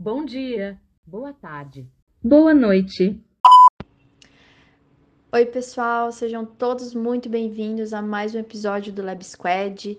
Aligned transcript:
Bom 0.00 0.24
dia, 0.24 0.80
boa 1.04 1.32
tarde, 1.32 1.90
boa 2.22 2.54
noite. 2.54 3.20
Oi, 5.32 5.44
pessoal, 5.46 6.12
sejam 6.12 6.46
todos 6.46 6.94
muito 6.94 7.28
bem-vindos 7.28 7.92
a 7.92 8.00
mais 8.00 8.32
um 8.32 8.38
episódio 8.38 8.92
do 8.92 9.02
Lab 9.02 9.24
Squad. 9.24 9.98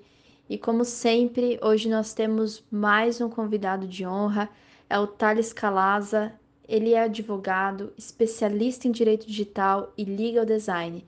E 0.50 0.58
como 0.58 0.86
sempre, 0.86 1.60
hoje 1.62 1.90
nós 1.90 2.14
temos 2.14 2.64
mais 2.72 3.20
um 3.20 3.30
convidado 3.30 3.86
de 3.86 4.08
honra, 4.08 4.50
é 4.90 4.98
o 4.98 5.06
Thales 5.06 5.52
Calaza. 5.52 6.32
Ele 6.66 6.94
é 6.94 7.04
advogado, 7.04 7.92
especialista 7.98 8.88
em 8.88 8.92
direito 8.92 9.28
digital 9.28 9.92
e 9.98 10.06
legal 10.06 10.46
design 10.46 11.06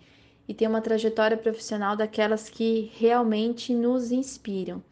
e 0.50 0.54
tem 0.54 0.68
uma 0.68 0.82
trajetória 0.82 1.38
profissional 1.38 1.96
daquelas 1.96 2.50
que 2.50 2.92
realmente 2.98 3.73
nos 3.73 4.12
inspiram. 4.12 4.84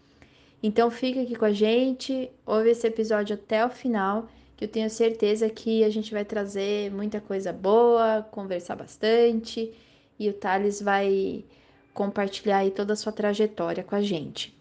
Então 0.61 0.91
fica 0.91 1.21
aqui 1.21 1.35
com 1.35 1.45
a 1.45 1.51
gente, 1.53 2.29
ouve 2.45 2.71
esse 2.71 2.85
episódio 2.85 3.35
até 3.35 3.65
o 3.65 3.69
final, 3.69 4.27
que 4.57 4.65
eu 4.65 4.67
tenho 4.67 4.89
certeza 4.89 5.49
que 5.49 5.83
a 5.83 5.89
gente 5.89 6.11
vai 6.11 6.25
trazer 6.25 6.91
muita 6.91 7.21
coisa 7.21 7.53
boa, 7.53 8.27
conversar 8.29 8.75
bastante, 8.75 9.73
e 10.19 10.29
o 10.29 10.33
Thales 10.33 10.81
vai 10.81 11.45
compartilhar 11.93 12.57
aí 12.57 12.71
toda 12.71 12.93
a 12.93 12.95
sua 12.95 13.11
trajetória 13.13 13.83
com 13.83 13.95
a 13.95 14.01
gente. 14.01 14.53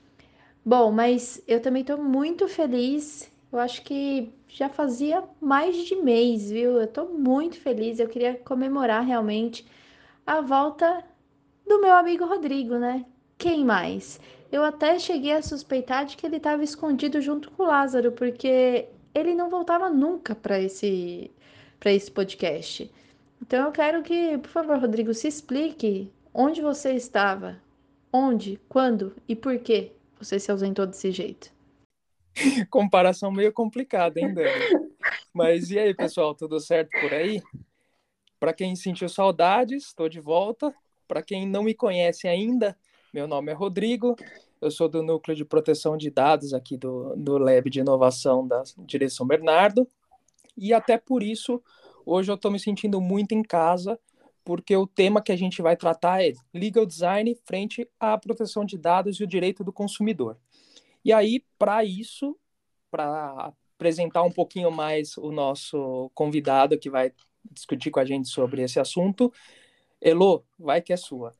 Bom, 0.64 0.92
mas 0.92 1.42
eu 1.48 1.60
também 1.60 1.82
estou 1.82 1.98
muito 1.98 2.46
feliz. 2.46 3.30
Eu 3.50 3.58
acho 3.58 3.82
que 3.82 4.30
já 4.48 4.68
fazia 4.68 5.24
mais 5.40 5.76
de 5.76 5.96
mês, 5.96 6.50
viu? 6.50 6.72
Eu 6.72 6.84
estou 6.84 7.08
muito 7.08 7.58
feliz. 7.58 7.98
Eu 7.98 8.08
queria 8.08 8.34
comemorar 8.34 9.04
realmente 9.04 9.66
a 10.26 10.40
volta 10.40 11.02
do 11.66 11.80
meu 11.80 11.94
amigo 11.94 12.26
Rodrigo, 12.26 12.74
né? 12.74 13.04
Quem 13.38 13.64
mais? 13.64 14.20
Eu 14.50 14.64
até 14.64 14.98
cheguei 14.98 15.32
a 15.32 15.42
suspeitar 15.42 16.06
de 16.06 16.16
que 16.16 16.26
ele 16.26 16.36
estava 16.36 16.64
escondido 16.64 17.20
junto 17.20 17.50
com 17.50 17.62
o 17.62 17.66
Lázaro, 17.66 18.12
porque 18.12 18.88
ele 19.14 19.34
não 19.34 19.50
voltava 19.50 19.90
nunca 19.90 20.34
para 20.34 20.58
esse 20.60 21.30
para 21.78 21.92
esse 21.92 22.10
podcast. 22.10 22.90
Então 23.40 23.66
eu 23.66 23.72
quero 23.72 24.02
que, 24.02 24.36
por 24.38 24.50
favor, 24.50 24.78
Rodrigo, 24.78 25.14
se 25.14 25.28
explique 25.28 26.10
onde 26.34 26.60
você 26.60 26.92
estava, 26.92 27.60
onde, 28.12 28.60
quando 28.68 29.14
e 29.28 29.36
por 29.36 29.58
que 29.58 29.92
você 30.18 30.40
se 30.40 30.50
ausentou 30.50 30.86
desse 30.86 31.12
jeito. 31.12 31.52
Comparação 32.70 33.30
meio 33.30 33.52
complicada, 33.52 34.18
hein, 34.18 34.34
Dani? 34.34 34.88
Mas 35.32 35.70
e 35.70 35.78
aí, 35.78 35.94
pessoal, 35.94 36.34
tudo 36.34 36.58
certo 36.58 36.90
por 37.00 37.14
aí? 37.14 37.40
Para 38.40 38.52
quem 38.52 38.74
sentiu 38.74 39.08
saudades, 39.08 39.86
estou 39.86 40.08
de 40.08 40.20
volta. 40.20 40.74
Para 41.06 41.22
quem 41.22 41.46
não 41.46 41.62
me 41.62 41.74
conhece 41.74 42.28
ainda, 42.28 42.76
meu 43.12 43.26
nome 43.26 43.50
é 43.50 43.54
Rodrigo, 43.54 44.14
eu 44.60 44.70
sou 44.70 44.88
do 44.88 45.02
Núcleo 45.02 45.36
de 45.36 45.44
Proteção 45.44 45.96
de 45.96 46.10
Dados 46.10 46.52
aqui 46.52 46.76
do, 46.76 47.14
do 47.16 47.38
Lab 47.38 47.70
de 47.70 47.80
Inovação 47.80 48.46
da 48.46 48.62
Direção 48.78 49.26
Bernardo. 49.26 49.88
E 50.56 50.74
até 50.74 50.98
por 50.98 51.22
isso, 51.22 51.62
hoje 52.04 52.30
eu 52.30 52.34
estou 52.34 52.50
me 52.50 52.58
sentindo 52.58 53.00
muito 53.00 53.32
em 53.32 53.42
casa, 53.42 53.98
porque 54.44 54.76
o 54.76 54.86
tema 54.86 55.22
que 55.22 55.32
a 55.32 55.36
gente 55.36 55.62
vai 55.62 55.76
tratar 55.76 56.22
é 56.22 56.32
legal 56.52 56.84
design 56.84 57.34
frente 57.46 57.88
à 57.98 58.18
proteção 58.18 58.64
de 58.64 58.76
dados 58.76 59.18
e 59.18 59.24
o 59.24 59.26
direito 59.26 59.64
do 59.64 59.72
consumidor. 59.72 60.36
E 61.04 61.12
aí, 61.12 61.44
para 61.58 61.84
isso, 61.84 62.36
para 62.90 63.52
apresentar 63.74 64.22
um 64.22 64.32
pouquinho 64.32 64.70
mais 64.70 65.16
o 65.16 65.30
nosso 65.30 66.10
convidado 66.14 66.78
que 66.78 66.90
vai 66.90 67.12
discutir 67.50 67.90
com 67.90 68.00
a 68.00 68.04
gente 68.04 68.28
sobre 68.28 68.62
esse 68.62 68.80
assunto. 68.80 69.32
Elo, 70.00 70.44
vai 70.58 70.82
que 70.82 70.92
é 70.92 70.96
sua. 70.96 71.34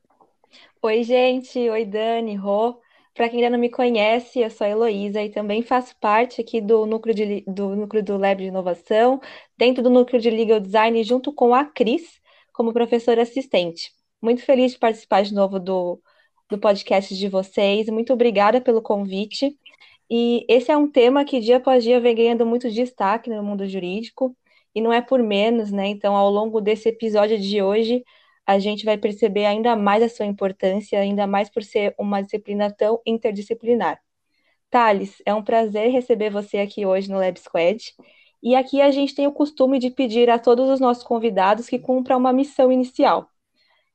Oi, 0.81 1.03
gente. 1.03 1.69
Oi, 1.69 1.85
Dani, 1.85 2.35
Rô. 2.35 2.79
Para 3.13 3.27
quem 3.29 3.39
ainda 3.39 3.51
não 3.51 3.59
me 3.59 3.69
conhece, 3.69 4.39
eu 4.39 4.49
sou 4.49 4.65
a 4.65 4.69
Heloísa 4.69 5.21
e 5.21 5.29
também 5.29 5.61
faço 5.61 5.95
parte 5.99 6.39
aqui 6.41 6.61
do 6.61 6.85
núcleo, 6.85 7.13
de, 7.13 7.41
do 7.47 7.75
núcleo 7.75 8.03
do 8.03 8.17
Lab 8.17 8.41
de 8.41 8.47
Inovação, 8.47 9.19
dentro 9.57 9.83
do 9.83 9.89
núcleo 9.89 10.21
de 10.21 10.29
Legal 10.29 10.59
Design, 10.59 11.03
junto 11.03 11.33
com 11.33 11.53
a 11.53 11.65
Cris, 11.65 12.19
como 12.53 12.71
professora 12.73 13.21
assistente. 13.23 13.91
Muito 14.21 14.41
feliz 14.43 14.71
de 14.73 14.79
participar 14.79 15.23
de 15.23 15.33
novo 15.33 15.59
do, 15.59 16.01
do 16.49 16.57
podcast 16.57 17.15
de 17.15 17.27
vocês. 17.27 17.87
Muito 17.89 18.13
obrigada 18.13 18.61
pelo 18.61 18.81
convite. 18.81 19.57
E 20.09 20.45
esse 20.49 20.71
é 20.71 20.77
um 20.77 20.89
tema 20.89 21.25
que 21.25 21.39
dia 21.39 21.57
após 21.57 21.83
dia 21.83 21.99
vem 21.99 22.15
ganhando 22.15 22.45
muito 22.45 22.71
destaque 22.71 23.29
no 23.29 23.43
mundo 23.43 23.67
jurídico 23.67 24.35
e 24.73 24.81
não 24.81 24.93
é 24.93 25.01
por 25.01 25.21
menos, 25.21 25.71
né? 25.71 25.87
Então, 25.87 26.15
ao 26.15 26.29
longo 26.29 26.61
desse 26.61 26.89
episódio 26.89 27.37
de 27.39 27.61
hoje, 27.61 28.03
a 28.49 28.57
gente 28.57 28.83
vai 28.83 28.97
perceber 28.97 29.45
ainda 29.45 29.75
mais 29.75 30.01
a 30.01 30.09
sua 30.09 30.25
importância, 30.25 30.99
ainda 30.99 31.27
mais 31.27 31.51
por 31.51 31.63
ser 31.63 31.93
uma 31.99 32.19
disciplina 32.23 32.71
tão 32.71 32.99
interdisciplinar. 33.05 34.01
Thales, 34.71 35.21
é 35.23 35.31
um 35.35 35.43
prazer 35.43 35.91
receber 35.91 36.31
você 36.31 36.57
aqui 36.57 36.83
hoje 36.83 37.11
no 37.11 37.19
Lab 37.19 37.39
Squad. 37.39 37.93
E 38.41 38.55
aqui 38.55 38.81
a 38.81 38.89
gente 38.89 39.13
tem 39.13 39.27
o 39.27 39.31
costume 39.31 39.77
de 39.77 39.91
pedir 39.91 40.31
a 40.31 40.39
todos 40.39 40.67
os 40.67 40.79
nossos 40.79 41.03
convidados 41.03 41.69
que 41.69 41.77
cumpram 41.77 42.17
uma 42.17 42.33
missão 42.33 42.71
inicial. 42.71 43.29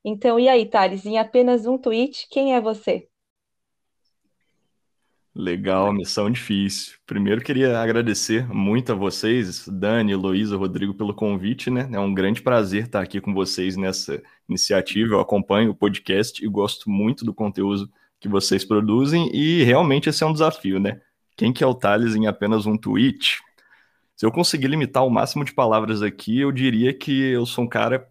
Então, 0.04 0.38
e 0.38 0.48
aí, 0.48 0.66
Thales, 0.66 1.04
em 1.04 1.19
apenas 1.19 1.66
um 1.66 1.76
tweet, 1.76 2.28
quem 2.31 2.54
é 2.54 2.60
você? 2.60 3.09
Legal, 5.37 5.93
missão 5.93 6.31
difícil. 6.31 6.95
Primeiro 7.05 7.41
queria 7.43 7.81
agradecer 7.81 8.47
muito 8.55 8.93
a 8.93 8.95
vocês, 8.95 9.67
Dani, 9.67 10.15
Luísa, 10.15 10.56
Rodrigo, 10.56 10.95
pelo 10.95 11.12
convite, 11.12 11.71
né? 11.71 11.89
É 11.93 11.99
um 11.99 12.15
grande 12.15 12.41
prazer 12.41 12.84
estar 12.84 13.03
aqui 13.03 13.21
com 13.21 13.34
vocês 13.34 13.77
nessa 13.77 14.23
iniciativa. 14.49 15.15
Eu 15.15 15.21
acompanho 15.21 15.73
o 15.73 15.75
podcast 15.75 16.44
e 16.44 16.49
gosto 16.49 16.89
muito 16.89 17.25
do 17.25 17.34
conteúdo 17.34 17.91
que 18.21 18.28
vocês 18.28 18.65
produzem 18.65 19.28
e 19.34 19.65
realmente 19.65 20.09
esse 20.09 20.23
é 20.23 20.27
um 20.27 20.33
desafio, 20.33 20.78
né? 20.78 21.00
Quem 21.37 21.53
que 21.53 21.65
é 21.65 21.67
o 21.67 21.75
Thales 21.75 22.15
em 22.15 22.28
apenas 22.28 22.65
um 22.65 22.77
tweet? 22.77 23.41
Se 24.15 24.25
eu 24.25 24.31
conseguir 24.31 24.69
limitar 24.69 25.05
o 25.05 25.11
máximo 25.11 25.44
de 25.44 25.53
palavras 25.53 26.00
aqui, 26.00 26.39
eu 26.39 26.53
diria 26.53 26.94
que 26.94 27.12
eu 27.33 27.44
sou 27.44 27.65
um 27.65 27.69
cara 27.69 28.09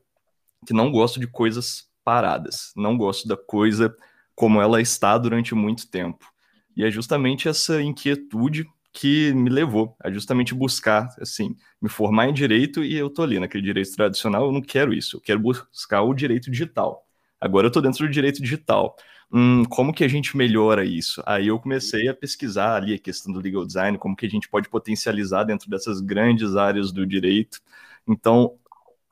que 0.67 0.73
não 0.73 0.91
gosto 0.91 1.22
de 1.22 1.28
coisas 1.28 1.88
paradas, 2.03 2.73
não 2.75 2.97
gosto 2.97 3.29
da 3.29 3.38
coisa 3.38 3.95
como 4.35 4.62
ela 4.62 4.81
está 4.81 5.17
durante 5.17 5.56
muito 5.56 5.89
tempo. 5.89 6.32
E 6.75 6.84
é 6.84 6.91
justamente 6.91 7.47
essa 7.47 7.81
inquietude 7.81 8.66
que 8.91 9.34
me 9.34 9.50
levou 9.50 9.95
a 10.03 10.11
justamente 10.11 10.53
buscar, 10.53 11.09
assim, 11.19 11.56
me 11.81 11.89
formar 11.89 12.29
em 12.29 12.34
direito 12.34 12.84
e 12.84 12.95
eu 12.95 13.09
tô 13.09 13.23
ali 13.23 13.39
naquele 13.39 13.63
direito 13.63 13.91
tradicional, 13.95 14.45
eu 14.45 14.51
não 14.51 14.61
quero 14.61 14.94
isso, 14.94 15.17
eu 15.17 15.22
quero 15.22 15.39
buscar 15.39 16.03
o 16.03 16.13
direito 16.13 16.51
digital. 16.51 17.03
Agora 17.41 17.67
eu 17.67 17.72
tô 17.72 17.81
dentro 17.81 18.06
do 18.06 18.12
direito 18.12 18.41
digital. 18.41 18.95
Hum, 19.31 19.66
como 19.66 19.91
que 19.91 20.03
a 20.03 20.07
gente 20.07 20.38
melhora 20.38 20.85
isso? 20.85 21.23
Aí 21.25 21.47
eu 21.47 21.59
comecei 21.59 22.07
a 22.07 22.13
pesquisar 22.13 22.75
ali 22.75 22.94
a 22.94 23.00
questão 23.00 23.33
do 23.33 23.39
legal 23.39 23.66
design, 23.66 23.97
como 23.97 24.16
que 24.16 24.28
a 24.28 24.29
gente 24.29 24.47
pode 24.47 24.69
potencializar 24.69 25.44
dentro 25.44 25.69
dessas 25.69 26.00
grandes 26.00 26.56
áreas 26.56 26.91
do 26.91 27.06
direito. 27.06 27.59
Então, 28.07 28.53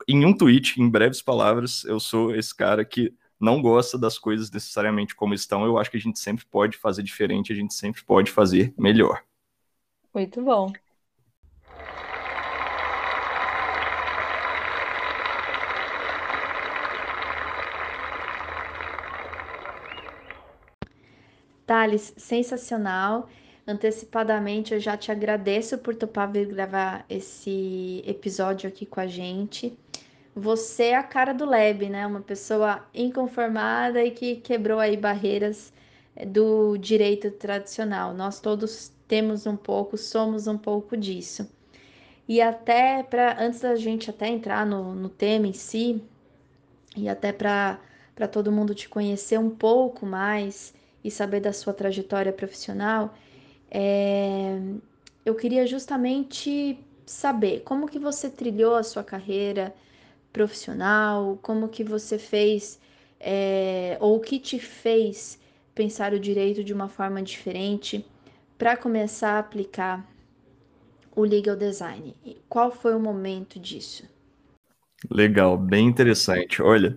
em 0.08 0.24
um 0.24 0.32
tweet, 0.32 0.80
em 0.80 0.88
breves 0.88 1.20
palavras, 1.20 1.84
eu 1.84 1.98
sou 1.98 2.34
esse 2.34 2.54
cara 2.54 2.84
que 2.84 3.12
não 3.42 3.60
gosta 3.60 3.98
das 3.98 4.18
coisas 4.18 4.50
necessariamente 4.52 5.16
como 5.16 5.34
estão, 5.34 5.64
eu 5.64 5.76
acho 5.76 5.90
que 5.90 5.96
a 5.96 6.00
gente 6.00 6.20
sempre 6.20 6.44
pode 6.46 6.78
fazer 6.78 7.02
diferente, 7.02 7.52
a 7.52 7.56
gente 7.56 7.74
sempre 7.74 8.02
pode 8.04 8.30
fazer 8.30 8.72
melhor. 8.78 9.24
Muito 10.14 10.40
bom. 10.40 10.72
Thales, 21.66 22.14
sensacional. 22.16 23.28
Antecipadamente, 23.66 24.74
eu 24.74 24.80
já 24.80 24.96
te 24.96 25.10
agradeço 25.10 25.78
por 25.78 25.96
topar 25.96 26.30
vir 26.30 26.46
gravar 26.46 27.04
esse 27.08 28.04
episódio 28.06 28.68
aqui 28.68 28.86
com 28.86 29.00
a 29.00 29.06
gente 29.06 29.76
você 30.34 30.84
é 30.84 30.96
a 30.96 31.02
cara 31.02 31.32
do 31.32 31.44
Lab, 31.44 31.88
né? 31.88 32.06
Uma 32.06 32.20
pessoa 32.20 32.86
inconformada 32.94 34.02
e 34.02 34.10
que 34.10 34.36
quebrou 34.36 34.78
aí 34.78 34.96
barreiras 34.96 35.72
eh, 36.16 36.24
do 36.24 36.76
direito 36.78 37.30
tradicional. 37.30 38.14
Nós 38.14 38.40
todos 38.40 38.92
temos 39.06 39.46
um 39.46 39.56
pouco, 39.56 39.96
somos 39.98 40.46
um 40.46 40.56
pouco 40.56 40.96
disso. 40.96 41.48
E 42.26 42.40
até 42.40 43.02
para 43.02 43.42
antes 43.42 43.60
da 43.60 43.74
gente 43.76 44.08
até 44.08 44.28
entrar 44.28 44.64
no, 44.64 44.94
no 44.94 45.08
tema 45.08 45.46
em 45.46 45.52
si, 45.52 46.02
e 46.96 47.08
até 47.08 47.32
para 47.32 47.78
todo 48.30 48.52
mundo 48.52 48.74
te 48.74 48.88
conhecer 48.88 49.38
um 49.38 49.50
pouco 49.50 50.06
mais 50.06 50.74
e 51.04 51.10
saber 51.10 51.40
da 51.40 51.52
sua 51.52 51.72
trajetória 51.72 52.32
profissional, 52.32 53.14
é, 53.70 54.58
eu 55.24 55.34
queria 55.34 55.66
justamente 55.66 56.78
saber 57.04 57.60
como 57.64 57.88
que 57.88 57.98
você 57.98 58.30
trilhou 58.30 58.76
a 58.76 58.82
sua 58.82 59.02
carreira, 59.02 59.74
profissional? 60.32 61.38
Como 61.42 61.68
que 61.68 61.84
você 61.84 62.18
fez 62.18 62.80
é, 63.20 63.96
ou 64.00 64.16
o 64.16 64.20
que 64.20 64.38
te 64.38 64.58
fez 64.58 65.38
pensar 65.74 66.12
o 66.12 66.20
direito 66.20 66.64
de 66.64 66.72
uma 66.72 66.88
forma 66.88 67.22
diferente 67.22 68.04
para 68.58 68.76
começar 68.76 69.32
a 69.32 69.38
aplicar 69.38 70.06
o 71.14 71.24
legal 71.24 71.56
design? 71.56 72.14
Qual 72.48 72.70
foi 72.70 72.94
o 72.94 73.00
momento 73.00 73.58
disso? 73.58 74.08
Legal, 75.10 75.58
bem 75.58 75.86
interessante. 75.86 76.62
Olha, 76.62 76.96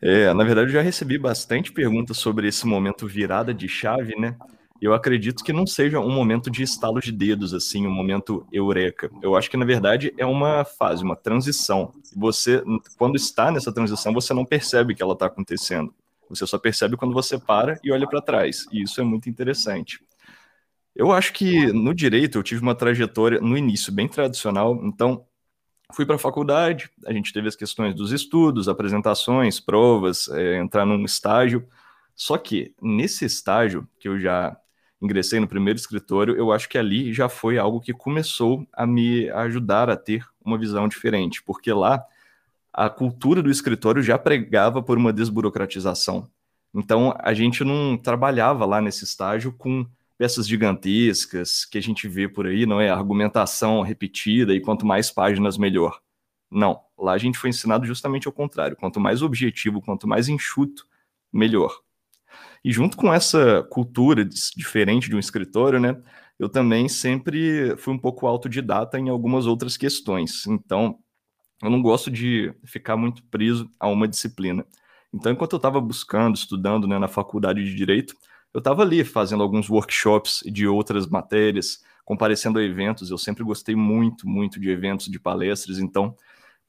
é, 0.00 0.32
na 0.32 0.44
verdade, 0.44 0.68
eu 0.68 0.74
já 0.74 0.82
recebi 0.82 1.18
bastante 1.18 1.72
perguntas 1.72 2.16
sobre 2.16 2.48
esse 2.48 2.66
momento 2.66 3.06
virada 3.06 3.52
de 3.52 3.68
chave, 3.68 4.18
né? 4.18 4.36
Eu 4.80 4.94
acredito 4.94 5.44
que 5.44 5.52
não 5.52 5.66
seja 5.66 6.00
um 6.00 6.10
momento 6.10 6.50
de 6.50 6.62
estalo 6.62 7.00
de 7.00 7.12
dedos, 7.12 7.52
assim, 7.52 7.86
um 7.86 7.92
momento 7.92 8.46
eureka. 8.50 9.10
Eu 9.22 9.36
acho 9.36 9.50
que, 9.50 9.56
na 9.56 9.64
verdade, 9.64 10.14
é 10.16 10.24
uma 10.24 10.64
fase, 10.64 11.04
uma 11.04 11.16
transição. 11.16 11.92
Você, 12.16 12.62
quando 12.96 13.16
está 13.16 13.50
nessa 13.50 13.72
transição, 13.72 14.12
você 14.12 14.32
não 14.32 14.44
percebe 14.44 14.94
que 14.94 15.02
ela 15.02 15.12
está 15.12 15.26
acontecendo. 15.26 15.94
Você 16.30 16.46
só 16.46 16.58
percebe 16.58 16.96
quando 16.96 17.12
você 17.12 17.38
para 17.38 17.78
e 17.84 17.92
olha 17.92 18.08
para 18.08 18.22
trás. 18.22 18.66
E 18.72 18.82
isso 18.82 19.00
é 19.00 19.04
muito 19.04 19.28
interessante. 19.28 20.00
Eu 20.94 21.12
acho 21.12 21.32
que 21.32 21.72
no 21.72 21.94
direito 21.94 22.38
eu 22.38 22.42
tive 22.42 22.62
uma 22.62 22.74
trajetória 22.74 23.40
no 23.40 23.56
início 23.58 23.92
bem 23.92 24.08
tradicional, 24.08 24.80
então 24.82 25.24
fui 25.92 26.06
para 26.06 26.16
a 26.16 26.18
faculdade, 26.18 26.90
a 27.06 27.12
gente 27.12 27.32
teve 27.32 27.48
as 27.48 27.56
questões 27.56 27.94
dos 27.94 28.12
estudos, 28.12 28.68
apresentações, 28.68 29.60
provas, 29.60 30.28
é, 30.28 30.58
entrar 30.58 30.86
num 30.86 31.04
estágio. 31.04 31.66
Só 32.14 32.36
que 32.38 32.74
nesse 32.80 33.24
estágio 33.24 33.88
que 33.98 34.08
eu 34.08 34.18
já 34.18 34.56
ingressei 35.00 35.40
no 35.40 35.48
primeiro 35.48 35.78
escritório, 35.78 36.36
eu 36.36 36.52
acho 36.52 36.68
que 36.68 36.76
ali 36.76 37.12
já 37.12 37.28
foi 37.28 37.58
algo 37.58 37.80
que 37.80 37.92
começou 37.92 38.66
a 38.72 38.86
me 38.86 39.30
ajudar 39.30 39.88
a 39.88 39.96
ter 39.96 40.26
uma 40.44 40.58
visão 40.58 40.86
diferente, 40.86 41.42
porque 41.42 41.72
lá 41.72 42.04
a 42.72 42.88
cultura 42.88 43.42
do 43.42 43.50
escritório 43.50 44.02
já 44.02 44.18
pregava 44.18 44.82
por 44.82 44.98
uma 44.98 45.12
desburocratização. 45.12 46.28
Então 46.74 47.14
a 47.18 47.34
gente 47.34 47.64
não 47.64 47.96
trabalhava 47.96 48.64
lá 48.64 48.80
nesse 48.80 49.04
estágio 49.04 49.52
com 49.52 49.86
peças 50.16 50.46
gigantescas 50.46 51.64
que 51.64 51.78
a 51.78 51.80
gente 51.80 52.06
vê 52.06 52.28
por 52.28 52.46
aí, 52.46 52.66
não 52.66 52.80
é? 52.80 52.90
Argumentação 52.90 53.80
repetida 53.80 54.54
e 54.54 54.60
quanto 54.60 54.86
mais 54.86 55.10
páginas, 55.10 55.56
melhor. 55.56 56.00
Não, 56.50 56.80
lá 56.98 57.12
a 57.12 57.18
gente 57.18 57.38
foi 57.38 57.50
ensinado 57.50 57.86
justamente 57.86 58.26
ao 58.26 58.32
contrário. 58.32 58.76
Quanto 58.76 59.00
mais 59.00 59.22
objetivo, 59.22 59.80
quanto 59.80 60.06
mais 60.06 60.28
enxuto, 60.28 60.86
melhor. 61.32 61.80
E 62.64 62.72
junto 62.72 62.96
com 62.96 63.12
essa 63.12 63.62
cultura 63.70 64.24
diferente 64.56 65.08
de 65.08 65.16
um 65.16 65.18
escritório, 65.18 65.80
né, 65.80 65.96
eu 66.38 66.48
também 66.48 66.88
sempre 66.88 67.76
fui 67.76 67.92
um 67.92 67.98
pouco 67.98 68.26
autodidata 68.26 68.98
em 68.98 69.08
algumas 69.08 69.46
outras 69.46 69.76
questões. 69.76 70.46
Então, 70.46 70.98
eu 71.62 71.70
não 71.70 71.82
gosto 71.82 72.10
de 72.10 72.54
ficar 72.64 72.96
muito 72.96 73.22
preso 73.24 73.70
a 73.78 73.88
uma 73.88 74.08
disciplina. 74.08 74.64
Então, 75.12 75.32
enquanto 75.32 75.52
eu 75.52 75.58
estava 75.58 75.80
buscando, 75.80 76.36
estudando 76.36 76.86
né, 76.86 76.98
na 76.98 77.08
faculdade 77.08 77.62
de 77.64 77.74
Direito, 77.74 78.14
eu 78.54 78.58
estava 78.58 78.82
ali 78.82 79.04
fazendo 79.04 79.42
alguns 79.42 79.68
workshops 79.68 80.42
de 80.46 80.66
outras 80.66 81.06
matérias, 81.06 81.82
comparecendo 82.04 82.58
a 82.58 82.62
eventos. 82.62 83.10
Eu 83.10 83.18
sempre 83.18 83.44
gostei 83.44 83.76
muito, 83.76 84.26
muito 84.26 84.58
de 84.58 84.70
eventos, 84.70 85.08
de 85.08 85.20
palestras, 85.20 85.78
então 85.78 86.16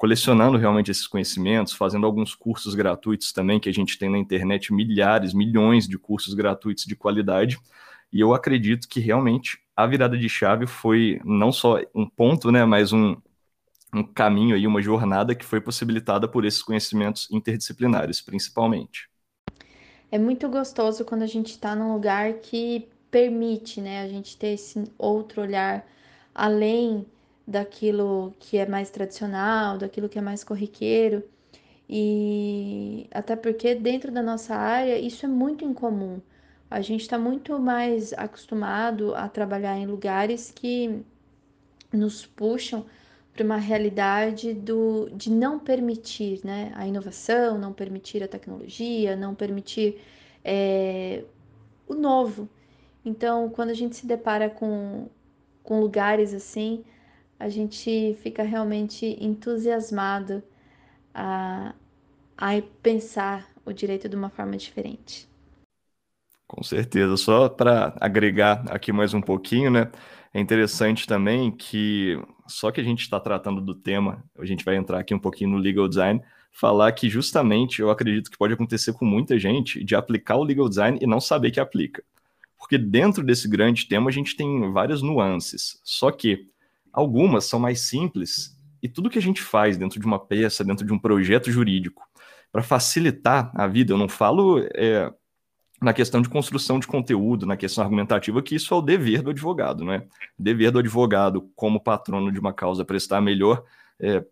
colecionando 0.02 0.58
realmente 0.58 0.90
esses 0.90 1.06
conhecimentos, 1.06 1.74
fazendo 1.74 2.08
alguns 2.08 2.34
cursos 2.34 2.74
gratuitos 2.74 3.32
também, 3.32 3.60
que 3.60 3.70
a 3.70 3.72
gente 3.72 4.00
tem 4.00 4.10
na 4.10 4.18
internet 4.18 4.74
milhares, 4.74 5.32
milhões 5.32 5.88
de 5.88 5.96
cursos 5.96 6.34
gratuitos 6.34 6.86
de 6.86 6.96
qualidade. 6.96 7.60
E 8.12 8.20
eu 8.20 8.34
acredito 8.34 8.88
que 8.88 9.00
realmente 9.00 9.60
a 9.76 9.86
virada 9.86 10.18
de 10.18 10.28
chave 10.28 10.66
foi 10.66 11.22
não 11.24 11.52
só 11.52 11.80
um 11.94 12.10
ponto, 12.10 12.52
né, 12.52 12.66
mas 12.66 12.92
um, 12.92 13.16
um 13.94 14.04
caminho 14.04 14.56
aí, 14.56 14.66
uma 14.66 14.82
jornada 14.82 15.36
que 15.36 15.46
foi 15.46 15.62
possibilitada 15.62 16.28
por 16.28 16.46
esses 16.46 16.64
conhecimentos 16.64 17.30
interdisciplinares, 17.30 18.20
principalmente 18.22 19.08
é 20.12 20.18
muito 20.18 20.50
gostoso 20.50 21.06
quando 21.06 21.22
a 21.22 21.28
gente 21.28 21.52
está 21.52 21.74
num 21.74 21.94
lugar 21.94 22.34
que 22.40 22.90
permite, 23.12 23.80
né, 23.80 24.02
a 24.02 24.08
gente 24.10 24.36
ter 24.36 24.56
esse 24.56 24.84
outro 24.98 25.42
olhar 25.42 25.88
além 26.36 27.06
daquilo 27.52 28.34
que 28.40 28.58
é 28.58 28.66
mais 28.66 28.90
tradicional, 28.90 29.78
daquilo 29.78 30.10
que 30.10 30.18
é 30.18 30.22
mais 30.22 30.44
corriqueiro. 30.44 31.24
E 31.90 33.08
até 33.12 33.36
porque 33.36 33.76
dentro 33.76 34.12
da 34.12 34.22
nossa 34.24 34.56
área 34.56 34.98
isso 34.98 35.26
é 35.26 35.30
muito 35.30 35.66
incomum. 35.66 36.22
A 36.70 36.80
gente 36.82 37.02
está 37.02 37.20
muito 37.20 37.60
mais 37.60 38.14
acostumado 38.14 39.14
a 39.14 39.28
trabalhar 39.28 39.78
em 39.78 39.86
lugares 39.86 40.52
que 40.56 41.04
nos 41.92 42.26
puxam 42.26 42.86
para 43.34 43.44
uma 43.44 43.58
realidade 43.58 44.54
do, 44.54 45.10
de 45.10 45.30
não 45.30 45.60
permitir 45.60 46.40
né, 46.46 46.72
a 46.76 46.88
inovação, 46.88 47.58
não 47.58 47.74
permitir 47.74 48.24
a 48.24 48.28
tecnologia, 48.28 49.16
não 49.16 49.36
permitir 49.36 50.00
é, 50.44 51.24
o 51.88 51.94
novo. 51.94 52.50
Então, 53.04 53.50
quando 53.50 53.70
a 53.70 53.74
gente 53.74 53.96
se 53.96 54.06
depara 54.06 54.50
com, 54.50 55.10
com 55.64 55.80
lugares 55.80 56.34
assim, 56.34 56.84
a 57.42 57.50
gente 57.50 58.16
fica 58.22 58.44
realmente 58.44 59.18
entusiasmado 59.20 60.44
a, 61.12 61.74
a 62.38 62.62
pensar 62.84 63.48
o 63.66 63.74
direito 63.74 64.08
de 64.08 64.16
uma 64.16 64.30
forma 64.30 64.56
diferente. 64.56 65.28
Com 66.48 66.62
certeza. 66.62 67.18
Só 67.18 67.50
para 67.50 67.98
agregar 68.00 68.64
aqui 68.70 68.94
mais 68.94 69.16
um 69.16 69.22
pouquinho, 69.22 69.72
né? 69.72 69.92
É 70.32 70.40
interessante 70.40 71.08
também 71.08 71.50
que, 71.50 72.16
só 72.48 72.70
que 72.70 72.80
a 72.80 72.84
gente 72.84 73.02
está 73.02 73.20
tratando 73.20 73.60
do 73.60 73.74
tema, 73.74 74.24
a 74.38 74.46
gente 74.46 74.64
vai 74.64 74.76
entrar 74.76 75.00
aqui 75.00 75.16
um 75.16 75.20
pouquinho 75.20 75.50
no 75.50 75.58
legal 75.58 75.88
design, 75.88 76.22
falar 76.52 76.92
que 76.92 77.10
justamente 77.10 77.82
eu 77.82 77.90
acredito 77.90 78.30
que 78.30 78.38
pode 78.38 78.54
acontecer 78.54 78.94
com 78.94 79.04
muita 79.04 79.40
gente 79.40 79.84
de 79.84 79.96
aplicar 79.96 80.36
o 80.36 80.44
legal 80.44 80.70
design 80.70 81.00
e 81.02 81.08
não 81.08 81.20
saber 81.20 81.50
que 81.50 81.60
aplica. 81.60 82.04
Porque 82.56 82.78
dentro 82.78 83.24
desse 83.24 83.50
grande 83.50 83.88
tema 83.88 84.10
a 84.12 84.14
gente 84.14 84.38
tem 84.38 84.72
várias 84.72 85.02
nuances, 85.02 85.82
só 85.84 86.12
que 86.12 86.52
algumas 86.92 87.46
são 87.46 87.60
mais 87.60 87.82
simples 87.82 88.58
e 88.82 88.90
tudo 88.90 89.10
que 89.10 89.20
a 89.20 89.22
gente 89.22 89.42
faz 89.42 89.78
dentro 89.78 90.00
de 90.00 90.06
uma 90.06 90.20
peça, 90.20 90.64
dentro 90.64 90.86
de 90.86 90.92
um 90.92 90.98
projeto 90.98 91.52
jurídico, 91.52 92.04
para 92.52 92.64
facilitar 92.64 93.52
a 93.56 93.68
vida, 93.68 93.94
eu 93.94 93.98
não 93.98 94.10
falo 94.10 94.60
é, 94.76 95.12
na 95.82 95.94
questão 95.94 96.22
de 96.22 96.30
construção 96.30 96.80
de 96.80 96.88
conteúdo, 96.88 97.46
na 97.46 97.56
questão 97.56 97.84
argumentativa, 97.84 98.42
que 98.42 98.56
isso 98.56 98.74
é 98.74 98.78
o 98.78 98.82
dever 98.82 99.22
do 99.22 99.30
advogado, 99.30 99.86
né? 99.86 100.04
Dever 100.38 100.72
do 100.72 100.80
advogado, 100.80 101.50
como 101.56 101.80
patrono 101.82 102.32
de 102.32 102.40
uma 102.40 102.54
causa, 102.54 102.84
prestar 102.84 103.22
melhor, 103.22 103.64
é, 104.00 104.24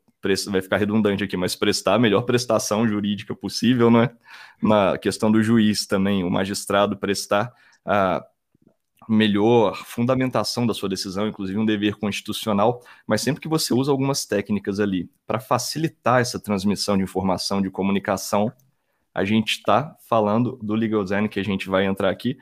vai 0.48 0.62
ficar 0.62 0.78
redundante 0.78 1.24
aqui, 1.24 1.38
mas 1.38 1.56
prestar 1.56 1.96
a 1.96 2.00
melhor 2.00 2.24
prestação 2.24 2.88
jurídica 2.88 3.34
possível, 3.34 3.90
né? 3.90 4.10
Na 4.62 4.98
questão 4.98 5.32
do 5.32 5.42
juiz 5.42 5.88
também, 5.88 6.24
o 6.24 6.30
magistrado 6.30 6.98
prestar 6.98 7.54
a 7.86 8.24
melhor 9.10 9.76
fundamentação 9.86 10.68
da 10.68 10.74
sua 10.74 10.88
decisão, 10.88 11.28
inclusive 11.28 11.58
um 11.58 11.66
dever 11.66 11.96
constitucional, 11.96 12.82
mas 13.08 13.22
sempre 13.22 13.42
que 13.42 13.48
você 13.48 13.74
usa 13.74 13.92
algumas 13.92 14.26
técnicas 14.26 14.80
ali 14.80 15.10
para 15.26 15.40
facilitar 15.40 16.22
essa 16.22 16.40
transmissão 16.40 16.96
de 16.96 17.04
informação, 17.04 17.60
de 17.60 17.72
comunicação, 17.72 18.54
a 19.14 19.26
gente 19.26 19.54
está 19.54 19.96
falando 20.08 20.60
do 20.62 20.76
legal 20.76 21.04
design 21.04 21.28
que 21.28 21.40
a 21.40 21.44
gente 21.44 21.68
vai 21.68 21.86
entrar 21.86 22.10
aqui. 22.12 22.38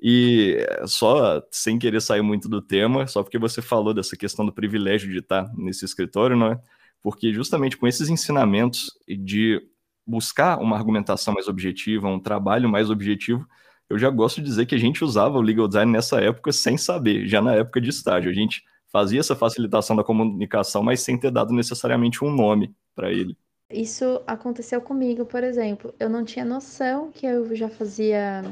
E 0.00 0.58
só 0.86 1.42
sem 1.50 1.78
querer 1.78 2.00
sair 2.00 2.22
muito 2.22 2.48
do 2.48 2.62
tema, 2.62 3.06
só 3.06 3.22
porque 3.22 3.38
você 3.38 3.60
falou 3.60 3.92
dessa 3.92 4.16
questão 4.16 4.46
do 4.46 4.52
privilégio 4.52 5.10
de 5.10 5.18
estar 5.18 5.52
nesse 5.56 5.84
escritório, 5.84 6.36
não 6.36 6.52
é? 6.52 6.60
Porque 7.02 7.32
justamente 7.32 7.76
com 7.76 7.86
esses 7.86 8.08
ensinamentos 8.08 8.90
de 9.08 9.60
buscar 10.06 10.58
uma 10.58 10.76
argumentação 10.76 11.34
mais 11.34 11.48
objetiva, 11.48 12.08
um 12.08 12.20
trabalho 12.20 12.68
mais 12.68 12.90
objetivo, 12.90 13.46
eu 13.92 13.98
já 13.98 14.08
gosto 14.08 14.40
de 14.40 14.46
dizer 14.46 14.64
que 14.64 14.74
a 14.74 14.78
gente 14.78 15.04
usava 15.04 15.36
o 15.36 15.42
legal 15.42 15.68
design 15.68 15.92
nessa 15.92 16.18
época 16.18 16.50
sem 16.50 16.78
saber, 16.78 17.26
já 17.26 17.42
na 17.42 17.54
época 17.54 17.78
de 17.78 17.90
estágio. 17.90 18.30
A 18.30 18.34
gente 18.34 18.62
fazia 18.90 19.20
essa 19.20 19.36
facilitação 19.36 19.94
da 19.94 20.02
comunicação, 20.02 20.82
mas 20.82 21.00
sem 21.00 21.18
ter 21.18 21.30
dado 21.30 21.52
necessariamente 21.52 22.24
um 22.24 22.30
nome 22.30 22.74
para 22.94 23.10
ele. 23.10 23.36
Isso 23.70 24.22
aconteceu 24.26 24.80
comigo, 24.80 25.26
por 25.26 25.44
exemplo. 25.44 25.94
Eu 26.00 26.08
não 26.08 26.24
tinha 26.24 26.44
noção 26.44 27.10
que 27.12 27.26
eu 27.26 27.54
já 27.54 27.68
fazia 27.68 28.42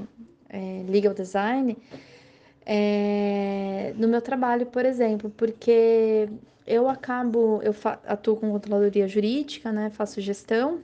é, 0.50 0.85
legal 0.87 1.14
design 1.14 1.75
é, 2.66 3.94
no 3.97 4.09
meu 4.09 4.20
trabalho, 4.20 4.66
por 4.66 4.85
exemplo, 4.85 5.30
porque 5.38 6.28
eu 6.66 6.87
acabo, 6.87 7.62
eu 7.62 7.75
atuo 8.06 8.37
com 8.37 8.50
controladoria 8.50 9.09
jurídica, 9.09 9.73
né? 9.73 9.88
Faço 9.88 10.20
gestão 10.20 10.80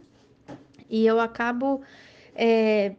e 0.88 1.06
eu 1.06 1.20
acabo 1.20 1.82
é, 2.34 2.94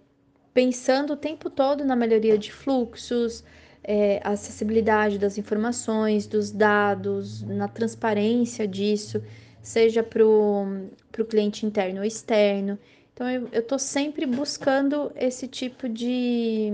pensando 0.57 1.13
o 1.13 1.15
tempo 1.15 1.51
todo 1.51 1.85
na 1.85 1.95
melhoria 1.95 2.35
de 2.35 2.51
fluxos, 2.51 3.43
é, 3.83 4.19
acessibilidade 4.23 5.19
das 5.19 5.37
informações, 5.37 6.25
dos 6.25 6.49
dados, 6.49 7.43
na 7.43 7.67
transparência 7.67 8.67
disso 8.67 9.21
seja 9.61 10.01
para 10.01 10.25
o 10.25 10.89
cliente 11.29 11.63
interno 11.63 11.99
ou 11.99 12.05
externo. 12.05 12.79
Então, 13.13 13.29
eu 13.29 13.47
estou 13.53 13.77
sempre 13.77 14.25
buscando 14.25 15.11
esse 15.15 15.47
tipo 15.47 15.87
de, 15.87 16.71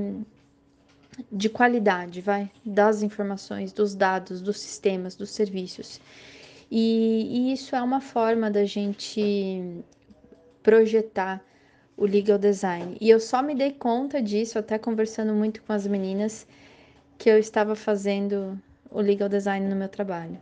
de 1.29 1.49
qualidade, 1.49 2.21
vai, 2.21 2.49
das 2.63 3.03
informações, 3.03 3.73
dos 3.73 3.93
dados, 3.95 4.41
dos 4.41 4.61
sistemas, 4.61 5.13
dos 5.13 5.31
serviços. 5.31 5.99
E, 6.71 7.49
e 7.49 7.51
isso 7.51 7.75
é 7.75 7.81
uma 7.81 7.99
forma 7.99 8.49
da 8.49 8.63
gente 8.63 9.83
projetar 10.61 11.43
o 11.95 12.05
legal 12.05 12.37
design. 12.37 12.97
E 12.99 13.09
eu 13.09 13.19
só 13.19 13.41
me 13.41 13.55
dei 13.55 13.71
conta 13.71 14.21
disso, 14.21 14.57
até 14.57 14.77
conversando 14.77 15.33
muito 15.33 15.61
com 15.63 15.73
as 15.73 15.85
meninas, 15.87 16.47
que 17.17 17.29
eu 17.29 17.37
estava 17.37 17.75
fazendo 17.75 18.59
o 18.89 18.99
legal 18.99 19.29
design 19.29 19.67
no 19.67 19.75
meu 19.75 19.89
trabalho. 19.89 20.39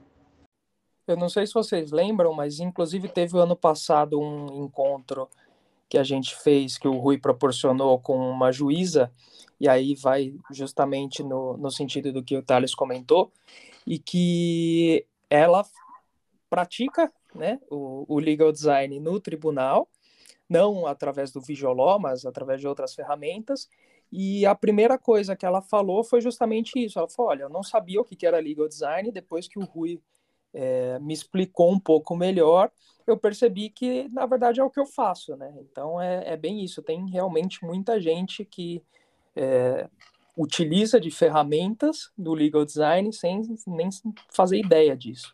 Eu 1.08 1.18
não 1.18 1.30
sei 1.30 1.46
se 1.46 1.54
vocês 1.54 1.92
lembram, 1.92 2.34
mas 2.34 2.60
inclusive 2.60 3.10
teve 3.10 3.36
o 3.36 3.40
ano 3.40 3.56
passado 3.56 4.20
um 4.20 4.64
encontro 4.64 5.28
que 5.90 5.98
a 5.98 6.04
gente 6.04 6.36
fez, 6.38 6.78
que 6.78 6.88
o 6.88 6.98
Rui 6.98 7.18
proporcionou 7.18 8.00
com 8.00 8.18
uma 8.18 8.52
juíza, 8.52 9.12
e 9.60 9.68
aí 9.68 9.94
vai 9.94 10.34
justamente 10.50 11.22
no, 11.22 11.58
no 11.58 11.70
sentido 11.70 12.14
do 12.14 12.24
que 12.24 12.38
o 12.38 12.42
Thales 12.42 12.74
comentou, 12.74 13.32
e 13.86 14.00
que 14.00 15.06
ela 15.30 15.66
pratica 16.50 17.12
né, 17.36 17.60
o, 17.70 18.06
o 18.08 18.20
legal 18.20 18.52
design 18.52 19.00
no 19.00 19.20
tribunal, 19.20 19.88
não 20.52 20.86
através 20.86 21.32
do 21.32 21.42
Visualó, 21.42 21.98
mas 21.98 22.26
através 22.26 22.60
de 22.60 22.68
outras 22.68 22.94
ferramentas. 22.94 23.70
E 24.12 24.46
a 24.46 24.54
primeira 24.54 24.98
coisa 24.98 25.36
que 25.36 25.46
ela 25.46 25.62
falou 25.62 26.04
foi 26.04 26.20
justamente 26.20 26.78
isso. 26.78 27.00
Ela 27.00 27.08
falou: 27.08 27.32
olha, 27.32 27.44
eu 27.44 27.50
não 27.50 27.64
sabia 27.64 28.02
o 28.02 28.06
que 28.06 28.26
era 28.26 28.40
legal 28.40 28.68
design, 28.68 29.12
depois 29.12 29.48
que 29.48 29.58
o 29.58 29.64
Rui 29.64 30.02
é, 30.54 31.00
me 31.00 31.14
explicou 31.14 31.72
um 31.72 31.80
pouco 31.80 32.16
melhor, 32.16 32.70
eu 33.08 33.18
percebi 33.18 33.70
que, 33.70 34.10
na 34.10 34.26
verdade, 34.26 34.60
é 34.60 34.64
o 34.64 34.70
que 34.70 34.80
eu 34.80 34.86
faço, 34.86 35.36
né? 35.38 35.54
Então, 35.62 36.00
é, 36.00 36.34
é 36.34 36.38
bem 36.38 36.64
isso. 36.64 36.82
Tem 36.82 37.10
realmente 37.10 37.64
muita 37.64 38.00
gente 38.00 38.44
que 38.44 38.84
é, 39.36 39.88
utiliza 40.38 41.00
de 41.00 41.10
ferramentas 41.10 42.12
do 42.18 42.34
legal 42.34 42.66
design 42.66 43.12
sem 43.14 43.42
nem 43.66 43.90
fazer 44.30 44.58
ideia 44.58 44.96
disso. 44.96 45.34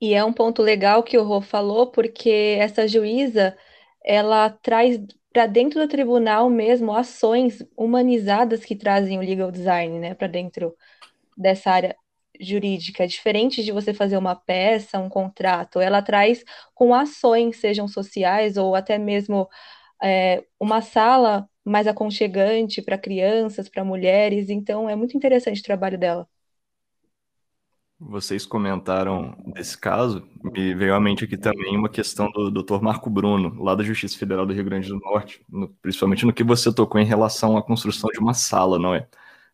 E 0.00 0.14
é 0.14 0.24
um 0.24 0.32
ponto 0.32 0.62
legal 0.62 1.02
que 1.04 1.16
o 1.16 1.22
Rô 1.22 1.40
falou, 1.40 1.86
porque 1.86 2.56
essa 2.58 2.88
juíza, 2.88 3.56
ela 4.04 4.50
traz 4.50 5.00
para 5.32 5.46
dentro 5.46 5.80
do 5.80 5.88
tribunal 5.88 6.50
mesmo 6.50 6.92
ações 6.94 7.64
humanizadas 7.76 8.64
que 8.64 8.76
trazem 8.76 9.18
o 9.18 9.22
legal 9.22 9.50
design, 9.50 9.98
né, 9.98 10.14
para 10.14 10.26
dentro 10.28 10.74
dessa 11.36 11.70
área 11.70 11.96
jurídica, 12.40 13.06
diferente 13.06 13.62
de 13.64 13.72
você 13.72 13.94
fazer 13.94 14.16
uma 14.16 14.34
peça, 14.34 14.98
um 14.98 15.08
contrato, 15.08 15.80
ela 15.80 16.02
traz 16.02 16.44
com 16.74 16.94
ações, 16.94 17.58
sejam 17.58 17.86
sociais 17.88 18.56
ou 18.56 18.74
até 18.74 18.98
mesmo 18.98 19.48
é, 20.02 20.44
uma 20.60 20.82
sala 20.82 21.48
mais 21.64 21.86
aconchegante 21.88 22.82
para 22.82 22.98
crianças, 22.98 23.68
para 23.68 23.84
mulheres, 23.84 24.50
então 24.50 24.88
é 24.90 24.96
muito 24.96 25.16
interessante 25.16 25.60
o 25.60 25.64
trabalho 25.64 25.98
dela. 25.98 26.28
Vocês 28.04 28.44
comentaram 28.44 29.34
desse 29.46 29.78
caso, 29.78 30.26
me 30.42 30.74
veio 30.74 30.94
à 30.94 31.00
mente 31.00 31.24
aqui 31.24 31.36
também 31.36 31.76
uma 31.76 31.88
questão 31.88 32.28
do 32.32 32.50
Dr. 32.50 32.80
Marco 32.82 33.08
Bruno, 33.08 33.62
lá 33.62 33.76
da 33.76 33.84
Justiça 33.84 34.18
Federal 34.18 34.44
do 34.44 34.52
Rio 34.52 34.64
Grande 34.64 34.88
do 34.88 34.98
Norte, 34.98 35.40
no, 35.48 35.68
principalmente 35.80 36.26
no 36.26 36.32
que 36.32 36.42
você 36.42 36.74
tocou 36.74 37.00
em 37.00 37.04
relação 37.04 37.56
à 37.56 37.62
construção 37.62 38.10
de 38.12 38.18
uma 38.18 38.34
sala, 38.34 38.76
não 38.76 38.92
é? 38.92 39.06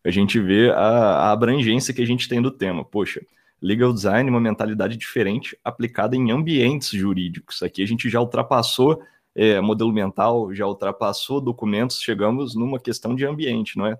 A 0.03 0.09
gente 0.09 0.39
vê 0.39 0.71
a, 0.71 0.77
a 0.77 1.31
abrangência 1.31 1.93
que 1.93 2.01
a 2.01 2.05
gente 2.05 2.27
tem 2.27 2.41
do 2.41 2.49
tema. 2.49 2.83
Poxa, 2.83 3.21
legal 3.61 3.93
design 3.93 4.27
é 4.27 4.31
uma 4.31 4.41
mentalidade 4.41 4.97
diferente 4.97 5.57
aplicada 5.63 6.15
em 6.15 6.31
ambientes 6.31 6.89
jurídicos. 6.89 7.61
Aqui 7.61 7.83
a 7.83 7.87
gente 7.87 8.09
já 8.09 8.19
ultrapassou 8.19 9.01
é, 9.35 9.61
modelo 9.61 9.93
mental, 9.93 10.53
já 10.53 10.65
ultrapassou 10.65 11.39
documentos, 11.39 12.01
chegamos 12.01 12.55
numa 12.55 12.79
questão 12.79 13.15
de 13.15 13.25
ambiente, 13.25 13.77
não 13.77 13.85
é? 13.85 13.97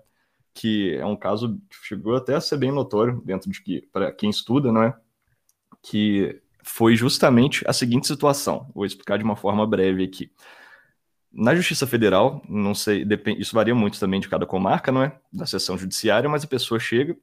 Que 0.60 0.94
é 0.94 1.06
um 1.06 1.16
caso 1.16 1.58
que 1.70 1.76
chegou 1.86 2.14
até 2.14 2.34
a 2.34 2.40
ser 2.40 2.58
bem 2.58 2.70
notório 2.70 3.22
dentro 3.24 3.50
de 3.50 3.62
que, 3.62 3.80
para 3.90 4.12
quem 4.12 4.28
estuda, 4.28 4.70
não 4.70 4.82
é? 4.82 4.94
Que 5.82 6.38
foi 6.62 6.94
justamente 6.94 7.64
a 7.66 7.72
seguinte 7.72 8.06
situação. 8.06 8.70
Vou 8.74 8.84
explicar 8.84 9.16
de 9.16 9.24
uma 9.24 9.36
forma 9.36 9.66
breve 9.66 10.04
aqui. 10.04 10.30
Na 11.32 11.54
Justiça 11.54 11.86
Federal, 11.86 12.42
não 12.46 12.74
sei, 12.74 13.06
isso 13.38 13.54
varia 13.54 13.74
muito 13.74 13.98
também 13.98 14.20
de 14.20 14.28
cada 14.28 14.44
comarca, 14.44 14.92
não 14.92 15.02
é? 15.02 15.18
Da 15.32 15.46
seção 15.46 15.78
judiciária, 15.78 16.28
mas 16.28 16.44
a 16.44 16.46
pessoa 16.46 16.78
chega 16.78 17.16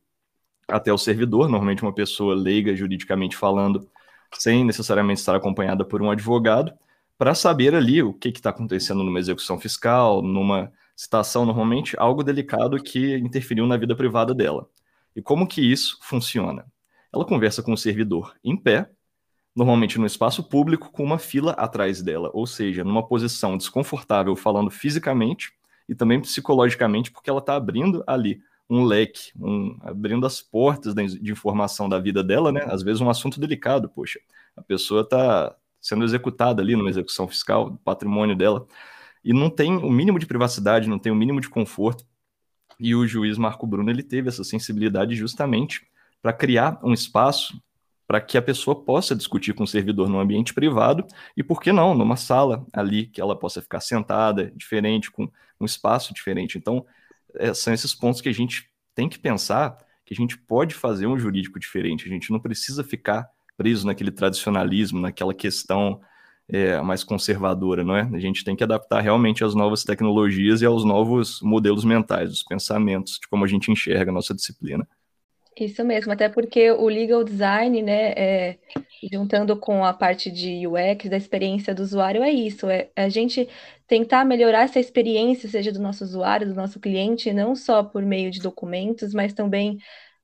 até 0.68 0.92
o 0.92 0.98
servidor, 0.98 1.48
normalmente 1.48 1.84
uma 1.84 1.94
pessoa 1.94 2.34
leiga 2.34 2.76
juridicamente 2.76 3.38
falando, 3.38 3.88
sem 4.34 4.66
necessariamente 4.66 5.20
estar 5.20 5.36
acompanhada 5.36 5.86
por 5.86 6.02
um 6.02 6.10
advogado, 6.10 6.74
para 7.20 7.36
saber 7.36 7.76
ali 7.76 8.02
o 8.02 8.16
que 8.16 8.30
está 8.30 8.50
acontecendo 8.50 9.04
numa 9.04 9.20
execução 9.20 9.60
fiscal, 9.60 10.24
numa 10.24 10.72
citação 10.98 11.46
normalmente 11.46 11.96
algo 12.00 12.24
delicado 12.24 12.82
que 12.82 13.16
interferiu 13.18 13.68
na 13.68 13.78
vida 13.78 13.96
privada 13.96 14.34
dela. 14.34 14.68
E 15.16 15.22
como 15.22 15.48
que 15.48 15.62
isso 15.62 16.00
funciona? 16.02 16.66
Ela 17.14 17.24
conversa 17.24 17.62
com 17.62 17.72
o 17.72 17.78
servidor 17.78 18.36
em 18.44 18.58
pé, 18.58 18.90
normalmente 19.56 20.00
no 20.00 20.08
espaço 20.08 20.44
público, 20.44 20.92
com 20.92 21.04
uma 21.04 21.20
fila 21.20 21.52
atrás 21.52 22.02
dela, 22.02 22.32
ou 22.34 22.48
seja, 22.48 22.84
numa 22.84 23.08
posição 23.08 23.56
desconfortável, 23.56 24.36
falando 24.36 24.72
fisicamente 24.72 25.52
e 25.88 25.94
também 25.94 26.20
psicologicamente, 26.20 27.12
porque 27.12 27.30
ela 27.30 27.40
está 27.40 27.56
abrindo 27.56 28.04
ali 28.08 28.42
um 28.70 28.84
leque, 28.84 29.32
um, 29.40 29.78
abrindo 29.82 30.26
as 30.26 30.42
portas 30.42 30.94
de 30.94 31.32
informação 31.32 31.88
da 31.88 32.00
vida 32.00 32.24
dela, 32.24 32.52
né? 32.52 32.66
Às 32.68 32.84
vezes 32.84 33.02
um 33.02 33.10
assunto 33.10 33.40
delicado, 33.40 33.88
poxa, 33.88 34.20
a 34.56 34.62
pessoa 34.62 35.02
está 35.02 35.56
sendo 35.80 36.04
executada 36.04 36.62
ali 36.62 36.76
numa 36.76 36.90
execução 36.90 37.28
fiscal, 37.28 37.80
patrimônio 37.86 38.36
dela 38.36 38.68
e 39.28 39.34
não 39.34 39.50
tem 39.50 39.76
o 39.76 39.92
mínimo 39.92 40.18
de 40.18 40.26
privacidade, 40.26 40.88
não 40.88 40.98
tem 40.98 41.12
o 41.12 41.16
mínimo 41.16 41.42
de 41.42 41.50
conforto. 41.50 42.06
E 42.80 42.96
o 42.96 43.06
juiz 43.06 43.38
Marco 43.38 43.68
Bruno 43.68 43.92
ele 43.92 44.02
teve 44.02 44.30
essa 44.30 44.42
sensibilidade 44.42 45.18
justamente 45.18 45.86
para 46.22 46.32
criar 46.32 46.80
um 46.82 46.94
espaço 46.94 47.62
para 48.08 48.22
que 48.22 48.38
a 48.38 48.42
pessoa 48.42 48.86
possa 48.86 49.14
discutir 49.14 49.54
com 49.54 49.66
o 49.66 49.68
servidor 49.68 50.08
no 50.08 50.18
ambiente 50.18 50.54
privado 50.54 51.06
e, 51.36 51.44
por 51.44 51.60
que 51.60 51.74
não, 51.74 51.94
numa 51.94 52.16
sala 52.16 52.66
ali 52.72 53.08
que 53.08 53.20
ela 53.20 53.38
possa 53.38 53.62
ficar 53.62 53.82
sentada, 53.82 54.50
diferente, 54.56 55.12
com 55.12 55.30
um 55.60 55.66
espaço 55.66 56.14
diferente. 56.14 56.58
Então, 56.58 56.86
é, 57.36 57.54
são 57.54 57.74
esses 57.74 57.94
pontos 57.94 58.22
que 58.22 58.30
a 58.30 58.34
gente 58.34 58.70
tem 58.96 59.10
que 59.10 59.20
pensar 59.20 59.78
que 60.06 60.14
a 60.14 60.16
gente 60.16 60.38
pode 60.38 60.74
fazer 60.74 61.06
um 61.06 61.20
jurídico 61.20 61.60
diferente, 61.60 62.06
a 62.06 62.10
gente 62.10 62.32
não 62.32 62.40
precisa 62.40 62.82
ficar 62.82 63.30
preso 63.58 63.86
naquele 63.86 64.12
tradicionalismo, 64.12 65.02
naquela 65.02 65.34
questão 65.34 66.00
é, 66.50 66.80
mais 66.82 67.04
conservadora, 67.04 67.84
não 67.84 67.96
é? 67.96 68.10
A 68.14 68.20
gente 68.20 68.44
tem 68.44 68.56
que 68.56 68.64
adaptar 68.64 69.02
realmente 69.02 69.44
às 69.44 69.54
novas 69.54 69.84
tecnologias 69.84 70.62
e 70.62 70.66
aos 70.66 70.86
novos 70.86 71.42
modelos 71.42 71.84
mentais, 71.84 72.32
os 72.32 72.44
pensamentos, 72.44 73.20
de 73.20 73.28
como 73.28 73.44
a 73.44 73.48
gente 73.48 73.72
enxerga 73.72 74.12
a 74.12 74.14
nossa 74.14 74.34
disciplina. 74.34 74.88
Isso 75.60 75.84
mesmo, 75.84 76.14
até 76.14 76.30
porque 76.30 76.72
o 76.72 76.88
legal 76.88 77.24
design, 77.24 77.82
né, 77.82 78.12
é, 78.12 78.60
juntando 79.12 79.58
com 79.58 79.84
a 79.84 79.92
parte 79.92 80.30
de 80.30 80.68
UX, 80.68 81.10
da 81.10 81.18
experiência 81.18 81.74
do 81.74 81.82
usuário, 81.82 82.22
é 82.22 82.32
isso, 82.32 82.70
é 82.70 82.92
a 82.96 83.10
gente 83.10 83.50
tentar 83.88 84.24
melhorar 84.24 84.64
essa 84.64 84.80
experiência, 84.80 85.50
seja 85.50 85.72
do 85.72 85.80
nosso 85.80 86.04
usuário, 86.04 86.48
do 86.48 86.54
nosso 86.54 86.80
cliente, 86.80 87.34
não 87.34 87.56
só 87.56 87.84
por 87.84 88.04
meio 88.04 88.30
de 88.30 88.40
documentos, 88.40 89.14
mas 89.16 89.34
também 89.34 89.80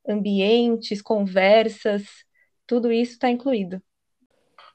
ambientes, 0.08 1.02
conversas, 1.02 2.04
tudo 2.68 2.92
isso 2.92 3.14
está 3.14 3.30
incluído. 3.30 3.82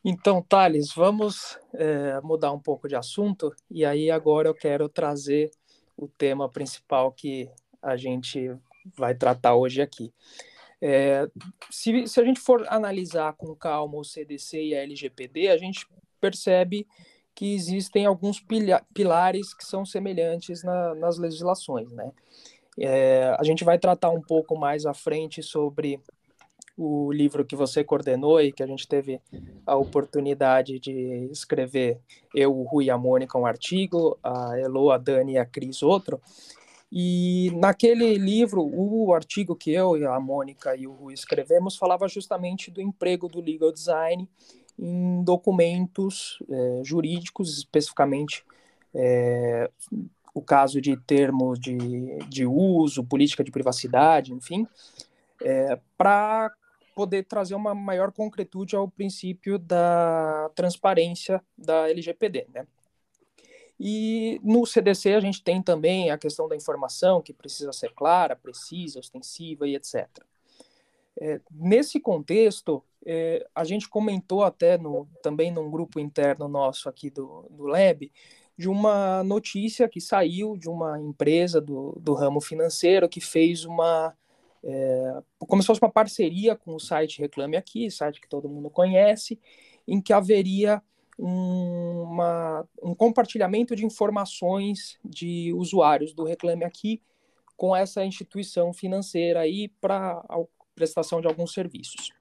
Então, 0.04 0.42
Thales, 0.42 0.92
vamos 0.94 1.58
é, 1.74 2.20
mudar 2.22 2.52
um 2.52 2.60
pouco 2.60 2.88
de 2.88 2.94
assunto 2.94 3.54
e 3.70 3.84
aí 3.84 4.10
agora 4.10 4.48
eu 4.48 4.54
quero 4.54 4.88
trazer 4.88 5.50
o 5.96 6.06
tema 6.06 6.48
principal 6.48 7.10
que 7.12 7.50
a 7.82 7.96
gente 7.96 8.54
vai 8.96 9.14
tratar 9.14 9.54
hoje 9.56 9.82
aqui. 9.82 10.12
É, 10.80 11.28
se, 11.70 12.06
se 12.06 12.20
a 12.20 12.24
gente 12.24 12.40
for 12.40 12.64
analisar 12.68 13.32
com 13.34 13.54
calma 13.54 13.98
o 13.98 14.04
CDC 14.04 14.62
e 14.62 14.74
a 14.74 14.82
LGPD, 14.82 15.48
a 15.48 15.56
gente 15.56 15.86
percebe 16.20 16.86
que 17.34 17.54
existem 17.54 18.06
alguns 18.06 18.44
pilares 18.94 19.54
que 19.54 19.64
são 19.64 19.84
semelhantes 19.84 20.62
na, 20.62 20.94
nas 20.94 21.18
legislações, 21.18 21.92
né? 21.92 22.10
É, 22.80 23.34
a 23.38 23.42
gente 23.42 23.64
vai 23.64 23.78
tratar 23.78 24.10
um 24.10 24.20
pouco 24.20 24.56
mais 24.56 24.86
à 24.86 24.94
frente 24.94 25.42
sobre 25.42 26.00
o 26.78 27.12
livro 27.12 27.44
que 27.44 27.56
você 27.56 27.82
coordenou 27.82 28.40
e 28.40 28.52
que 28.52 28.62
a 28.62 28.66
gente 28.66 28.86
teve 28.86 29.20
a 29.66 29.74
oportunidade 29.74 30.78
de 30.78 31.28
escrever, 31.32 31.98
eu, 32.32 32.56
o 32.56 32.62
Rui 32.62 32.84
e 32.84 32.90
a 32.90 32.96
Mônica, 32.96 33.36
um 33.36 33.44
artigo, 33.44 34.16
a 34.22 34.56
Elo, 34.56 34.92
a 34.92 34.96
Dani 34.96 35.32
e 35.32 35.38
a 35.38 35.44
Cris 35.44 35.82
outro. 35.82 36.20
E 36.90 37.50
naquele 37.56 38.14
livro, 38.14 38.62
o 38.62 39.12
artigo 39.12 39.56
que 39.56 39.72
eu, 39.72 39.94
a 40.10 40.20
Mônica 40.20 40.76
e 40.76 40.86
o 40.86 40.92
Rui 40.92 41.12
escrevemos 41.12 41.76
falava 41.76 42.06
justamente 42.06 42.70
do 42.70 42.80
emprego 42.80 43.28
do 43.28 43.40
legal 43.40 43.72
design 43.72 44.28
em 44.78 45.24
documentos 45.24 46.38
é, 46.48 46.82
jurídicos, 46.84 47.58
especificamente 47.58 48.44
é, 48.94 49.68
o 50.32 50.40
caso 50.40 50.80
de 50.80 50.96
termos 50.96 51.58
de, 51.58 52.18
de 52.28 52.46
uso, 52.46 53.02
política 53.02 53.42
de 53.42 53.50
privacidade, 53.50 54.32
enfim, 54.32 54.64
é, 55.42 55.78
para 55.96 56.52
poder 56.98 57.22
trazer 57.22 57.54
uma 57.54 57.76
maior 57.76 58.10
concretude 58.10 58.74
ao 58.74 58.88
princípio 58.88 59.56
da 59.56 60.50
transparência 60.56 61.40
da 61.56 61.88
LGPD, 61.88 62.48
né? 62.52 62.66
E 63.78 64.40
no 64.42 64.66
CDC 64.66 65.14
a 65.14 65.20
gente 65.20 65.40
tem 65.40 65.62
também 65.62 66.10
a 66.10 66.18
questão 66.18 66.48
da 66.48 66.56
informação, 66.56 67.22
que 67.22 67.32
precisa 67.32 67.72
ser 67.72 67.94
clara, 67.94 68.34
precisa, 68.34 68.98
ostensiva 68.98 69.68
e 69.68 69.76
etc. 69.76 70.08
É, 71.20 71.40
nesse 71.52 72.00
contexto, 72.00 72.82
é, 73.06 73.46
a 73.54 73.62
gente 73.62 73.88
comentou 73.88 74.42
até 74.42 74.76
no, 74.76 75.08
também 75.22 75.52
num 75.52 75.70
grupo 75.70 76.00
interno 76.00 76.48
nosso 76.48 76.88
aqui 76.88 77.10
do, 77.10 77.46
do 77.48 77.62
Lab, 77.62 78.10
de 78.56 78.68
uma 78.68 79.22
notícia 79.22 79.88
que 79.88 80.00
saiu 80.00 80.56
de 80.56 80.68
uma 80.68 81.00
empresa 81.00 81.60
do, 81.60 81.96
do 82.00 82.12
ramo 82.12 82.40
financeiro 82.40 83.08
que 83.08 83.20
fez 83.20 83.64
uma 83.64 84.12
é, 84.64 85.22
como 85.38 85.62
se 85.62 85.66
fosse 85.66 85.80
uma 85.80 85.90
parceria 85.90 86.56
com 86.56 86.74
o 86.74 86.80
site 86.80 87.20
Reclame 87.20 87.56
Aqui, 87.56 87.90
site 87.90 88.20
que 88.20 88.28
todo 88.28 88.48
mundo 88.48 88.70
conhece, 88.70 89.38
em 89.86 90.00
que 90.00 90.12
haveria 90.12 90.82
um, 91.18 92.02
uma, 92.02 92.68
um 92.82 92.94
compartilhamento 92.94 93.74
de 93.74 93.84
informações 93.84 94.98
de 95.04 95.52
usuários 95.54 96.12
do 96.12 96.24
Reclame 96.24 96.64
Aqui 96.64 97.02
com 97.56 97.74
essa 97.74 98.04
instituição 98.04 98.72
financeira 98.72 99.40
aí 99.40 99.68
para 99.80 100.24
a 100.28 100.38
prestação 100.74 101.20
de 101.20 101.26
alguns 101.26 101.52
serviços. 101.52 102.12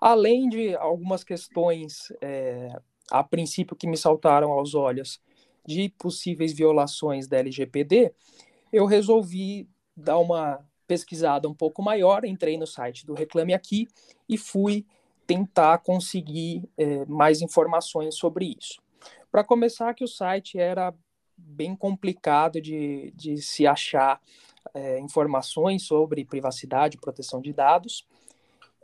Além 0.00 0.48
de 0.48 0.74
algumas 0.76 1.22
questões, 1.22 2.10
é, 2.22 2.70
a 3.10 3.22
princípio, 3.22 3.76
que 3.76 3.86
me 3.86 3.98
saltaram 3.98 4.50
aos 4.50 4.74
olhos 4.74 5.20
de 5.66 5.90
possíveis 5.98 6.54
violações 6.54 7.28
da 7.28 7.38
LGPD, 7.38 8.14
eu 8.72 8.86
resolvi 8.86 9.68
dar 9.94 10.18
uma 10.18 10.64
pesquisada 10.90 11.48
um 11.48 11.54
pouco 11.54 11.80
maior, 11.80 12.24
entrei 12.24 12.58
no 12.58 12.66
site 12.66 13.06
do 13.06 13.14
Reclame 13.14 13.54
Aqui 13.54 13.86
e 14.28 14.36
fui 14.36 14.84
tentar 15.24 15.78
conseguir 15.78 16.68
é, 16.76 17.04
mais 17.06 17.40
informações 17.40 18.16
sobre 18.16 18.56
isso. 18.58 18.82
Para 19.30 19.44
começar, 19.44 19.94
que 19.94 20.02
o 20.02 20.08
site 20.08 20.58
era 20.58 20.92
bem 21.36 21.76
complicado 21.76 22.60
de, 22.60 23.12
de 23.14 23.40
se 23.40 23.68
achar 23.68 24.20
é, 24.74 24.98
informações 24.98 25.84
sobre 25.84 26.24
privacidade 26.24 26.96
e 26.96 27.00
proteção 27.00 27.40
de 27.40 27.52
dados, 27.52 28.04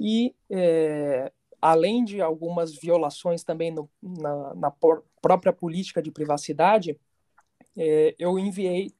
e 0.00 0.32
é, 0.48 1.32
além 1.60 2.04
de 2.04 2.20
algumas 2.20 2.72
violações 2.72 3.42
também 3.42 3.72
no, 3.72 3.90
na, 4.00 4.54
na 4.54 4.72
própria 5.20 5.52
política 5.52 6.00
de 6.00 6.12
privacidade, 6.12 6.96
é, 7.76 8.14
eu 8.18 8.38
enviei, 8.38 8.92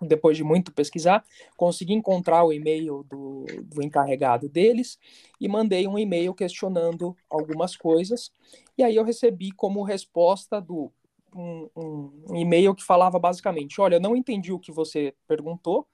depois 0.00 0.36
de 0.36 0.44
muito 0.44 0.72
pesquisar, 0.72 1.24
consegui 1.56 1.94
encontrar 1.94 2.44
o 2.44 2.52
e-mail 2.52 3.04
do, 3.08 3.46
do 3.62 3.82
encarregado 3.82 4.48
deles 4.48 4.98
e 5.40 5.48
mandei 5.48 5.86
um 5.88 5.98
e-mail 5.98 6.34
questionando 6.34 7.16
algumas 7.30 7.76
coisas. 7.76 8.30
E 8.76 8.82
aí 8.82 8.94
eu 8.94 9.04
recebi 9.04 9.50
como 9.50 9.82
resposta 9.82 10.60
do 10.60 10.92
um, 11.34 11.68
um, 11.76 12.24
um 12.30 12.36
e-mail 12.36 12.74
que 12.74 12.84
falava 12.84 13.18
basicamente: 13.18 13.80
olha, 13.80 13.96
eu 13.96 14.00
não 14.00 14.16
entendi 14.16 14.52
o 14.52 14.58
que 14.58 14.72
você 14.72 15.14
perguntou, 15.26 15.86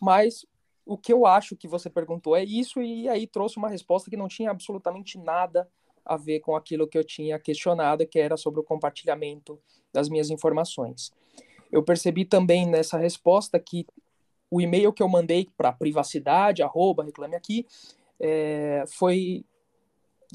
mas 0.00 0.46
o 0.84 0.96
que 0.96 1.12
eu 1.12 1.26
acho 1.26 1.56
que 1.56 1.68
você 1.68 1.88
perguntou 1.88 2.34
é 2.34 2.42
isso, 2.42 2.82
e 2.82 3.08
aí 3.08 3.26
trouxe 3.26 3.58
uma 3.58 3.68
resposta 3.68 4.10
que 4.10 4.16
não 4.16 4.26
tinha 4.26 4.50
absolutamente 4.50 5.18
nada 5.18 5.68
a 6.04 6.16
ver 6.16 6.40
com 6.40 6.56
aquilo 6.56 6.88
que 6.88 6.98
eu 6.98 7.04
tinha 7.04 7.38
questionado, 7.38 8.06
que 8.06 8.18
era 8.18 8.36
sobre 8.36 8.60
o 8.60 8.64
compartilhamento 8.64 9.60
das 9.92 10.08
minhas 10.08 10.30
informações. 10.30 11.12
Eu 11.70 11.82
percebi 11.82 12.24
também 12.24 12.66
nessa 12.66 12.98
resposta 12.98 13.58
que 13.58 13.86
o 14.50 14.60
e-mail 14.60 14.92
que 14.92 15.02
eu 15.02 15.08
mandei 15.08 15.48
para 15.56 15.72
privacidade, 15.72 16.62
arroba, 16.62 17.04
reclame 17.04 17.36
aqui, 17.36 17.66
é, 18.18 18.84
foi 18.88 19.44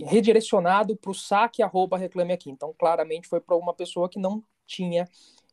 redirecionado 0.01 0.95
para 0.95 1.11
o 1.11 1.13
saque, 1.13 1.61
arroba, 1.61 1.97
reclame 1.97 2.33
aqui. 2.33 2.49
Então, 2.49 2.73
claramente 2.77 3.27
foi 3.27 3.39
para 3.39 3.55
uma 3.55 3.73
pessoa 3.73 4.09
que 4.09 4.19
não 4.19 4.43
tinha 4.65 5.07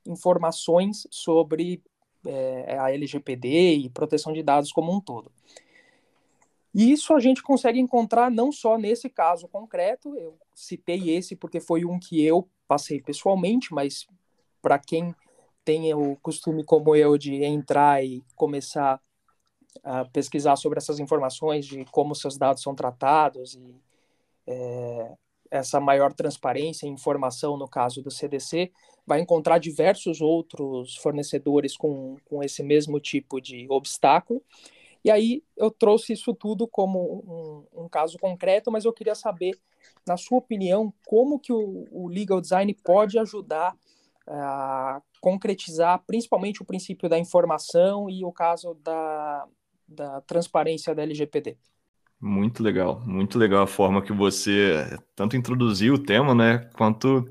informações 0.07 1.07
sobre 1.11 1.83
é, 2.27 2.77
a 2.79 2.93
LGPD 2.93 3.75
e 3.75 3.89
proteção 3.91 4.33
de 4.33 4.43
dados 4.43 4.73
como 4.73 4.93
um 4.93 5.01
todo. 5.01 5.31
E 6.75 6.91
isso 6.91 7.13
a 7.15 7.21
gente 7.21 7.43
consegue 7.43 7.79
encontrar 7.79 8.31
não 8.31 8.51
só 8.51 8.79
nesse 8.79 9.09
caso 9.11 9.47
concreto, 9.47 10.17
eu 10.17 10.39
citei 10.55 11.11
esse 11.11 11.37
porque 11.37 11.61
foi 11.61 11.85
um 11.85 11.99
que 11.99 12.25
eu 12.25 12.49
passei 12.67 13.01
pessoalmente, 13.01 13.75
mas 13.75 14.07
para 14.63 14.79
quem 14.79 15.15
tem 15.65 15.93
o 15.95 16.17
costume 16.17 16.65
como 16.65 16.95
eu 16.97 17.17
de 17.17 17.45
entrar 17.45 18.05
e 18.05 18.23
começar 18.35 19.01
a 19.83 20.05
pesquisar 20.07 20.57
sobre 20.57 20.79
essas 20.79 20.99
informações 20.99 21.67
de 21.67 21.85
como 21.87 22.15
seus 22.15 22.37
dados 22.37 22.63
são 22.63 22.75
tratados 22.75 23.55
e 23.55 23.75
é, 24.47 25.13
essa 25.51 25.79
maior 25.79 26.13
transparência 26.13 26.87
e 26.87 26.91
informação 26.91 27.57
no 27.59 27.69
caso 27.69 28.03
do 28.03 28.11
CDC, 28.11 28.73
vai 29.07 29.21
encontrar 29.21 29.59
diversos 29.59 30.21
outros 30.21 30.97
fornecedores 30.97 31.77
com, 31.77 32.17
com 32.25 32.43
esse 32.43 32.63
mesmo 32.63 32.99
tipo 32.99 33.41
de 33.41 33.67
obstáculo. 33.69 34.43
E 35.05 35.11
aí 35.11 35.43
eu 35.57 35.71
trouxe 35.71 36.15
isso 36.15 36.33
tudo 36.33 36.67
como 36.67 37.67
um, 37.75 37.85
um 37.85 37.89
caso 37.89 38.17
concreto, 38.19 38.71
mas 38.73 38.85
eu 38.85 38.93
queria 38.93 39.15
saber, 39.15 39.59
na 40.07 40.17
sua 40.17 40.39
opinião, 40.39 40.93
como 41.07 41.39
que 41.39 41.53
o, 41.53 41.87
o 41.91 42.09
legal 42.09 42.41
design 42.41 42.73
pode 42.83 43.19
ajudar 43.19 43.77
a 44.27 45.03
concretizar 45.23 46.03
principalmente 46.05 46.61
o 46.61 46.65
princípio 46.65 47.09
da 47.09 47.17
informação 47.17 48.11
e 48.11 48.25
o 48.25 48.33
caso 48.33 48.77
da, 48.83 49.47
da 49.87 50.21
transparência 50.23 50.93
da 50.97 51.03
LGPD. 51.03 51.57
Muito 52.21 52.61
legal, 52.61 53.01
muito 53.07 53.39
legal 53.39 53.63
a 53.63 53.67
forma 53.69 54.03
que 54.03 54.13
você 54.13 54.99
tanto 55.15 55.37
introduziu 55.37 55.95
o 55.95 55.99
tema, 55.99 56.35
né, 56.35 56.69
quanto 56.77 57.29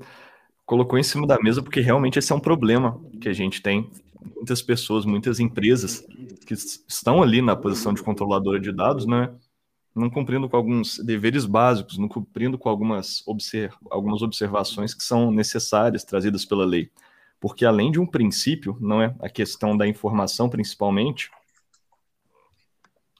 colocou 0.64 0.98
em 0.98 1.02
cima 1.02 1.26
da 1.26 1.38
mesa, 1.38 1.62
porque 1.62 1.80
realmente 1.80 2.18
esse 2.18 2.32
é 2.32 2.34
um 2.34 2.40
problema 2.40 2.98
que 3.20 3.28
a 3.28 3.32
gente 3.34 3.60
tem. 3.60 3.90
Muitas 4.36 4.62
pessoas, 4.62 5.04
muitas 5.04 5.38
empresas 5.38 6.00
que 6.46 6.54
estão 6.54 7.22
ali 7.22 7.42
na 7.42 7.54
posição 7.54 7.92
de 7.92 8.02
controladora 8.02 8.58
de 8.58 8.72
dados, 8.72 9.06
né, 9.06 9.34
não 9.94 10.08
cumprindo 10.08 10.48
com 10.48 10.56
alguns 10.56 10.98
deveres 10.98 11.44
básicos, 11.44 11.98
não 11.98 12.08
cumprindo 12.08 12.56
com 12.56 12.70
algumas, 12.70 13.22
observ 13.26 13.74
algumas 13.90 14.22
observações 14.22 14.94
que 14.94 15.02
são 15.02 15.30
necessárias, 15.30 16.04
trazidas 16.04 16.46
pela 16.46 16.64
lei. 16.64 16.90
Porque 17.42 17.66
além 17.66 17.90
de 17.90 17.98
um 17.98 18.06
princípio, 18.06 18.78
não 18.80 19.02
é 19.02 19.16
a 19.18 19.28
questão 19.28 19.76
da 19.76 19.84
informação 19.84 20.48
principalmente, 20.48 21.28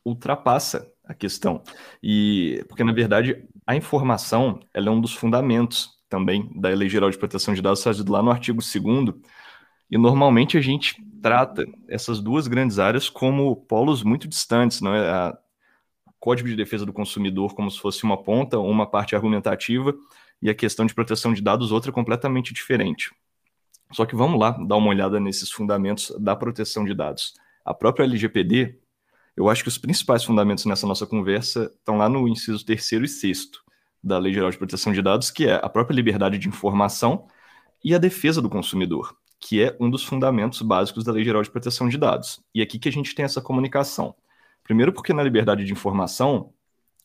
ultrapassa 0.04 0.88
a 1.04 1.12
questão. 1.12 1.60
E 2.00 2.64
porque 2.68 2.84
na 2.84 2.92
verdade 2.92 3.44
a 3.66 3.74
informação, 3.74 4.60
ela 4.72 4.86
é 4.86 4.90
um 4.92 5.00
dos 5.00 5.12
fundamentos 5.12 5.90
também 6.08 6.48
da 6.54 6.68
Lei 6.68 6.88
Geral 6.88 7.10
de 7.10 7.18
Proteção 7.18 7.52
de 7.52 7.60
Dados, 7.60 7.82
trazido 7.82 8.12
lá 8.12 8.22
no 8.22 8.30
artigo 8.30 8.60
2 8.60 9.16
e 9.90 9.98
normalmente 9.98 10.56
a 10.56 10.60
gente 10.60 11.02
trata 11.20 11.66
essas 11.88 12.20
duas 12.20 12.46
grandes 12.46 12.78
áreas 12.78 13.10
como 13.10 13.56
polos 13.56 14.04
muito 14.04 14.28
distantes, 14.28 14.80
não 14.80 14.94
é? 14.94 15.10
A 15.10 15.36
Código 16.20 16.48
de 16.48 16.54
Defesa 16.54 16.86
do 16.86 16.92
Consumidor 16.92 17.56
como 17.56 17.68
se 17.68 17.80
fosse 17.80 18.04
uma 18.04 18.22
ponta, 18.22 18.56
uma 18.56 18.86
parte 18.86 19.16
argumentativa, 19.16 19.92
e 20.40 20.48
a 20.48 20.54
questão 20.54 20.86
de 20.86 20.94
proteção 20.94 21.32
de 21.32 21.42
dados 21.42 21.72
outra 21.72 21.90
completamente 21.90 22.54
diferente. 22.54 23.10
Só 23.92 24.06
que 24.06 24.16
vamos 24.16 24.40
lá 24.40 24.50
dar 24.50 24.76
uma 24.76 24.88
olhada 24.88 25.20
nesses 25.20 25.50
fundamentos 25.50 26.12
da 26.18 26.34
proteção 26.34 26.84
de 26.84 26.94
dados. 26.94 27.34
A 27.64 27.74
própria 27.74 28.04
LGPD, 28.04 28.78
eu 29.36 29.48
acho 29.48 29.62
que 29.62 29.68
os 29.68 29.78
principais 29.78 30.24
fundamentos 30.24 30.64
nessa 30.64 30.86
nossa 30.86 31.06
conversa 31.06 31.72
estão 31.78 31.98
lá 31.98 32.08
no 32.08 32.26
inciso 32.26 32.64
terceiro 32.64 33.04
e 33.04 33.08
sexto 33.08 33.62
da 34.02 34.18
Lei 34.18 34.32
Geral 34.32 34.50
de 34.50 34.58
Proteção 34.58 34.92
de 34.92 35.00
Dados, 35.00 35.30
que 35.30 35.46
é 35.46 35.54
a 35.54 35.68
própria 35.68 35.94
liberdade 35.94 36.38
de 36.38 36.48
informação 36.48 37.26
e 37.84 37.94
a 37.94 37.98
defesa 37.98 38.42
do 38.42 38.50
consumidor, 38.50 39.16
que 39.38 39.62
é 39.62 39.76
um 39.78 39.88
dos 39.88 40.02
fundamentos 40.02 40.60
básicos 40.62 41.04
da 41.04 41.12
Lei 41.12 41.24
Geral 41.24 41.42
de 41.42 41.50
Proteção 41.50 41.88
de 41.88 41.98
Dados. 41.98 42.40
E 42.54 42.62
aqui 42.62 42.78
que 42.78 42.88
a 42.88 42.92
gente 42.92 43.14
tem 43.14 43.24
essa 43.24 43.40
comunicação. 43.40 44.14
Primeiro, 44.64 44.92
porque 44.92 45.12
na 45.12 45.22
liberdade 45.22 45.64
de 45.64 45.72
informação, 45.72 46.52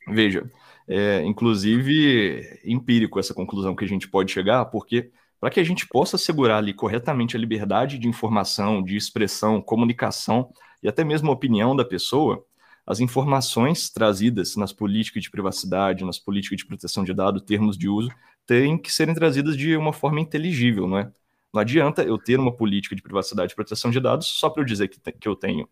veja, 0.08 0.50
é 0.88 1.24
inclusive 1.24 2.60
empírico 2.64 3.20
essa 3.20 3.34
conclusão 3.34 3.76
que 3.76 3.84
a 3.84 3.88
gente 3.88 4.08
pode 4.08 4.32
chegar, 4.32 4.66
porque 4.66 5.12
para 5.40 5.50
que 5.50 5.60
a 5.60 5.64
gente 5.64 5.88
possa 5.88 6.16
assegurar 6.16 6.58
ali 6.58 6.74
corretamente 6.74 7.36
a 7.36 7.40
liberdade 7.40 7.98
de 7.98 8.08
informação, 8.08 8.82
de 8.82 8.96
expressão, 8.96 9.62
comunicação 9.62 10.52
e 10.82 10.88
até 10.88 11.04
mesmo 11.04 11.30
a 11.30 11.34
opinião 11.34 11.76
da 11.76 11.86
pessoa, 11.86 12.44
as 12.86 13.00
informações 13.00 13.90
trazidas 13.90 14.56
nas 14.56 14.72
políticas 14.72 15.24
de 15.24 15.30
privacidade, 15.30 16.06
nas 16.06 16.18
políticas 16.18 16.58
de 16.58 16.66
proteção 16.66 17.04
de 17.04 17.14
dados, 17.14 17.42
termos 17.44 17.78
de 17.78 17.90
uso, 17.90 18.10
têm 18.46 18.78
que 18.78 18.92
serem 18.92 19.14
trazidas 19.14 19.58
de 19.58 19.76
uma 19.76 19.92
forma 19.92 20.22
inteligível, 20.22 20.88
não 20.88 20.98
é? 20.98 21.12
Não 21.54 21.62
adianta 21.62 22.04
eu 22.04 22.18
ter 22.18 22.40
uma 22.40 22.52
política 22.52 22.96
de 22.96 23.02
privacidade 23.02 23.52
e 23.52 23.56
proteção 23.56 23.92
de 23.92 24.00
dados 24.00 24.28
só 24.28 24.50
para 24.50 24.62
eu 24.62 24.66
dizer 24.66 24.88
que, 24.88 25.00
que 25.12 25.28
eu 25.28 25.36
tenho. 25.36 25.68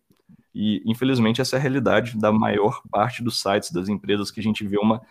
E, 0.54 0.82
infelizmente, 0.86 1.42
essa 1.42 1.58
é 1.58 1.60
a 1.60 1.62
realidade 1.62 2.18
da 2.18 2.32
maior 2.32 2.82
parte 2.90 3.24
dos 3.24 3.42
sites 3.42 3.72
das 3.72 3.90
empresas 3.90 4.32
que 4.32 4.40
a 4.40 4.44
gente 4.44 4.66
vê 4.66 4.78
uma 4.78 5.02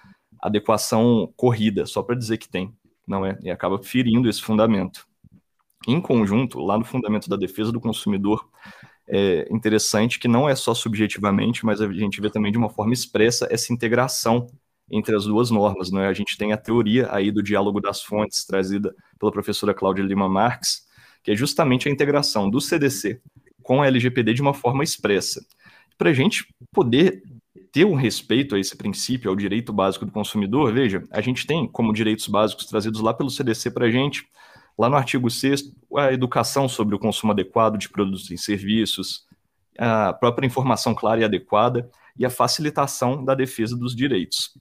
adequação 0.41 1.33
corrida, 1.37 1.87
só 1.87 2.03
para 2.03 2.15
dizer 2.15 2.39
que 2.39 2.49
tem, 2.49 2.75
não 3.07 3.25
é? 3.25 3.39
E 3.43 3.51
acaba 3.51 3.83
ferindo 3.83 4.29
esse 4.29 4.43
fundamento. 4.43 5.07
Em 5.87 6.01
conjunto, 6.01 6.59
lá 6.61 6.79
no 6.79 6.85
fundamento 6.85 7.29
da 7.29 7.37
defesa 7.37 7.71
do 7.71 7.81
consumidor, 7.81 8.49
é 9.07 9.47
interessante 9.51 10.19
que 10.19 10.27
não 10.27 10.49
é 10.49 10.55
só 10.55 10.73
subjetivamente, 10.75 11.65
mas 11.65 11.81
a 11.81 11.93
gente 11.93 12.21
vê 12.21 12.31
também 12.31 12.51
de 12.51 12.59
uma 12.59 12.71
forma 12.71 12.95
expressa 12.95 13.47
essa 13.51 13.73
integração 13.73 14.47
entre 14.91 15.15
as 15.15 15.25
duas 15.25 15.51
normas. 15.51 15.91
Né? 15.91 16.07
A 16.07 16.13
gente 16.13 16.37
tem 16.39 16.53
a 16.53 16.57
teoria 16.57 17.09
aí 17.13 17.31
do 17.31 17.43
diálogo 17.43 17.81
das 17.81 18.03
fontes, 18.03 18.45
trazida 18.45 18.95
pela 19.19 19.33
professora 19.33 19.75
Cláudia 19.75 20.03
Lima 20.03 20.29
Marques, 20.29 20.87
que 21.23 21.31
é 21.31 21.37
justamente 21.37 21.89
a 21.89 21.93
integração 21.93 22.49
do 22.49 22.61
CDC 22.61 23.21
com 23.63 23.83
a 23.83 23.87
LGPD 23.87 24.35
de 24.35 24.43
uma 24.43 24.55
forma 24.55 24.85
expressa. 24.85 25.45
Para 25.97 26.11
a 26.11 26.13
gente 26.13 26.47
poder 26.73 27.23
ter 27.75 27.85
um 27.85 27.95
respeito 27.95 28.55
a 28.55 28.59
esse 28.59 28.75
princípio, 28.75 29.29
ao 29.29 29.37
direito 29.37 29.73
básico 29.73 30.07
do 30.07 30.13
consumidor, 30.13 30.73
veja, 30.73 31.03
a 31.11 31.21
gente 31.21 31.47
tem 31.47 31.67
como 31.67 31.93
direitos 31.93 32.27
básicos 32.29 32.65
trazidos 32.65 33.03
lá 33.03 33.13
pelo 33.13 33.29
CDC 33.29 33.71
para 33.73 33.87
a 33.87 33.91
gente 33.91 34.27
Lá 34.77 34.89
no 34.89 34.97
artigo 34.97 35.31
6 35.31 35.73
a 35.97 36.13
educação 36.13 36.69
sobre 36.69 36.95
o 36.95 36.99
consumo 36.99 37.33
adequado 37.33 37.79
de 37.79 37.89
produtos 37.89 38.31
e 38.31 38.37
serviços, 38.37 39.25
a 39.79 40.13
própria 40.13 40.47
informação 40.47 40.95
clara 40.95 41.21
e 41.21 41.25
adequada 41.25 41.89
e 42.19 42.25
a 42.25 42.31
facilitação 42.31 43.25
da 43.25 43.35
defesa 43.35 43.77
dos 43.77 43.95
direitos. 43.95 44.59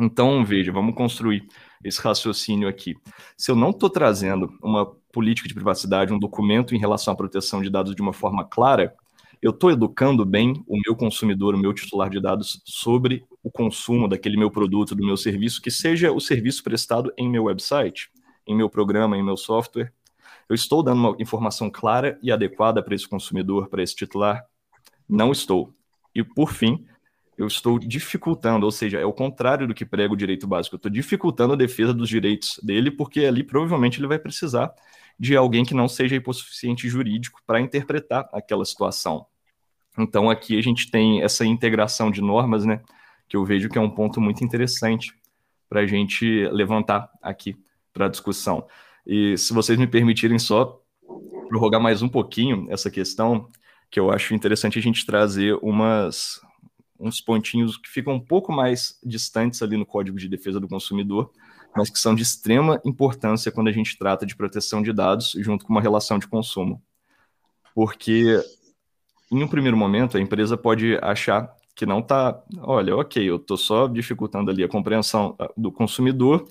Então, 0.00 0.44
veja, 0.44 0.72
vamos 0.72 0.94
construir 0.94 1.46
esse 1.84 2.00
raciocínio 2.00 2.68
aqui. 2.68 2.96
Se 3.36 3.50
eu 3.50 3.56
não 3.56 3.70
estou 3.70 3.90
trazendo 3.90 4.50
uma 4.62 4.86
política 5.12 5.48
de 5.48 5.54
privacidade, 5.54 6.12
um 6.12 6.18
documento 6.18 6.74
em 6.74 6.78
relação 6.78 7.12
à 7.12 7.16
proteção 7.16 7.60
de 7.60 7.68
dados 7.68 7.94
de 7.94 8.00
uma 8.00 8.12
forma 8.12 8.44
clara, 8.44 8.94
eu 9.42 9.50
estou 9.50 9.70
educando 9.70 10.24
bem 10.24 10.62
o 10.66 10.78
meu 10.84 10.94
consumidor, 10.94 11.54
o 11.54 11.58
meu 11.58 11.72
titular 11.72 12.10
de 12.10 12.20
dados 12.20 12.60
sobre 12.64 13.24
o 13.42 13.50
consumo 13.50 14.06
daquele 14.06 14.36
meu 14.36 14.50
produto, 14.50 14.94
do 14.94 15.04
meu 15.04 15.16
serviço, 15.16 15.62
que 15.62 15.70
seja 15.70 16.12
o 16.12 16.20
serviço 16.20 16.62
prestado 16.62 17.12
em 17.16 17.28
meu 17.28 17.44
website, 17.44 18.10
em 18.46 18.54
meu 18.54 18.68
programa, 18.68 19.16
em 19.16 19.22
meu 19.22 19.36
software. 19.36 19.92
Eu 20.48 20.54
estou 20.54 20.82
dando 20.82 20.98
uma 20.98 21.16
informação 21.18 21.70
clara 21.70 22.18
e 22.22 22.30
adequada 22.30 22.82
para 22.82 22.94
esse 22.94 23.08
consumidor, 23.08 23.68
para 23.68 23.82
esse 23.82 23.94
titular? 23.94 24.44
Não 25.08 25.32
estou. 25.32 25.72
E 26.14 26.22
por 26.22 26.52
fim, 26.52 26.84
eu 27.38 27.46
estou 27.46 27.78
dificultando, 27.78 28.66
ou 28.66 28.72
seja, 28.72 28.98
é 28.98 29.06
o 29.06 29.12
contrário 29.12 29.66
do 29.66 29.72
que 29.72 29.86
prega 29.86 30.12
o 30.12 30.16
direito 30.16 30.46
básico. 30.46 30.74
Eu 30.74 30.78
estou 30.78 30.92
dificultando 30.92 31.54
a 31.54 31.56
defesa 31.56 31.94
dos 31.94 32.08
direitos 32.10 32.60
dele, 32.62 32.90
porque 32.90 33.20
ali 33.20 33.42
provavelmente 33.42 33.98
ele 33.98 34.06
vai 34.06 34.18
precisar 34.18 34.70
de 35.20 35.36
alguém 35.36 35.66
que 35.66 35.74
não 35.74 35.86
seja 35.86 36.16
hipossuficiente 36.16 36.88
jurídico 36.88 37.42
para 37.46 37.60
interpretar 37.60 38.26
aquela 38.32 38.64
situação. 38.64 39.26
Então 39.98 40.30
aqui 40.30 40.58
a 40.58 40.62
gente 40.62 40.90
tem 40.90 41.22
essa 41.22 41.44
integração 41.44 42.10
de 42.10 42.22
normas, 42.22 42.64
né, 42.64 42.80
que 43.28 43.36
eu 43.36 43.44
vejo 43.44 43.68
que 43.68 43.76
é 43.76 43.80
um 43.82 43.90
ponto 43.90 44.18
muito 44.18 44.42
interessante 44.42 45.12
para 45.68 45.82
a 45.82 45.86
gente 45.86 46.48
levantar 46.48 47.10
aqui 47.20 47.54
para 47.92 48.08
discussão. 48.08 48.66
E 49.06 49.36
se 49.36 49.52
vocês 49.52 49.78
me 49.78 49.86
permitirem 49.86 50.38
só 50.38 50.80
prorrogar 51.48 51.82
mais 51.82 52.00
um 52.00 52.08
pouquinho 52.08 52.66
essa 52.70 52.90
questão, 52.90 53.46
que 53.90 54.00
eu 54.00 54.10
acho 54.10 54.34
interessante 54.34 54.78
a 54.78 54.82
gente 54.82 55.04
trazer 55.04 55.54
umas, 55.60 56.40
uns 56.98 57.20
pontinhos 57.20 57.76
que 57.76 57.90
ficam 57.90 58.14
um 58.14 58.20
pouco 58.20 58.52
mais 58.52 58.98
distantes 59.04 59.60
ali 59.60 59.76
no 59.76 59.84
Código 59.84 60.16
de 60.16 60.28
Defesa 60.28 60.58
do 60.58 60.68
Consumidor, 60.68 61.30
mas 61.76 61.90
que 61.90 61.98
são 61.98 62.14
de 62.14 62.22
extrema 62.22 62.80
importância 62.84 63.52
quando 63.52 63.68
a 63.68 63.72
gente 63.72 63.96
trata 63.98 64.26
de 64.26 64.36
proteção 64.36 64.82
de 64.82 64.92
dados 64.92 65.32
junto 65.38 65.64
com 65.64 65.72
uma 65.72 65.80
relação 65.80 66.18
de 66.18 66.26
consumo. 66.26 66.82
Porque, 67.74 68.42
em 69.30 69.42
um 69.42 69.48
primeiro 69.48 69.76
momento, 69.76 70.16
a 70.16 70.20
empresa 70.20 70.56
pode 70.56 70.98
achar 71.00 71.54
que 71.74 71.86
não 71.86 72.00
está, 72.00 72.42
olha, 72.58 72.96
ok, 72.96 73.22
eu 73.28 73.36
estou 73.36 73.56
só 73.56 73.86
dificultando 73.86 74.50
ali 74.50 74.62
a 74.62 74.68
compreensão 74.68 75.34
ah, 75.38 75.50
do 75.56 75.72
consumidor 75.72 76.46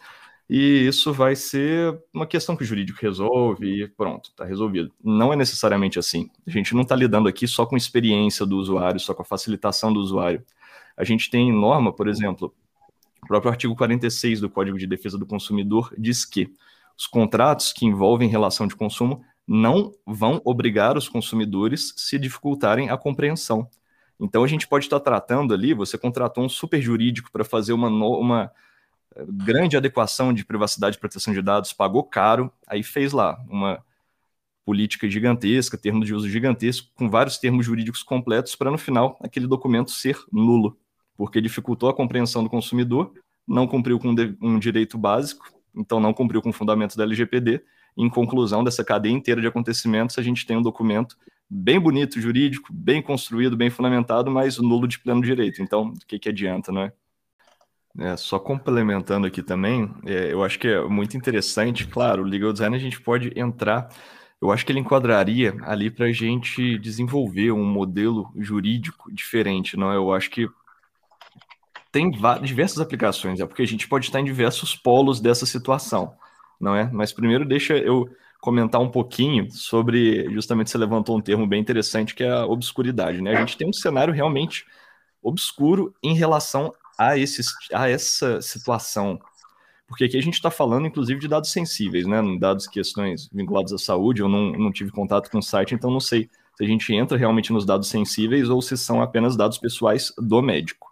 e 0.50 0.88
isso 0.88 1.14
vai 1.14 1.36
ser 1.36 2.02
uma 2.12 2.26
questão 2.26 2.56
que 2.56 2.64
o 2.64 2.66
jurídico 2.66 2.98
resolve 3.00 3.84
e 3.84 3.88
pronto, 3.88 4.32
está 4.32 4.44
resolvido. 4.44 4.92
Não 5.04 5.32
é 5.32 5.36
necessariamente 5.36 6.00
assim. 6.00 6.28
A 6.48 6.50
gente 6.50 6.74
não 6.74 6.82
está 6.82 6.96
lidando 6.96 7.30
aqui 7.30 7.48
só 7.48 7.68
com 7.68 7.78
experiência 7.78 8.48
do 8.48 8.58
usuário, 8.58 9.00
só 9.00 9.14
com 9.14 9.22
a 9.22 9.26
facilitação 9.26 9.94
do 9.94 10.00
usuário. 10.00 10.44
A 10.98 11.04
gente 11.04 11.30
tem 11.30 11.54
norma, 11.54 11.94
por 11.94 12.08
exemplo, 12.08 12.52
o 13.22 13.28
próprio 13.28 13.52
artigo 13.52 13.76
46 13.76 14.42
do 14.42 14.50
Código 14.50 14.78
de 14.78 14.88
Defesa 14.88 15.18
do 15.18 15.26
Consumidor 15.26 15.94
diz 15.98 16.26
que 16.26 16.54
os 16.98 17.08
contratos 17.08 17.72
que 17.72 17.86
envolvem 17.86 18.30
relação 18.30 18.68
de 18.68 18.76
consumo 18.76 19.24
não 19.48 19.92
vão 20.06 20.42
obrigar 20.44 20.98
os 20.98 21.10
consumidores 21.10 21.94
se 21.98 22.20
dificultarem 22.20 22.90
a 22.90 22.98
compreensão. 22.98 23.68
Então 24.20 24.44
a 24.44 24.48
gente 24.48 24.68
pode 24.68 24.86
estar 24.86 25.00
tratando 25.00 25.54
ali, 25.54 25.74
você 25.74 25.98
contratou 25.98 26.44
um 26.44 26.50
super 26.50 26.82
jurídico 26.82 27.32
para 27.32 27.44
fazer 27.44 27.74
uma, 27.74 27.88
uma 27.88 28.52
grande 29.28 29.78
adequação 29.78 30.34
de 30.34 30.46
privacidade 30.46 30.98
e 30.98 31.00
proteção 31.00 31.34
de 31.34 31.42
dados, 31.42 31.74
pagou 31.74 32.04
caro, 32.04 32.52
aí 32.68 32.84
fez 32.84 33.12
lá 33.14 33.40
uma 33.50 33.84
política 34.66 35.10
gigantesca, 35.10 35.78
termos 35.78 36.06
de 36.06 36.14
uso 36.14 36.30
gigantesco, 36.30 36.90
com 36.94 37.10
vários 37.10 37.38
termos 37.38 37.66
jurídicos 37.66 38.04
completos, 38.04 38.56
para 38.56 38.70
no 38.70 38.78
final 38.78 39.18
aquele 39.20 39.48
documento 39.48 39.90
ser 39.90 40.20
nulo, 40.32 40.78
porque 41.20 41.42
dificultou 41.42 41.90
a 41.90 41.94
compreensão 41.94 42.42
do 42.42 42.50
consumidor, 42.50 43.12
não 43.46 43.68
cumpriu 43.68 44.00
com 44.00 44.16
um 44.42 44.58
direito 44.58 44.98
básico, 44.98 45.52
então 45.76 46.00
não 46.00 46.14
cumpriu 46.14 46.42
com 46.42 46.50
o 46.50 46.54
fundamento 46.54 46.96
da 46.96 47.04
LGPD. 47.04 47.62
Em 47.98 48.10
conclusão 48.10 48.64
dessa 48.64 48.86
cadeia 48.86 49.12
inteira 49.12 49.42
de 49.42 49.48
acontecimentos, 49.48 50.18
a 50.18 50.22
gente 50.22 50.46
tem 50.46 50.56
um 50.56 50.62
documento 50.62 51.18
bem 51.50 51.78
bonito, 51.78 52.22
jurídico, 52.22 52.72
bem 52.72 53.02
construído, 53.02 53.58
bem 53.58 53.70
fundamentado, 53.70 54.32
mas 54.32 54.60
nulo 54.60 54.88
de 54.88 54.98
pleno 54.98 55.22
direito. 55.22 55.62
Então, 55.62 55.90
o 55.90 56.08
que, 56.08 56.18
que 56.18 56.30
adianta, 56.30 56.72
não 56.72 56.84
é? 56.84 56.94
É, 58.00 58.16
só 58.16 58.40
complementando 58.40 59.28
aqui 59.28 59.44
também, 59.44 59.94
é, 60.06 60.32
eu 60.32 60.42
acho 60.42 60.58
que 60.58 60.70
é 60.70 60.82
muito 60.88 61.18
interessante, 61.18 61.86
claro, 61.86 62.24
o 62.24 62.26
legal 62.26 62.54
design 62.54 62.74
a 62.74 62.80
gente 62.80 63.02
pode 63.02 63.38
entrar, 63.38 63.90
eu 64.42 64.54
acho 64.54 64.66
que 64.66 64.72
ele 64.72 64.80
enquadraria 64.80 65.58
ali 65.64 65.92
para 65.92 66.06
a 66.06 66.14
gente 66.14 66.80
desenvolver 66.80 67.52
um 67.52 67.66
modelo 67.66 68.32
jurídico 68.38 69.14
diferente, 69.14 69.76
não 69.76 69.92
é? 69.92 69.98
Eu 69.98 70.14
acho 70.14 70.30
que 70.30 70.48
tem 71.92 72.12
diversas 72.42 72.80
aplicações, 72.80 73.40
é 73.40 73.46
porque 73.46 73.64
a 73.64 73.68
gente 73.68 73.88
pode 73.88 74.06
estar 74.06 74.20
em 74.20 74.26
diversos 74.26 74.76
polos 74.76 75.20
dessa 75.20 75.46
situação, 75.46 76.14
não 76.60 76.76
é? 76.76 76.90
Mas 76.92 77.12
primeiro 77.12 77.46
deixa 77.46 77.78
eu 77.78 78.10
comentar 78.40 78.80
um 78.80 78.90
pouquinho 78.90 79.52
sobre, 79.52 80.32
justamente 80.32 80.70
você 80.70 80.78
levantou 80.78 81.18
um 81.18 81.22
termo 81.22 81.46
bem 81.46 81.60
interessante 81.60 82.16
que 82.16 82.24
é 82.24 82.32
a 82.32 82.46
obscuridade, 82.46 83.22
né? 83.22 83.36
A 83.36 83.40
gente 83.40 83.58
tem 83.58 83.68
um 83.68 83.74
cenário 83.74 84.14
realmente 84.14 84.66
obscuro 85.22 85.94
em 86.02 86.14
relação 86.14 86.74
a, 86.98 87.18
esse, 87.18 87.42
a 87.74 87.90
essa 87.90 88.42
situação. 88.42 89.20
Porque 89.88 90.04
aqui 90.04 90.18
a 90.18 90.22
gente 90.22 90.36
está 90.36 90.52
falando, 90.52 90.86
inclusive, 90.86 91.20
de 91.20 91.28
dados 91.28 91.52
sensíveis, 91.52 92.06
né? 92.06 92.22
Dados, 92.40 92.68
questões 92.68 93.28
vinculadas 93.34 93.74
à 93.74 93.78
saúde. 93.78 94.22
Eu 94.22 94.30
não, 94.30 94.52
não 94.52 94.72
tive 94.72 94.92
contato 94.92 95.32
com 95.32 95.40
o 95.40 95.44
site, 95.44 95.74
então 95.74 95.90
não 95.90 96.00
sei 96.00 96.30
se 96.56 96.64
a 96.64 96.68
gente 96.68 96.94
entra 96.94 97.18
realmente 97.18 97.52
nos 97.52 97.66
dados 97.66 97.90
sensíveis 97.90 98.50
ou 98.50 98.62
se 98.62 98.78
são 98.78 99.02
apenas 99.02 99.36
dados 99.36 99.58
pessoais 99.58 100.14
do 100.18 100.42
médico. 100.42 100.89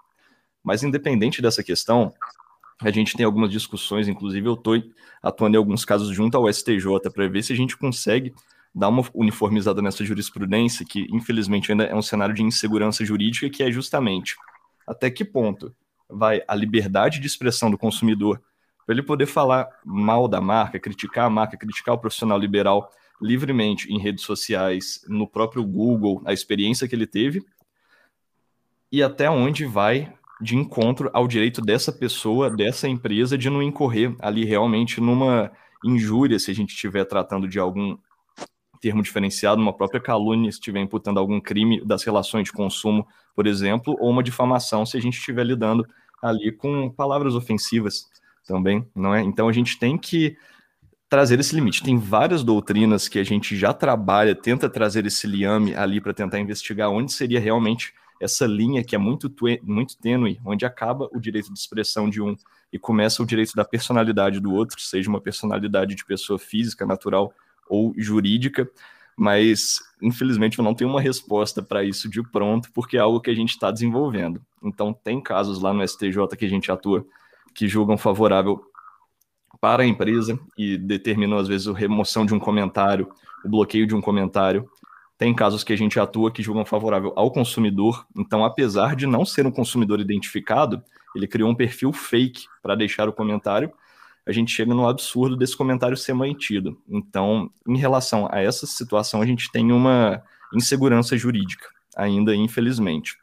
Mas, 0.67 0.84
independente 0.84 1.41
dessa 1.41 1.63
questão, 1.63 2.13
a 2.82 2.91
gente 2.91 3.15
tem 3.15 3.25
algumas 3.25 3.49
discussões, 3.49 4.10
inclusive 4.10 4.49
eu 4.49 4.56
estou 4.56 4.75
atuando 5.23 5.56
em 5.56 5.58
alguns 5.58 5.86
casos 5.86 6.13
junto 6.13 6.36
ao 6.36 6.51
STJ 6.51 7.10
para 7.13 7.25
ver 7.30 7.41
se 7.41 7.53
a 7.53 7.56
gente 7.56 7.77
consegue 7.77 8.36
dar 8.75 8.89
uma 8.89 9.01
uniformizada 9.13 9.82
nessa 9.82 10.03
jurisprudência, 10.03 10.86
que 10.86 11.08
infelizmente 11.10 11.71
ainda 11.71 11.86
é 11.86 11.95
um 11.95 12.01
cenário 12.01 12.36
de 12.36 12.43
insegurança 12.43 13.06
jurídica, 13.06 13.49
que 13.49 13.63
é 13.63 13.71
justamente 13.71 14.36
até 14.86 15.10
que 15.10 15.23
ponto 15.23 15.73
vai 16.10 16.41
a 16.45 16.53
liberdade 16.53 17.21
de 17.21 17.27
expressão 17.27 17.71
do 17.71 17.77
consumidor 17.77 18.41
para 18.86 18.93
ele 18.93 19.03
poder 19.03 19.25
falar 19.25 19.69
mal 19.86 20.27
da 20.27 20.41
marca, 20.41 20.77
criticar 20.77 21.27
a 21.27 21.30
marca, 21.30 21.56
criticar 21.56 21.95
o 21.95 21.97
profissional 21.97 22.38
liberal 22.38 22.91
livremente 23.21 23.89
em 23.89 23.97
redes 23.97 24.25
sociais, 24.25 24.99
no 25.08 25.30
próprio 25.30 25.63
Google, 25.63 26.21
a 26.25 26.34
experiência 26.34 26.89
que 26.89 26.93
ele 26.93 27.08
teve, 27.08 27.41
e 28.91 29.01
até 29.01 29.30
onde 29.30 29.65
vai 29.65 30.16
de 30.39 30.56
encontro 30.56 31.10
ao 31.13 31.28
direito 31.28 31.62
dessa 31.62 31.91
pessoa, 31.91 32.50
dessa 32.50 32.88
empresa, 32.88 33.38
de 33.38 33.50
não 33.50 33.62
incorrer 33.62 34.15
ali 34.19 34.45
realmente 34.45 35.02
numa 35.02 35.52
injúria, 35.84 36.39
se 36.39 36.52
a 36.52 36.54
gente 36.54 36.73
estiver 36.73 37.06
tratando 37.06 37.47
de 37.47 37.60
algum 37.60 37.97
termo 38.80 39.02
diferenciado, 39.02 39.62
uma 39.62 39.73
própria 39.73 40.00
calúnia, 40.00 40.52
se 40.52 40.60
estiver 40.60 40.80
imputando 40.80 41.19
algum 41.19 41.41
crime 41.41 41.84
das 41.84 42.04
relações 42.04 42.45
de 42.45 42.52
consumo, 42.52 43.08
por 43.36 43.47
exemplo, 43.47 43.95
ou 44.00 44.10
uma 44.10 44.23
difamação, 44.23 44.86
se 44.86 44.97
a 44.97 45.02
gente 45.02 45.17
estiver 45.17 45.43
lidando 45.43 45.86
ali 46.21 46.52
com 46.52 46.89
palavras 46.89 47.36
ofensivas 47.36 48.08
também, 48.45 48.86
não 48.95 49.13
é? 49.13 49.21
Então 49.21 49.47
a 49.47 49.52
gente 49.52 49.78
tem 49.78 49.97
que 49.97 50.38
trazer 51.10 51.39
esse 51.39 51.56
limite. 51.56 51.84
Tem 51.84 51.97
várias 51.97 52.43
doutrinas 52.43 53.08
que 53.08 53.19
a 53.19 53.23
gente 53.23 53.56
já 53.56 53.73
trabalha, 53.73 54.36
tenta 54.36 54.69
trazer 54.69 55.06
esse 55.06 55.26
liame 55.26 55.76
ali 55.76 56.02
para 56.02 56.13
tentar 56.13 56.39
investigar 56.39 56.89
onde 56.89 57.12
seria 57.12 57.39
realmente 57.39 57.93
essa 58.19 58.45
linha 58.45 58.84
que 58.84 58.95
é 58.95 58.97
muito, 58.97 59.34
muito 59.63 59.97
tênue, 59.97 60.39
onde 60.45 60.65
acaba 60.65 61.10
o 61.13 61.19
direito 61.19 61.51
de 61.53 61.60
expressão 61.60 62.10
de 62.10 62.21
um 62.21 62.36
e 62.71 62.77
começa 62.77 63.23
o 63.23 63.25
direito 63.25 63.53
da 63.56 63.63
personalidade 63.63 64.39
do 64.39 64.53
outro, 64.53 64.80
seja 64.80 65.10
uma 65.10 65.21
personalidade 65.21 65.95
de 65.95 66.06
pessoa 66.06 66.38
física, 66.38 66.86
natural 66.86 67.34
ou 67.69 67.93
jurídica, 67.97 68.69
mas 69.15 69.80
infelizmente 70.01 70.60
eu 70.60 70.63
não 70.63 70.75
tenho 70.75 70.89
uma 70.89 71.01
resposta 71.01 71.62
para 71.63 71.84
isso 71.84 72.10
de 72.10 72.21
pronto, 72.21 72.69
porque 72.73 72.97
é 72.97 72.99
algo 72.99 73.21
que 73.21 73.32
a 73.32 73.36
gente 73.36 73.51
está 73.51 73.71
desenvolvendo. 73.71 74.41
Então, 74.63 74.93
tem 74.93 75.21
casos 75.21 75.62
lá 75.62 75.73
no 75.73 75.88
STJ 75.88 76.27
que 76.38 76.45
a 76.45 76.49
gente 76.49 76.71
atua 76.71 77.06
que 77.53 77.67
julgam 77.67 77.97
favorável 77.97 78.62
para 79.60 79.84
a 79.84 79.86
empresa 79.86 80.39
e 80.58 80.77
determinam, 80.77 81.38
às 81.38 81.47
vezes, 81.47 81.67
a 81.67 81.73
remoção 81.73 82.25
de 82.25 82.34
um 82.34 82.39
comentário, 82.39 83.10
o 83.43 83.49
bloqueio 83.49 83.88
de 83.88 83.95
um 83.95 84.01
comentário. 84.01 84.69
Tem 85.17 85.34
casos 85.34 85.63
que 85.63 85.73
a 85.73 85.77
gente 85.77 85.99
atua 85.99 86.32
que 86.32 86.43
julgam 86.43 86.63
favorável 86.65 87.12
ao 87.15 87.32
consumidor. 87.32 88.06
Então, 88.15 88.45
apesar 88.45 88.95
de 88.95 89.08
não 89.08 89.25
ser 89.25 89.47
um 89.47 89.51
consumidor 89.51 89.99
identificado, 89.99 90.84
ele 91.15 91.27
criou 91.27 91.49
um 91.49 91.56
perfil 91.56 91.91
fake 91.91 92.45
para 92.62 92.75
deixar 92.75 93.10
o 93.10 93.13
comentário 93.13 93.71
a 94.27 94.32
gente 94.34 94.51
chega 94.51 94.73
no 94.73 94.88
absurdo 94.88 95.38
desse 95.38 95.56
comentário 95.56 95.95
ser 95.95 96.13
mantido. 96.13 96.77
Então, 96.89 97.49
em 97.65 97.77
relação 97.77 98.27
a 98.30 98.41
essa 98.41 98.67
situação, 98.67 99.21
a 99.21 99.25
gente 99.25 99.49
tem 99.49 99.71
uma 99.71 100.21
insegurança 100.53 101.15
jurídica, 101.17 101.65
ainda 101.95 102.36
infelizmente. 102.36 103.17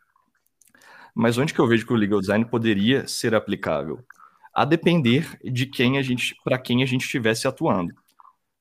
Mas 1.14 1.36
onde 1.36 1.52
que 1.52 1.60
eu 1.60 1.68
vejo 1.68 1.86
que 1.86 1.92
o 1.92 1.96
legal 1.96 2.20
design 2.20 2.46
poderia 2.46 3.06
ser 3.06 3.34
aplicável? 3.34 4.02
A 4.54 4.64
depender 4.64 5.38
de 5.44 5.66
quem 5.66 5.98
a 5.98 6.02
gente, 6.02 6.34
para 6.42 6.56
quem 6.56 6.82
a 6.82 6.86
gente 6.86 7.02
estivesse 7.02 7.46
atuando. 7.46 7.94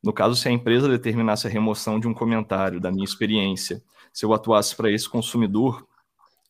No 0.04 0.12
caso, 0.12 0.36
se 0.36 0.50
a 0.50 0.52
empresa 0.52 0.90
determinasse 0.90 1.48
a 1.48 1.50
remoção 1.50 2.00
de 2.00 2.08
um 2.08 2.14
comentário 2.14 2.80
da 2.80 2.92
minha 2.92 3.06
experiência, 3.06 3.82
se 4.12 4.26
eu 4.26 4.34
atuasse 4.34 4.76
para 4.76 4.92
esse 4.92 5.08
consumidor, 5.08 5.88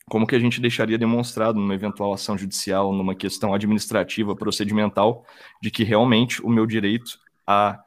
como 0.09 0.25
que 0.25 0.35
a 0.35 0.39
gente 0.39 0.59
deixaria 0.59 0.97
demonstrado 0.97 1.59
numa 1.59 1.75
eventual 1.75 2.13
ação 2.13 2.37
judicial, 2.37 2.91
numa 2.91 3.15
questão 3.15 3.53
administrativa, 3.53 4.35
procedimental, 4.35 5.23
de 5.61 5.69
que 5.69 5.83
realmente 5.83 6.41
o 6.41 6.49
meu 6.49 6.65
direito 6.65 7.19
à 7.45 7.79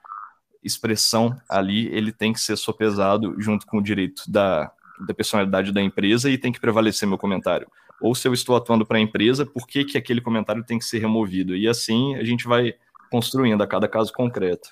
expressão 0.63 1.37
ali, 1.49 1.87
ele 1.89 2.13
tem 2.13 2.33
que 2.33 2.41
ser 2.41 2.57
sopesado 2.57 3.35
junto 3.39 3.67
com 3.67 3.79
o 3.79 3.83
direito 3.83 4.23
da, 4.29 4.71
da 5.07 5.15
personalidade 5.15 5.73
da 5.73 5.83
empresa 5.83 6.31
e 6.31 6.39
tem 6.39 6.53
que 6.53 6.61
prevalecer 6.61 7.09
meu 7.09 7.19
comentário. 7.19 7.69
Ou 8.01 8.15
se 8.15 8.27
eu 8.29 8.33
estou 8.33 8.57
atuando 8.57 8.85
para 8.85 8.99
a 8.99 9.01
empresa, 9.01 9.45
por 9.45 9.67
que, 9.67 9.85
que 9.85 9.99
aquele 9.99 10.21
comentário 10.21 10.65
tem 10.65 10.79
que 10.79 10.85
ser 10.85 10.99
removido? 10.99 11.57
E 11.57 11.69
assim 11.69 12.15
a 12.17 12.25
gente 12.25 12.47
vai 12.47 12.75
construindo 13.11 13.63
a 13.63 13.67
cada 13.67 13.89
caso 13.89 14.13
concreto. 14.13 14.71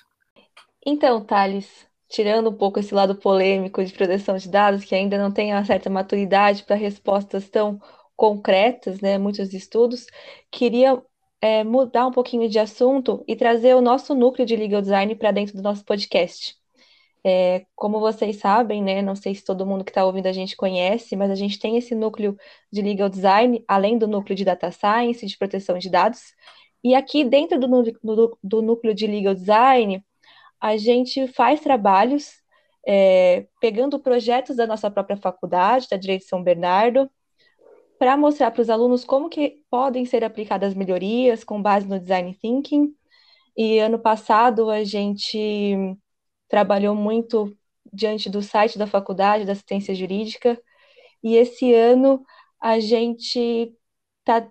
Então, 0.85 1.23
Thales, 1.25 1.87
tirando 2.07 2.49
um 2.49 2.53
pouco 2.53 2.79
esse 2.79 2.93
lado 2.93 3.15
polêmico 3.15 3.83
de 3.83 3.91
proteção 3.93 4.37
de 4.37 4.47
dados, 4.49 4.85
que 4.85 4.93
ainda 4.95 5.17
não 5.17 5.31
tem 5.31 5.51
uma 5.51 5.65
certa 5.65 5.89
maturidade 5.89 6.63
para 6.63 6.75
respostas 6.75 7.49
tão 7.49 7.79
concretas, 8.15 9.01
né, 9.01 9.17
muitos 9.17 9.53
estudos, 9.53 10.05
queria 10.51 11.01
é, 11.41 11.63
mudar 11.63 12.07
um 12.07 12.11
pouquinho 12.11 12.47
de 12.49 12.59
assunto 12.59 13.23
e 13.27 13.35
trazer 13.35 13.75
o 13.75 13.81
nosso 13.81 14.13
núcleo 14.15 14.45
de 14.45 14.55
legal 14.55 14.81
design 14.81 15.15
para 15.15 15.31
dentro 15.31 15.55
do 15.57 15.63
nosso 15.63 15.83
podcast. 15.83 16.55
É, 17.23 17.65
como 17.75 17.99
vocês 17.99 18.37
sabem, 18.37 18.83
né, 18.83 19.01
não 19.01 19.15
sei 19.15 19.33
se 19.33 19.43
todo 19.43 19.65
mundo 19.65 19.83
que 19.83 19.89
está 19.91 20.05
ouvindo 20.05 20.27
a 20.27 20.33
gente 20.33 20.55
conhece, 20.55 21.15
mas 21.15 21.31
a 21.31 21.35
gente 21.35 21.59
tem 21.59 21.75
esse 21.77 21.95
núcleo 21.95 22.37
de 22.71 22.81
legal 22.83 23.09
design, 23.09 23.63
além 23.67 23.97
do 23.97 24.07
núcleo 24.07 24.35
de 24.35 24.45
data 24.45 24.71
science, 24.71 25.25
de 25.25 25.37
proteção 25.37 25.77
de 25.79 25.89
dados, 25.89 26.35
e 26.83 26.93
aqui 26.93 27.23
dentro 27.23 27.59
do, 27.59 27.67
do, 28.03 28.37
do 28.43 28.61
núcleo 28.61 28.93
de 28.93 29.07
legal 29.07 29.33
design, 29.33 30.05
a 30.65 30.77
gente 30.77 31.27
faz 31.27 31.61
trabalhos 31.61 32.41
é, 32.87 33.45
pegando 33.61 33.99
projetos 33.99 34.55
da 34.55 34.65
nossa 34.65 34.89
própria 34.89 35.15
faculdade, 35.15 35.87
da 35.87 35.95
Direito 35.95 36.21
de 36.23 36.27
São 36.27 36.41
Bernardo, 36.41 37.07
para 37.99 38.17
mostrar 38.17 38.49
para 38.49 38.63
os 38.63 38.69
alunos 38.71 39.05
como 39.05 39.29
que 39.29 39.61
podem 39.69 40.05
ser 40.07 40.23
aplicadas 40.23 40.73
melhorias 40.73 41.43
com 41.43 41.61
base 41.61 41.87
no 41.87 41.99
design 41.99 42.33
thinking. 42.33 42.95
E 43.55 43.77
ano 43.77 43.99
passado 43.99 44.71
a 44.71 44.83
gente 44.83 45.95
trabalhou 46.49 46.95
muito 46.95 47.55
diante 47.93 48.27
do 48.27 48.41
site 48.41 48.79
da 48.79 48.87
faculdade 48.87 49.45
da 49.45 49.51
assistência 49.51 49.93
jurídica, 49.93 50.59
e 51.23 51.35
esse 51.35 51.75
ano 51.75 52.25
a 52.59 52.79
gente 52.79 53.71
está 54.21 54.49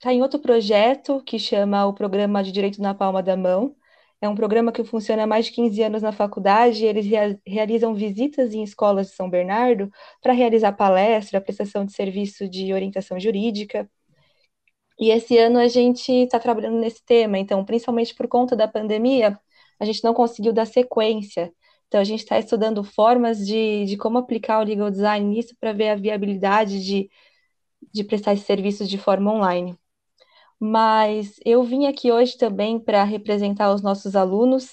tá 0.00 0.14
em 0.14 0.22
outro 0.22 0.40
projeto 0.40 1.22
que 1.26 1.38
chama 1.38 1.84
o 1.84 1.92
Programa 1.92 2.42
de 2.42 2.52
Direito 2.52 2.80
na 2.80 2.94
Palma 2.94 3.22
da 3.22 3.36
Mão, 3.36 3.76
é 4.22 4.28
um 4.28 4.36
programa 4.36 4.72
que 4.72 4.84
funciona 4.84 5.24
há 5.24 5.26
mais 5.26 5.46
de 5.46 5.52
15 5.52 5.82
anos 5.82 6.02
na 6.02 6.12
faculdade. 6.12 6.84
eles 6.86 7.04
rea 7.06 7.38
realizam 7.46 7.94
visitas 7.94 8.54
em 8.54 8.62
escolas 8.62 9.08
de 9.08 9.14
São 9.16 9.28
Bernardo 9.28 9.90
para 10.22 10.32
realizar 10.32 10.72
palestra, 10.72 11.40
prestação 11.40 11.84
de 11.84 11.92
serviço 11.92 12.48
de 12.48 12.72
orientação 12.72 13.18
jurídica. 13.18 13.90
E 14.98 15.10
esse 15.10 15.36
ano 15.38 15.58
a 15.58 15.68
gente 15.68 16.12
está 16.12 16.38
trabalhando 16.38 16.78
nesse 16.78 17.04
tema. 17.04 17.38
Então, 17.38 17.64
principalmente 17.64 18.14
por 18.14 18.28
conta 18.28 18.54
da 18.56 18.68
pandemia, 18.68 19.38
a 19.80 19.84
gente 19.84 20.04
não 20.04 20.14
conseguiu 20.14 20.52
dar 20.52 20.66
sequência. 20.66 21.52
Então, 21.88 22.00
a 22.00 22.04
gente 22.04 22.20
está 22.20 22.38
estudando 22.38 22.84
formas 22.84 23.44
de, 23.46 23.84
de 23.86 23.96
como 23.96 24.18
aplicar 24.18 24.60
o 24.60 24.64
legal 24.64 24.90
design 24.90 25.26
nisso 25.26 25.54
para 25.60 25.72
ver 25.72 25.90
a 25.90 25.96
viabilidade 25.96 26.84
de, 26.84 27.10
de 27.92 28.04
prestar 28.04 28.34
esse 28.34 28.44
serviço 28.44 28.86
de 28.86 28.98
forma 28.98 29.32
online 29.32 29.76
mas 30.64 31.40
eu 31.44 31.64
vim 31.64 31.86
aqui 31.86 32.12
hoje 32.12 32.38
também 32.38 32.78
para 32.78 33.02
representar 33.02 33.74
os 33.74 33.82
nossos 33.82 34.14
alunos 34.14 34.70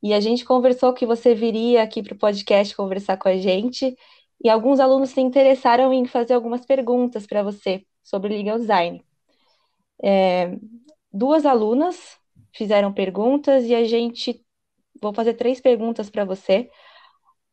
e 0.00 0.14
a 0.14 0.20
gente 0.20 0.44
conversou 0.44 0.94
que 0.94 1.04
você 1.04 1.34
viria 1.34 1.82
aqui 1.82 2.04
para 2.04 2.14
o 2.14 2.18
podcast 2.18 2.76
conversar 2.76 3.16
com 3.16 3.28
a 3.28 3.36
gente 3.36 3.96
e 4.44 4.48
alguns 4.48 4.78
alunos 4.78 5.10
se 5.10 5.20
interessaram 5.20 5.92
em 5.92 6.06
fazer 6.06 6.34
algumas 6.34 6.64
perguntas 6.64 7.26
para 7.26 7.42
você 7.42 7.84
sobre 8.00 8.32
legal 8.32 8.60
design. 8.60 9.04
É, 10.00 10.56
duas 11.12 11.44
alunas 11.44 12.16
fizeram 12.52 12.92
perguntas 12.92 13.64
e 13.64 13.74
a 13.74 13.82
gente 13.82 14.40
vou 15.02 15.12
fazer 15.12 15.34
três 15.34 15.60
perguntas 15.60 16.08
para 16.08 16.24
você. 16.24 16.70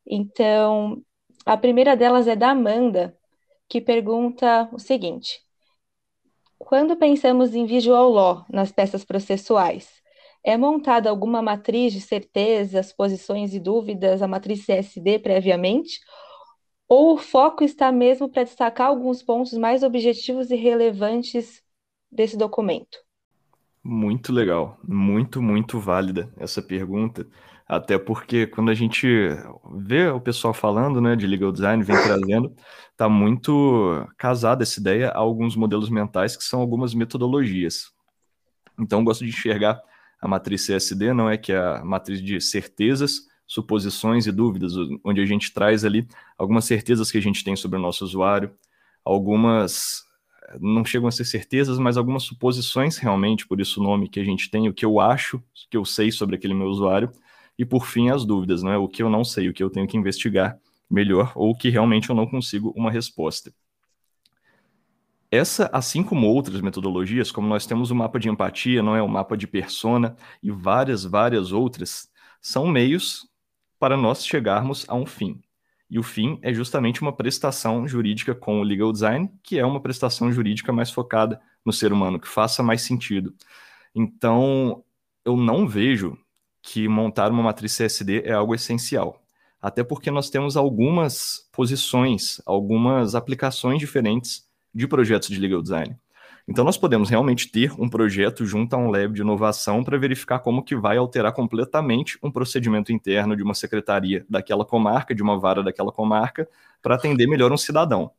Então, 0.06 1.02
a 1.48 1.58
primeira 1.58 1.98
delas 1.98 2.28
é 2.28 2.36
da 2.36 2.52
Amanda, 2.52 3.17
que 3.67 3.82
pergunta 3.82 4.70
o 4.72 4.78
seguinte: 4.78 5.44
quando 6.65 6.95
pensamos 6.95 7.56
em 7.56 7.65
visual 7.65 8.10
law 8.12 8.45
nas 8.50 8.71
peças 8.71 9.04
processuais, 9.06 10.02
é 10.43 10.58
montada 10.58 11.10
alguma 11.10 11.41
matriz 11.41 11.93
de 11.93 12.02
certezas, 12.02 12.93
posições 12.93 13.54
e 13.54 13.60
dúvidas, 13.60 14.21
a 14.21 14.28
matriz 14.28 14.65
CSD 14.65 15.19
previamente? 15.19 16.00
Ou 16.88 17.13
o 17.15 17.17
foco 17.17 17.63
está 17.63 17.91
mesmo 17.91 18.30
para 18.30 18.43
destacar 18.43 18.88
alguns 18.88 19.24
pontos 19.24 19.54
mais 19.54 19.84
objetivos 19.84 20.52
e 20.52 20.56
relevantes 20.56 21.63
desse 22.12 22.38
documento? 22.38 23.00
Muito 23.84 24.32
legal, 24.32 24.80
muito, 24.88 25.41
muito 25.41 25.80
válida 25.80 26.32
essa 26.38 26.62
pergunta. 26.62 27.28
Até 27.72 27.98
porque 27.98 28.48
quando 28.48 28.70
a 28.70 28.74
gente 28.74 29.08
vê 29.78 30.10
o 30.10 30.20
pessoal 30.20 30.54
falando, 30.54 31.00
né, 31.00 31.16
de 31.16 31.26
legal 31.26 31.54
design, 31.54 31.82
vem 31.82 31.96
trazendo, 32.04 32.54
tá 32.98 33.08
muito 33.08 34.06
casada 34.18 34.62
essa 34.62 34.78
ideia 34.78 35.08
a 35.08 35.20
alguns 35.20 35.56
modelos 35.56 35.90
mentais 35.90 36.36
que 36.36 36.44
são 36.44 36.60
algumas 36.60 36.94
metodologias. 36.94 37.90
Então, 38.78 39.06
gosto 39.06 39.24
de 39.24 39.30
enxergar 39.30 39.82
a 40.20 40.28
matriz 40.28 40.66
CSD, 40.66 41.14
não 41.14 41.30
é 41.30 41.38
que 41.38 41.54
é 41.54 41.60
a 41.60 41.82
matriz 41.82 42.22
de 42.22 42.42
certezas, 42.42 43.22
suposições 43.48 44.28
e 44.28 44.34
dúvidas, 44.34 44.74
onde 45.02 45.22
a 45.22 45.26
gente 45.26 45.54
traz 45.54 45.86
ali 45.86 46.06
algumas 46.38 46.66
certezas 46.66 47.10
que 47.10 47.20
a 47.20 47.22
gente 47.22 47.42
tem 47.42 47.56
sobre 47.56 47.80
o 47.80 47.82
nosso 47.82 48.04
usuário, 48.04 48.52
algumas 49.06 50.04
não 50.60 50.84
chegam 50.84 51.08
a 51.08 51.12
ser 51.12 51.24
certezas, 51.24 51.80
mas 51.80 51.96
algumas 51.96 52.24
suposições 52.24 52.98
realmente, 52.98 53.48
por 53.48 53.62
isso 53.62 53.80
o 53.80 53.84
nome 53.84 54.10
que 54.10 54.20
a 54.20 54.26
gente 54.26 54.52
tem, 54.52 54.68
o 54.68 54.74
que 54.74 54.84
eu 54.84 55.00
acho, 55.00 55.42
que 55.70 55.78
eu 55.78 55.86
sei 55.86 56.12
sobre 56.12 56.36
aquele 56.36 56.54
meu 56.54 56.68
usuário, 56.68 57.10
e 57.62 57.65
por 57.65 57.86
fim, 57.86 58.10
as 58.10 58.26
dúvidas, 58.26 58.63
não 58.63 58.71
é? 58.71 58.78
O 58.80 58.88
que 58.88 59.04
eu 59.04 59.10
não 59.10 59.24
sei, 59.24 59.47
o 59.47 59.54
que 59.54 59.62
eu 59.62 59.69
tenho 59.69 59.86
que 59.86 59.95
investigar 59.95 60.58
melhor, 60.89 61.32
ou 61.36 61.52
o 61.52 61.56
que 61.56 61.69
realmente 61.69 62.10
eu 62.10 62.15
não 62.15 62.26
consigo 62.26 62.74
uma 62.76 62.89
resposta. 62.89 63.54
Essa, 65.30 65.69
assim 65.71 66.02
como 66.02 66.26
outras 66.26 66.60
metodologias, 66.60 67.32
como 67.32 67.47
nós 67.47 67.67
temos 67.67 67.91
o 67.91 67.95
mapa 67.95 68.19
de 68.19 68.30
empatia, 68.30 68.82
não 68.82 68.95
é 68.95 69.02
o 69.04 69.08
mapa 69.08 69.38
de 69.38 69.45
persona 69.45 70.15
e 70.41 70.50
várias, 70.50 71.04
várias 71.04 71.52
outras, 71.52 72.10
são 72.41 72.65
meios 72.65 73.30
para 73.78 73.95
nós 73.95 74.26
chegarmos 74.26 74.84
a 74.89 74.95
um 74.95 75.06
fim. 75.06 75.39
E 75.88 76.00
o 76.00 76.04
fim 76.04 76.39
é 76.41 76.52
justamente 76.52 77.00
uma 77.00 77.15
prestação 77.15 77.88
jurídica 77.88 78.34
com 78.34 78.60
o 78.60 78.63
legal 78.63 78.91
design, 78.91 79.30
que 79.43 79.60
é 79.60 79.63
uma 79.63 79.80
prestação 79.80 80.32
jurídica 80.32 80.74
mais 80.74 80.89
focada 80.89 81.39
no 81.63 81.71
ser 81.71 81.93
humano, 81.93 82.19
que 82.19 82.28
faça 82.28 82.63
mais 82.63 82.82
sentido. 82.82 83.36
Então, 83.93 84.84
eu 85.24 85.38
não 85.38 85.67
vejo 85.67 86.17
que 86.62 86.88
montar 86.88 87.32
uma 87.32 87.43
matriz 87.43 87.76
CSD 87.76 88.24
é 88.26 88.34
algo 88.34 88.54
essencial. 88.54 89.21
Até 89.62 89.84
porque 89.84 90.10
nós 90.10 90.30
temos 90.30 90.58
algumas 90.58 91.47
posições, 91.52 92.41
algumas 92.45 93.15
aplicações 93.15 93.80
diferentes 93.80 94.47
de 94.74 94.88
projetos 94.88 95.30
de 95.30 95.39
legal 95.39 95.62
design. 95.62 95.95
Então 96.47 96.65
nós 96.65 96.78
podemos 96.78 97.10
realmente 97.10 97.47
ter 97.52 97.71
um 97.80 97.88
projeto 97.88 98.45
junto 98.45 98.74
a 98.74 98.78
um 98.78 98.89
lab 98.89 99.13
de 99.13 99.21
inovação 99.21 99.84
para 99.84 99.97
verificar 99.97 100.39
como 100.39 100.63
que 100.63 100.76
vai 100.76 100.97
alterar 100.97 101.32
completamente 101.34 102.17
um 102.24 102.32
procedimento 102.32 102.91
interno 102.91 103.36
de 103.36 103.43
uma 103.43 103.54
secretaria 103.54 104.26
daquela 104.28 104.65
comarca, 104.65 105.13
de 105.13 105.21
uma 105.21 105.39
vara 105.39 105.62
daquela 105.63 105.91
comarca, 105.91 106.50
para 106.82 106.95
atender 106.95 107.28
melhor 107.28 107.52
um 107.52 107.58
cidadão. 107.58 108.12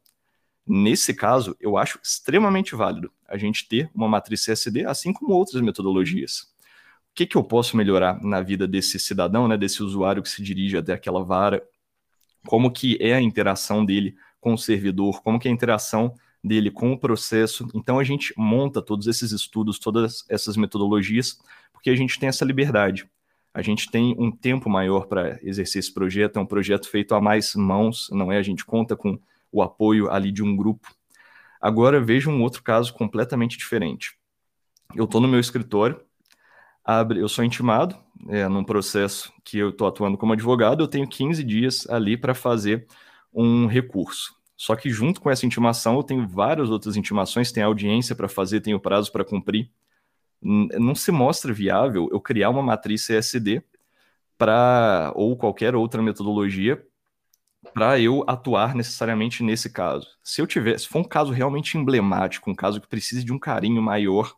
Nesse 0.64 1.12
caso, 1.12 1.56
eu 1.60 1.76
acho 1.76 1.98
extremamente 2.00 2.76
válido 2.76 3.10
a 3.28 3.36
gente 3.36 3.66
ter 3.66 3.90
uma 3.92 4.08
matriz 4.08 4.44
CSD, 4.44 4.86
assim 4.86 5.12
como 5.12 5.34
outras 5.34 5.60
metodologias 5.60 6.51
que, 7.14 7.26
que 7.26 7.36
eu 7.36 7.44
posso 7.44 7.76
melhorar 7.76 8.22
na 8.22 8.40
vida 8.40 8.66
desse 8.66 8.98
cidadão, 8.98 9.46
né, 9.46 9.56
desse 9.56 9.82
usuário 9.82 10.22
que 10.22 10.28
se 10.28 10.42
dirige 10.42 10.76
até 10.76 10.92
aquela 10.92 11.22
vara, 11.22 11.62
como 12.46 12.70
que 12.70 12.96
é 13.00 13.14
a 13.14 13.20
interação 13.20 13.84
dele 13.84 14.16
com 14.40 14.54
o 14.54 14.58
servidor, 14.58 15.22
como 15.22 15.38
que 15.38 15.46
é 15.46 15.50
a 15.50 15.54
interação 15.54 16.14
dele 16.42 16.70
com 16.70 16.92
o 16.92 16.98
processo. 16.98 17.68
Então 17.74 17.98
a 17.98 18.04
gente 18.04 18.34
monta 18.36 18.82
todos 18.82 19.06
esses 19.06 19.30
estudos, 19.30 19.78
todas 19.78 20.24
essas 20.28 20.56
metodologias, 20.56 21.38
porque 21.72 21.90
a 21.90 21.96
gente 21.96 22.18
tem 22.18 22.28
essa 22.28 22.44
liberdade. 22.44 23.08
A 23.54 23.60
gente 23.60 23.90
tem 23.90 24.16
um 24.18 24.30
tempo 24.30 24.70
maior 24.70 25.06
para 25.06 25.38
exercer 25.42 25.80
esse 25.80 25.92
projeto, 25.92 26.38
é 26.38 26.42
um 26.42 26.46
projeto 26.46 26.88
feito 26.88 27.14
a 27.14 27.20
mais 27.20 27.54
mãos, 27.54 28.08
não 28.10 28.32
é? 28.32 28.38
A 28.38 28.42
gente 28.42 28.64
conta 28.64 28.96
com 28.96 29.18
o 29.52 29.62
apoio 29.62 30.10
ali 30.10 30.32
de 30.32 30.42
um 30.42 30.56
grupo. 30.56 30.88
Agora 31.60 32.00
veja 32.00 32.30
um 32.30 32.42
outro 32.42 32.62
caso 32.62 32.94
completamente 32.94 33.58
diferente. 33.58 34.16
Eu 34.96 35.04
estou 35.04 35.20
no 35.20 35.28
meu 35.28 35.38
escritório, 35.38 36.00
abre, 36.84 37.20
eu 37.20 37.28
sou 37.28 37.44
intimado 37.44 37.96
é, 38.28 38.48
num 38.48 38.64
processo 38.64 39.32
que 39.44 39.58
eu 39.58 39.70
estou 39.70 39.86
atuando 39.86 40.16
como 40.16 40.32
advogado, 40.32 40.82
eu 40.82 40.88
tenho 40.88 41.08
15 41.08 41.42
dias 41.42 41.86
ali 41.88 42.16
para 42.16 42.34
fazer 42.34 42.86
um 43.32 43.66
recurso. 43.66 44.34
Só 44.56 44.76
que 44.76 44.90
junto 44.90 45.20
com 45.20 45.30
essa 45.30 45.44
intimação, 45.44 45.96
eu 45.96 46.02
tenho 46.02 46.26
várias 46.28 46.70
outras 46.70 46.96
intimações, 46.96 47.50
tem 47.50 47.62
audiência 47.62 48.14
para 48.14 48.28
fazer, 48.28 48.60
tenho 48.60 48.78
prazo 48.78 49.10
para 49.10 49.24
cumprir. 49.24 49.70
Não 50.40 50.94
se 50.94 51.10
mostra 51.12 51.52
viável 51.52 52.08
eu 52.12 52.20
criar 52.20 52.50
uma 52.50 52.62
matriz 52.62 53.06
CSD 53.06 53.62
para 54.36 55.12
ou 55.14 55.36
qualquer 55.36 55.74
outra 55.74 56.02
metodologia 56.02 56.84
para 57.72 57.98
eu 58.00 58.24
atuar 58.26 58.74
necessariamente 58.74 59.42
nesse 59.42 59.70
caso. 59.70 60.06
Se 60.22 60.40
eu 60.40 60.46
tiver, 60.46 60.78
se 60.78 60.88
for 60.88 60.98
um 60.98 61.04
caso 61.04 61.32
realmente 61.32 61.78
emblemático, 61.78 62.50
um 62.50 62.54
caso 62.54 62.80
que 62.80 62.88
precise 62.88 63.24
de 63.24 63.32
um 63.32 63.38
carinho 63.38 63.80
maior, 63.80 64.34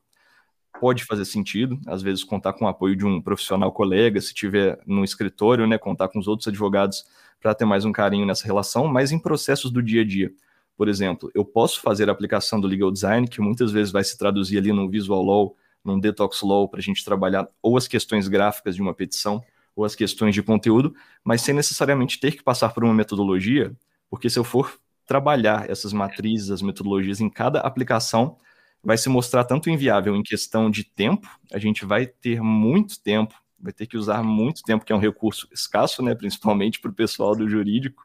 pode 0.80 1.04
fazer 1.04 1.24
sentido, 1.24 1.78
às 1.86 2.02
vezes 2.02 2.24
contar 2.24 2.52
com 2.52 2.64
o 2.64 2.68
apoio 2.68 2.96
de 2.96 3.04
um 3.04 3.20
profissional 3.20 3.72
colega, 3.72 4.20
se 4.20 4.34
tiver 4.34 4.78
no 4.86 5.04
escritório, 5.04 5.66
né, 5.66 5.78
contar 5.78 6.08
com 6.08 6.18
os 6.18 6.28
outros 6.28 6.48
advogados 6.48 7.04
para 7.40 7.54
ter 7.54 7.64
mais 7.64 7.84
um 7.84 7.92
carinho 7.92 8.26
nessa 8.26 8.44
relação, 8.44 8.86
mas 8.88 9.12
em 9.12 9.18
processos 9.18 9.70
do 9.70 9.82
dia 9.82 10.02
a 10.02 10.04
dia. 10.04 10.32
Por 10.76 10.88
exemplo, 10.88 11.30
eu 11.34 11.44
posso 11.44 11.80
fazer 11.80 12.08
a 12.08 12.12
aplicação 12.12 12.60
do 12.60 12.66
legal 12.66 12.90
design, 12.90 13.28
que 13.28 13.40
muitas 13.40 13.70
vezes 13.70 13.92
vai 13.92 14.02
se 14.02 14.18
traduzir 14.18 14.58
ali 14.58 14.72
no 14.72 14.88
visual 14.88 15.22
law, 15.22 15.56
num 15.84 16.00
detox 16.00 16.42
law, 16.42 16.68
para 16.68 16.80
a 16.80 16.82
gente 16.82 17.04
trabalhar 17.04 17.48
ou 17.62 17.76
as 17.76 17.86
questões 17.86 18.26
gráficas 18.26 18.74
de 18.74 18.82
uma 18.82 18.94
petição, 18.94 19.42
ou 19.76 19.84
as 19.84 19.94
questões 19.94 20.34
de 20.34 20.42
conteúdo, 20.42 20.94
mas 21.22 21.42
sem 21.42 21.54
necessariamente 21.54 22.18
ter 22.18 22.32
que 22.32 22.42
passar 22.42 22.72
por 22.72 22.84
uma 22.84 22.94
metodologia, 22.94 23.74
porque 24.08 24.30
se 24.30 24.38
eu 24.38 24.44
for 24.44 24.78
trabalhar 25.06 25.68
essas 25.68 25.92
matrizes, 25.92 26.50
as 26.50 26.62
metodologias 26.62 27.20
em 27.20 27.28
cada 27.28 27.60
aplicação, 27.60 28.38
vai 28.84 28.98
se 28.98 29.08
mostrar 29.08 29.44
tanto 29.44 29.70
inviável 29.70 30.14
em 30.14 30.22
questão 30.22 30.70
de 30.70 30.84
tempo, 30.84 31.28
a 31.52 31.58
gente 31.58 31.84
vai 31.84 32.06
ter 32.06 32.40
muito 32.40 33.00
tempo, 33.00 33.34
vai 33.58 33.72
ter 33.72 33.86
que 33.86 33.96
usar 33.96 34.22
muito 34.22 34.62
tempo, 34.62 34.84
que 34.84 34.92
é 34.92 34.96
um 34.96 35.00
recurso 35.00 35.48
escasso, 35.52 36.02
né, 36.02 36.14
principalmente 36.14 36.80
para 36.80 36.90
o 36.90 36.94
pessoal 36.94 37.34
do 37.34 37.48
jurídico, 37.48 38.04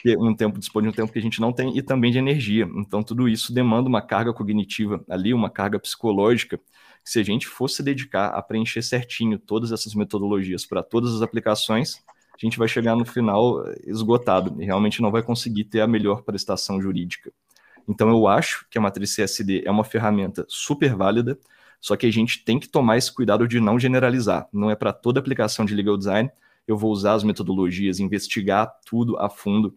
que 0.00 0.12
é 0.12 0.18
um 0.18 0.34
tempo 0.34 0.58
dispõe 0.58 0.84
de 0.84 0.88
um 0.88 0.92
tempo 0.92 1.12
que 1.12 1.18
a 1.18 1.22
gente 1.22 1.40
não 1.40 1.52
tem, 1.52 1.76
e 1.76 1.82
também 1.82 2.10
de 2.10 2.18
energia. 2.18 2.68
Então, 2.76 3.02
tudo 3.02 3.28
isso 3.28 3.52
demanda 3.52 3.88
uma 3.88 4.00
carga 4.00 4.32
cognitiva 4.32 5.04
ali, 5.08 5.34
uma 5.34 5.50
carga 5.50 5.78
psicológica, 5.78 6.58
se 7.04 7.18
a 7.18 7.22
gente 7.22 7.46
fosse 7.46 7.82
dedicar 7.82 8.28
a 8.28 8.42
preencher 8.42 8.82
certinho 8.82 9.38
todas 9.38 9.72
essas 9.72 9.94
metodologias 9.94 10.64
para 10.64 10.82
todas 10.82 11.14
as 11.14 11.22
aplicações, 11.22 11.96
a 12.34 12.46
gente 12.46 12.58
vai 12.58 12.68
chegar 12.68 12.96
no 12.96 13.04
final 13.04 13.64
esgotado 13.84 14.62
e 14.62 14.64
realmente 14.64 15.02
não 15.02 15.10
vai 15.10 15.22
conseguir 15.22 15.64
ter 15.64 15.80
a 15.80 15.86
melhor 15.86 16.22
prestação 16.22 16.80
jurídica. 16.80 17.32
Então 17.88 18.08
eu 18.08 18.26
acho 18.26 18.66
que 18.70 18.78
a 18.78 18.80
matriz 18.80 19.14
CSD 19.14 19.62
é 19.64 19.70
uma 19.70 19.84
ferramenta 19.84 20.44
super 20.48 20.94
válida, 20.94 21.38
só 21.80 21.96
que 21.96 22.06
a 22.06 22.10
gente 22.10 22.44
tem 22.44 22.58
que 22.58 22.68
tomar 22.68 22.98
esse 22.98 23.12
cuidado 23.12 23.48
de 23.48 23.58
não 23.60 23.78
generalizar. 23.78 24.48
Não 24.52 24.70
é 24.70 24.76
para 24.76 24.92
toda 24.92 25.20
aplicação 25.20 25.64
de 25.64 25.74
legal 25.74 25.96
design 25.96 26.30
eu 26.70 26.76
vou 26.76 26.92
usar 26.92 27.14
as 27.14 27.24
metodologias, 27.24 27.98
investigar 27.98 28.72
tudo 28.86 29.18
a 29.18 29.28
fundo. 29.28 29.76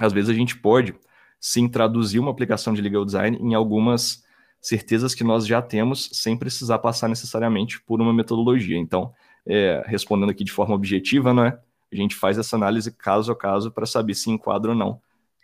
Às 0.00 0.12
vezes 0.12 0.30
a 0.30 0.34
gente 0.34 0.56
pode 0.56 0.94
sim 1.38 1.68
traduzir 1.68 2.18
uma 2.18 2.30
aplicação 2.30 2.72
de 2.72 2.80
legal 2.80 3.04
design 3.04 3.36
em 3.38 3.54
algumas 3.54 4.24
certezas 4.60 5.14
que 5.14 5.22
nós 5.22 5.46
já 5.46 5.60
temos 5.60 6.08
sem 6.12 6.36
precisar 6.36 6.78
passar 6.78 7.08
necessariamente 7.08 7.80
por 7.82 8.00
uma 8.00 8.14
metodologia. 8.14 8.78
Então, 8.78 9.12
é, 9.46 9.84
respondendo 9.86 10.30
aqui 10.30 10.42
de 10.42 10.52
forma 10.52 10.74
objetiva, 10.74 11.34
não 11.34 11.44
é? 11.44 11.58
A 11.92 11.96
gente 11.96 12.14
faz 12.16 12.38
essa 12.38 12.56
análise 12.56 12.90
caso 12.90 13.30
a 13.30 13.36
caso 13.36 13.70
para 13.70 13.84
saber 13.84 14.14
se 14.14 14.30
enquadra 14.30 14.70
ou 14.70 14.76
não 14.76 15.00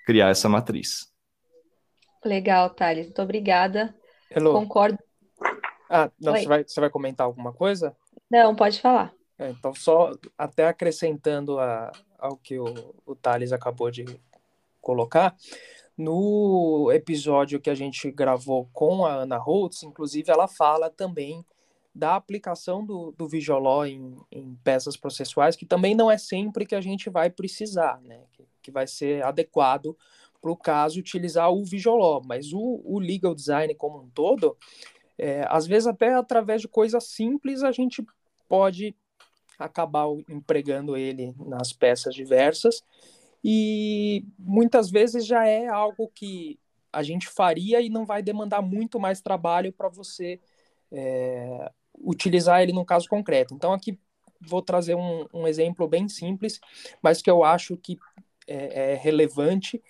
criar 0.07 0.31
essa 0.31 0.48
matriz. 0.48 1.12
Legal, 2.24 2.70
Thales. 2.70 3.06
Muito 3.06 3.22
obrigada. 3.22 3.94
Hello. 4.30 4.52
Concordo. 4.52 4.98
Ah, 5.88 6.11
não, 6.20 6.37
você 6.37 6.46
vai, 6.46 6.64
você 6.64 6.80
vai 6.80 6.90
comentar 6.90 7.26
alguma 7.26 7.52
coisa? 7.52 7.96
Não, 8.30 8.54
pode 8.54 8.80
falar. 8.80 9.12
É, 9.38 9.50
então, 9.50 9.74
só 9.74 10.12
até 10.37 10.68
acrescentando 10.68 11.59
a, 11.59 11.90
ao 12.18 12.37
que 12.37 12.59
o, 12.59 12.94
o 13.04 13.16
Thales 13.16 13.52
acabou 13.52 13.90
de 13.90 14.04
colocar, 14.80 15.35
no 15.96 16.90
episódio 16.92 17.61
que 17.61 17.68
a 17.68 17.74
gente 17.74 18.11
gravou 18.11 18.68
com 18.72 19.04
a 19.04 19.14
Ana 19.14 19.37
Holtz, 19.37 19.83
inclusive, 19.83 20.30
ela 20.30 20.46
fala 20.46 20.88
também 20.88 21.44
da 21.94 22.14
aplicação 22.14 22.85
do, 22.85 23.12
do 23.12 23.28
Visual 23.28 23.85
em, 23.85 24.16
em, 24.30 24.56
peças 24.62 24.96
processuais, 24.96 25.56
que 25.56 25.66
também 25.66 25.94
não 25.94 26.11
é 26.11 26.16
sempre 26.16 26.64
que 26.64 26.74
a 26.74 26.80
gente 26.80 27.11
vai 27.11 27.28
precisar, 27.28 28.00
né? 28.02 28.22
Que, 28.33 28.46
que 28.62 28.70
vai 28.70 28.87
ser 28.87 29.24
adequado 29.24 29.96
para 30.40 30.50
o 30.50 30.57
caso 30.57 30.98
utilizar 30.98 31.53
o 31.53 31.64
Visual 31.64 32.22
mas 32.26 32.53
o, 32.53 32.81
o 32.85 32.98
legal 32.98 33.35
design 33.35 33.74
como 33.74 34.03
um 34.03 34.11
todo, 34.11 34.57
é, 35.18 35.44
às 35.48 35.66
vezes 35.66 35.87
até 35.87 36.14
através 36.14 36.62
de 36.62 36.68
coisas 36.68 37.05
simples 37.05 37.62
a 37.62 37.72
gente 37.72 38.05
pode 38.48 38.94
acabar 39.59 40.07
empregando 40.29 40.96
ele 40.96 41.35
nas 41.38 41.72
peças 41.72 42.14
diversas 42.14 42.83
e 43.44 44.24
muitas 44.38 44.90
vezes 44.90 45.26
já 45.26 45.46
é 45.46 45.66
algo 45.66 46.11
que 46.14 46.59
a 46.92 47.03
gente 47.03 47.29
faria 47.29 47.81
e 47.81 47.88
não 47.88 48.05
vai 48.05 48.22
demandar 48.22 48.62
muito 48.62 48.98
mais 48.98 49.20
trabalho 49.20 49.72
para 49.72 49.88
você 49.88 50.40
é, 50.90 51.70
utilizar 51.98 52.62
ele 52.62 52.72
num 52.72 52.85
caso 52.85 53.09
concreto. 53.09 53.55
Então, 53.55 53.72
aqui 53.72 53.98
vou 54.40 54.62
trazer 54.62 54.94
um, 54.94 55.26
um 55.33 55.46
exemplo 55.46 55.87
bem 55.87 56.09
simples, 56.09 56.59
mas 57.03 57.20
que 57.20 57.31
eu 57.31 57.44
acho 57.44 57.76
que 57.76 57.98
é, 58.46 58.92
é 58.92 58.94
relevante. 58.94 59.83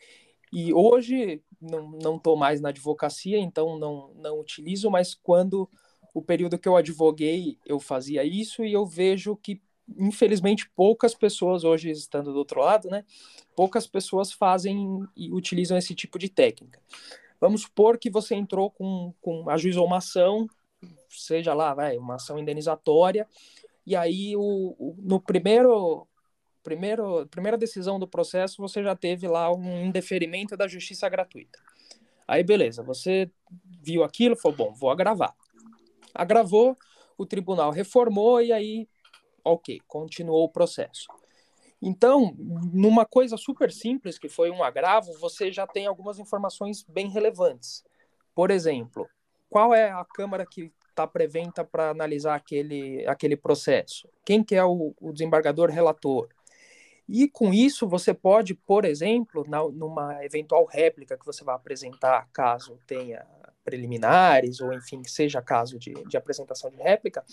E 0.52 0.72
hoje 0.72 1.42
não 1.60 2.16
estou 2.16 2.36
mais 2.36 2.60
na 2.60 2.70
advocacia, 2.70 3.38
então 3.38 3.78
não, 3.78 4.12
não 4.14 4.40
utilizo, 4.40 4.90
mas 4.90 5.14
quando 5.14 5.68
o 6.12 6.20
período 6.20 6.58
que 6.58 6.68
eu 6.68 6.76
advoguei, 6.76 7.58
eu 7.64 7.78
fazia 7.78 8.24
isso 8.24 8.64
e 8.64 8.72
eu 8.72 8.84
vejo 8.84 9.36
que 9.36 9.60
infelizmente, 9.98 10.70
poucas 10.70 11.14
pessoas, 11.14 11.64
hoje 11.64 11.90
estando 11.90 12.32
do 12.32 12.38
outro 12.38 12.60
lado, 12.60 12.88
né? 12.88 13.04
Poucas 13.56 13.86
pessoas 13.86 14.32
fazem 14.32 15.06
e 15.16 15.32
utilizam 15.32 15.76
esse 15.76 15.94
tipo 15.94 16.18
de 16.18 16.28
técnica. 16.28 16.80
Vamos 17.40 17.62
supor 17.62 17.98
que 17.98 18.10
você 18.10 18.34
entrou 18.34 18.70
com, 18.70 19.14
com 19.20 19.48
ajuizou 19.48 19.86
uma 19.86 19.98
ação, 19.98 20.46
seja 21.08 21.54
lá, 21.54 21.74
vai, 21.74 21.96
uma 21.96 22.16
ação 22.16 22.38
indenizatória, 22.38 23.26
e 23.86 23.96
aí 23.96 24.36
o, 24.36 24.76
o, 24.78 24.96
no 24.98 25.20
primeiro, 25.20 26.06
primeiro, 26.62 27.26
primeira 27.26 27.56
decisão 27.56 27.98
do 27.98 28.08
processo 28.08 28.60
você 28.60 28.82
já 28.82 28.94
teve 28.94 29.26
lá 29.26 29.52
um 29.52 29.84
indeferimento 29.84 30.56
da 30.56 30.68
justiça 30.68 31.08
gratuita. 31.08 31.58
Aí 32.26 32.42
beleza, 32.42 32.82
você 32.82 33.30
viu 33.82 34.04
aquilo, 34.04 34.36
falou, 34.36 34.56
bom, 34.56 34.74
vou 34.74 34.90
agravar. 34.90 35.34
Agravou, 36.14 36.76
o 37.16 37.26
tribunal 37.26 37.70
reformou 37.70 38.40
e 38.40 38.52
aí 38.52 38.88
ok, 39.44 39.80
continuou 39.86 40.44
o 40.44 40.48
processo. 40.48 41.06
Então, 41.82 42.34
numa 42.38 43.06
coisa 43.06 43.36
super 43.38 43.72
simples, 43.72 44.18
que 44.18 44.28
foi 44.28 44.50
um 44.50 44.62
agravo, 44.62 45.12
você 45.18 45.50
já 45.50 45.66
tem 45.66 45.86
algumas 45.86 46.18
informações 46.18 46.82
bem 46.82 47.08
relevantes. 47.08 47.82
Por 48.34 48.50
exemplo, 48.50 49.08
qual 49.48 49.74
é 49.74 49.90
a 49.90 50.04
Câmara 50.04 50.44
que 50.44 50.72
está 50.90 51.06
preventa 51.06 51.64
para 51.64 51.90
analisar 51.90 52.34
aquele, 52.34 53.06
aquele 53.06 53.36
processo? 53.36 54.08
Quem 54.24 54.44
que 54.44 54.54
é 54.54 54.64
o, 54.64 54.94
o 55.00 55.12
desembargador 55.12 55.70
relator? 55.70 56.28
E 57.12 57.28
com 57.28 57.52
isso 57.52 57.88
você 57.88 58.14
pode, 58.14 58.54
por 58.54 58.84
exemplo, 58.84 59.44
na, 59.48 59.68
numa 59.68 60.24
eventual 60.24 60.64
réplica 60.64 61.18
que 61.18 61.26
você 61.26 61.42
vai 61.42 61.56
apresentar, 61.56 62.28
caso 62.32 62.78
tenha 62.86 63.26
preliminares, 63.64 64.60
ou 64.60 64.72
enfim, 64.72 65.02
seja 65.04 65.42
caso 65.42 65.76
de, 65.76 65.92
de 65.92 66.16
apresentação 66.16 66.70
de 66.70 66.76
réplica, 66.76 67.24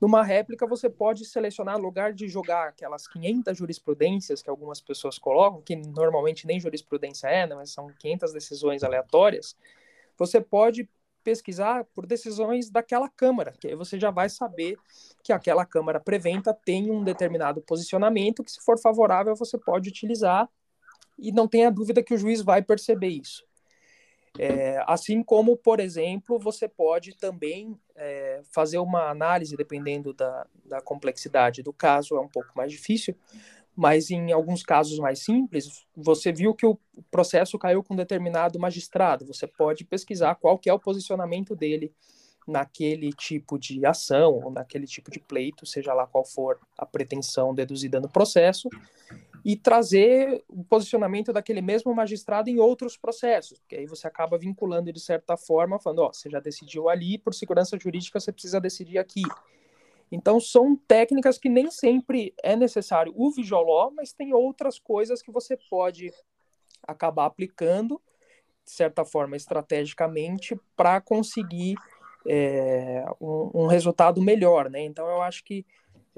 numa 0.00 0.24
réplica 0.24 0.66
você 0.66 0.90
pode 0.90 1.24
selecionar 1.24 1.78
lugar 1.78 2.12
de 2.12 2.28
jogar 2.28 2.68
aquelas 2.68 3.06
500 3.06 3.56
jurisprudências 3.56 4.42
que 4.42 4.50
algumas 4.50 4.80
pessoas 4.80 5.16
colocam, 5.16 5.62
que 5.62 5.76
normalmente 5.76 6.44
nem 6.44 6.58
jurisprudência 6.58 7.28
é, 7.28 7.46
né, 7.46 7.54
mas 7.54 7.70
são 7.70 7.88
500 8.00 8.32
decisões 8.32 8.82
aleatórias, 8.82 9.56
você 10.18 10.40
pode 10.40 10.88
pesquisar 11.22 11.84
por 11.94 12.06
decisões 12.06 12.70
daquela 12.70 13.08
Câmara, 13.08 13.52
que 13.58 13.68
aí 13.68 13.74
você 13.74 13.98
já 13.98 14.10
vai 14.10 14.28
saber 14.28 14.76
que 15.22 15.32
aquela 15.32 15.64
Câmara 15.64 16.00
preventa 16.00 16.52
tem 16.52 16.90
um 16.90 17.04
determinado 17.04 17.60
posicionamento 17.60 18.44
que, 18.44 18.52
se 18.52 18.60
for 18.64 18.78
favorável, 18.78 19.34
você 19.36 19.58
pode 19.58 19.88
utilizar 19.88 20.48
e 21.18 21.30
não 21.32 21.46
tenha 21.46 21.70
dúvida 21.70 22.02
que 22.02 22.14
o 22.14 22.18
juiz 22.18 22.40
vai 22.42 22.62
perceber 22.62 23.08
isso. 23.08 23.44
É, 24.38 24.82
assim 24.86 25.22
como, 25.22 25.56
por 25.56 25.80
exemplo, 25.80 26.38
você 26.38 26.68
pode 26.68 27.16
também 27.16 27.78
é, 27.96 28.40
fazer 28.52 28.78
uma 28.78 29.10
análise, 29.10 29.56
dependendo 29.56 30.12
da, 30.14 30.46
da 30.64 30.80
complexidade 30.80 31.62
do 31.62 31.72
caso, 31.72 32.16
é 32.16 32.20
um 32.20 32.28
pouco 32.28 32.50
mais 32.54 32.70
difícil, 32.70 33.14
mas 33.76 34.10
em 34.10 34.32
alguns 34.32 34.62
casos 34.62 34.98
mais 34.98 35.24
simples, 35.24 35.86
você 35.96 36.32
viu 36.32 36.54
que 36.54 36.66
o 36.66 36.78
processo 37.10 37.58
caiu 37.58 37.82
com 37.82 37.96
determinado 37.96 38.58
magistrado, 38.58 39.26
você 39.26 39.46
pode 39.46 39.84
pesquisar 39.84 40.34
qual 40.34 40.60
é 40.66 40.72
o 40.72 40.78
posicionamento 40.78 41.54
dele 41.56 41.92
naquele 42.46 43.12
tipo 43.12 43.58
de 43.58 43.84
ação 43.86 44.40
ou 44.44 44.50
naquele 44.50 44.86
tipo 44.86 45.10
de 45.10 45.20
pleito, 45.20 45.64
seja 45.64 45.94
lá 45.94 46.06
qual 46.06 46.24
for 46.24 46.58
a 46.76 46.84
pretensão 46.84 47.54
deduzida 47.54 48.00
no 48.00 48.08
processo, 48.08 48.68
e 49.44 49.56
trazer 49.56 50.44
o 50.48 50.62
posicionamento 50.64 51.32
daquele 51.32 51.62
mesmo 51.62 51.94
magistrado 51.94 52.50
em 52.50 52.58
outros 52.58 52.96
processos, 52.96 53.58
porque 53.60 53.76
aí 53.76 53.86
você 53.86 54.06
acaba 54.06 54.36
vinculando 54.36 54.92
de 54.92 55.00
certa 55.00 55.36
forma, 55.36 55.78
falando, 55.78 56.00
ó, 56.00 56.12
você 56.12 56.28
já 56.28 56.40
decidiu 56.40 56.88
ali, 56.88 57.16
por 57.16 57.32
segurança 57.32 57.78
jurídica 57.78 58.20
você 58.20 58.32
precisa 58.32 58.60
decidir 58.60 58.98
aqui. 58.98 59.22
Então, 60.10 60.40
são 60.40 60.74
técnicas 60.76 61.38
que 61.38 61.48
nem 61.48 61.70
sempre 61.70 62.34
é 62.42 62.56
necessário 62.56 63.12
o 63.16 63.30
visual 63.30 63.92
mas 63.94 64.12
tem 64.12 64.34
outras 64.34 64.78
coisas 64.78 65.22
que 65.22 65.30
você 65.30 65.56
pode 65.68 66.12
acabar 66.82 67.26
aplicando, 67.26 68.00
de 68.64 68.72
certa 68.72 69.04
forma, 69.04 69.36
estrategicamente, 69.36 70.58
para 70.76 71.00
conseguir 71.00 71.76
é, 72.26 73.04
um, 73.20 73.62
um, 73.62 73.66
resultado 73.66 74.20
melhor, 74.20 74.68
né? 74.68 74.80
Então, 74.82 75.08
eu 75.08 75.22
acho 75.22 75.44
que 75.44 75.64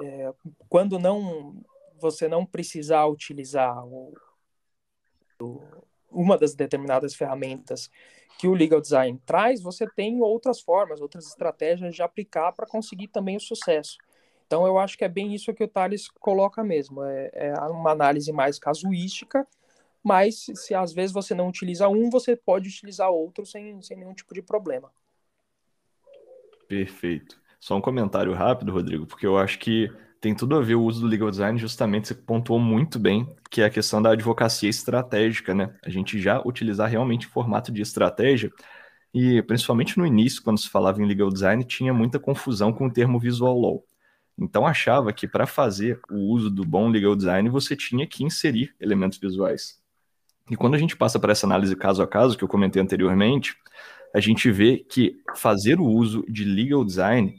é, 0.01 0.33
quando 0.69 0.99
não 0.99 1.63
você 2.01 2.27
não 2.27 2.45
precisar 2.45 3.07
utilizar 3.07 3.87
o, 3.87 4.13
uma 6.11 6.37
das 6.37 6.55
determinadas 6.55 7.15
ferramentas 7.15 7.91
que 8.39 8.49
o 8.49 8.55
legal 8.55 8.81
design 8.81 9.21
traz, 9.25 9.63
você 9.63 9.87
tem 9.87 10.21
outras 10.21 10.61
formas, 10.61 11.01
outras 11.01 11.27
estratégias 11.27 11.95
de 11.95 12.03
aplicar 12.03 12.53
para 12.53 12.67
conseguir 12.67 13.09
também 13.09 13.37
o 13.37 13.41
sucesso. 13.41 13.97
Então, 14.47 14.67
eu 14.67 14.79
acho 14.79 14.99
que 14.99 15.05
é 15.05 15.09
bem 15.09 15.35
isso 15.35 15.55
que 15.55 15.65
o 15.65 15.69
Thales 15.69 16.09
coloca 16.09 16.63
mesmo. 16.63 17.03
É, 17.05 17.31
é 17.33 17.55
uma 17.69 17.91
análise 17.93 18.31
mais 18.33 18.59
casuística, 18.59 19.47
mas 20.03 20.41
se, 20.41 20.57
se, 20.57 20.75
às 20.75 20.93
vezes 20.93 21.13
você 21.13 21.35
não 21.35 21.49
utiliza 21.49 21.89
um, 21.89 22.11
você 22.11 22.37
pode 22.37 22.69
utilizar 22.69 23.11
outro 23.11 23.47
sem, 23.47 23.81
sem 23.81 23.97
nenhum 23.97 24.13
tipo 24.13 24.35
de 24.35 24.43
problema. 24.43 24.93
Perfeito. 26.69 27.41
Só 27.61 27.77
um 27.77 27.81
comentário 27.81 28.33
rápido, 28.35 28.73
Rodrigo, 28.73 29.07
porque 29.07 29.27
eu 29.27 29.39
acho 29.39 29.59
que 29.59 29.91
tem 30.23 30.37
tudo 30.37 30.57
a 30.57 30.61
ver 30.61 30.77
o 30.77 30.85
uso 30.85 31.01
do 31.01 31.09
legal 31.09 31.29
design, 31.33 31.59
justamente 31.59 32.07
você 32.07 32.15
pontuou 32.15 32.61
muito 32.61 32.97
bem, 32.97 33.29
que 33.51 33.61
é 33.61 33.65
a 33.65 33.71
questão 33.71 34.01
da 34.01 34.13
advocacia 34.13 34.71
estratégica, 34.71 35.53
né? 35.53 35.75
A 35.85 35.91
gente 35.91 36.17
já 36.21 36.41
utilizar 36.47 36.89
realmente 36.89 37.27
formato 37.27 37.73
de 37.73 37.83
estratégia, 37.83 38.53
e 39.13 39.43
principalmente 39.43 39.99
no 39.99 40.07
início, 40.07 40.41
quando 40.41 40.61
se 40.61 40.69
falava 40.69 41.03
em 41.03 41.07
legal 41.07 41.29
design, 41.29 41.65
tinha 41.65 41.93
muita 41.93 42.21
confusão 42.21 42.73
com 42.73 42.87
o 42.87 42.91
termo 42.91 43.19
visual 43.19 43.61
law. 43.61 43.85
Então 44.39 44.65
achava 44.65 45.13
que 45.13 45.27
para 45.27 45.45
fazer 45.45 46.01
o 46.09 46.33
uso 46.33 46.49
do 46.49 46.65
bom 46.65 46.89
legal 46.89 47.17
design 47.17 47.49
você 47.51 47.75
tinha 47.75 48.07
que 48.07 48.23
inserir 48.23 48.73
elementos 48.81 49.19
visuais. 49.19 49.83
E 50.49 50.57
quando 50.57 50.75
a 50.75 50.79
gente 50.79 50.97
passa 50.97 51.19
para 51.19 51.33
essa 51.33 51.47
análise 51.47 51.75
caso 51.75 52.01
a 52.01 52.07
caso 52.07 52.39
que 52.39 52.45
eu 52.45 52.49
comentei 52.49 52.81
anteriormente, 52.81 53.57
a 54.15 54.21
gente 54.21 54.49
vê 54.53 54.79
que 54.79 55.17
fazer 55.35 55.81
o 55.81 55.85
uso 55.85 56.25
de 56.29 56.45
legal 56.45 56.85
design 56.85 57.35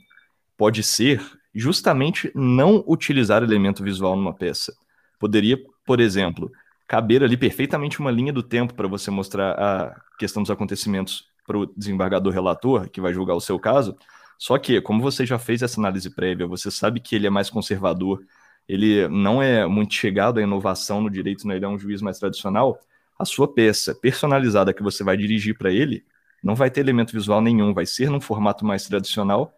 pode 0.58 0.84
ser 0.84 1.22
justamente 1.54 2.32
não 2.34 2.84
utilizar 2.88 3.44
elemento 3.44 3.84
visual 3.84 4.16
numa 4.16 4.34
peça. 4.34 4.74
Poderia, 5.20 5.58
por 5.86 6.00
exemplo, 6.00 6.52
caber 6.88 7.24
ali 7.24 7.38
perfeitamente 7.38 8.00
uma 8.00 8.12
linha 8.12 8.34
do 8.34 8.44
tempo 8.44 8.74
para 8.74 8.88
você 8.88 9.12
mostrar 9.12 9.52
a 9.54 10.02
questão 10.18 10.42
dos 10.42 10.52
acontecimentos 10.52 11.26
para 11.46 11.58
o 11.58 11.66
desembargador 11.66 12.34
relator, 12.34 12.90
que 12.90 13.02
vai 13.02 13.14
julgar 13.14 13.36
o 13.36 13.42
seu 13.42 13.60
caso, 13.60 13.96
só 14.38 14.58
que, 14.58 14.82
como 14.82 15.02
você 15.02 15.26
já 15.26 15.40
fez 15.40 15.62
essa 15.62 15.80
análise 15.80 16.10
prévia, 16.10 16.48
você 16.48 16.70
sabe 16.70 17.00
que 17.00 17.16
ele 17.16 17.28
é 17.28 17.30
mais 17.30 17.50
conservador, 17.50 18.24
ele 18.68 19.08
não 19.08 19.42
é 19.42 19.66
muito 19.66 19.94
chegado 19.94 20.40
à 20.40 20.44
inovação 20.44 21.02
no 21.02 21.10
direito, 21.10 21.48
né? 21.48 21.56
ele 21.56 21.66
é 21.66 21.68
um 21.68 21.78
juiz 21.78 22.02
mais 22.02 22.20
tradicional, 22.20 22.80
a 23.18 23.26
sua 23.26 23.48
peça 23.48 23.94
personalizada 23.96 24.74
que 24.74 24.84
você 24.84 25.04
vai 25.04 25.16
dirigir 25.16 25.58
para 25.58 25.72
ele 25.72 26.04
não 26.44 26.56
vai 26.56 26.70
ter 26.70 26.82
elemento 26.82 27.14
visual 27.14 27.42
nenhum, 27.42 27.74
vai 27.74 27.86
ser 27.86 28.10
num 28.10 28.20
formato 28.20 28.66
mais 28.66 28.86
tradicional. 28.86 29.54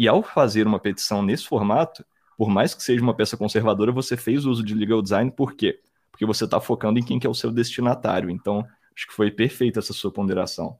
E 0.00 0.08
ao 0.08 0.22
fazer 0.22 0.66
uma 0.66 0.80
petição 0.80 1.22
nesse 1.22 1.46
formato, 1.46 2.02
por 2.38 2.48
mais 2.48 2.74
que 2.74 2.82
seja 2.82 3.02
uma 3.02 3.14
peça 3.14 3.36
conservadora, 3.36 3.92
você 3.92 4.16
fez 4.16 4.46
uso 4.46 4.64
de 4.64 4.74
legal 4.74 5.02
design, 5.02 5.30
por 5.30 5.54
quê? 5.54 5.78
Porque 6.10 6.24
você 6.24 6.46
está 6.46 6.58
focando 6.58 6.98
em 6.98 7.04
quem 7.04 7.18
que 7.18 7.26
é 7.26 7.30
o 7.30 7.34
seu 7.34 7.52
destinatário. 7.52 8.30
Então, 8.30 8.66
acho 8.96 9.06
que 9.06 9.12
foi 9.12 9.30
perfeita 9.30 9.78
essa 9.78 9.92
sua 9.92 10.10
ponderação 10.10 10.78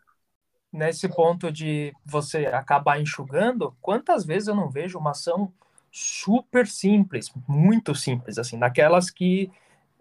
nesse 0.73 1.09
ponto 1.09 1.51
de 1.51 1.93
você 2.05 2.47
acabar 2.47 3.01
enxugando, 3.01 3.77
quantas 3.81 4.25
vezes 4.25 4.49
eu 4.49 4.55
não 4.55 4.71
vejo 4.71 4.99
uma 4.99 5.11
ação 5.11 5.53
super 5.91 6.67
simples, 6.67 7.33
muito 7.49 7.95
simples, 7.95 8.39
assim, 8.39 8.59
daquelas 8.59 9.11
que 9.11 9.51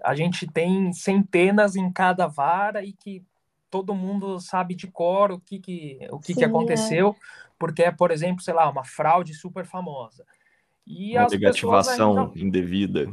a 0.04 0.14
gente 0.16 0.48
tem 0.48 0.94
centenas 0.94 1.76
em 1.76 1.92
cada 1.92 2.28
vara 2.28 2.84
e 2.84 2.94
que 2.94 3.24
todo 3.70 3.96
mundo 3.96 4.40
sabe 4.40 4.76
de 4.76 4.88
cor 4.88 5.32
o 5.32 5.40
que, 5.40 5.60
que, 5.60 6.00
o 6.12 6.20
que, 6.20 6.34
Sim, 6.34 6.40
que 6.40 6.46
aconteceu, 6.46 7.10
é. 7.10 7.16
porque 7.58 7.84
é, 7.84 7.92
por 7.92 8.12
exemplo, 8.12 8.42
sei 8.42 8.54
lá, 8.54 8.70
uma 8.70 8.84
fraude 8.84 9.34
super 9.34 9.66
famosa. 9.66 10.26
E 10.86 11.18
uma 11.18 11.28
negativação 11.28 12.20
ainda... 12.20 12.40
indevida. 12.40 13.08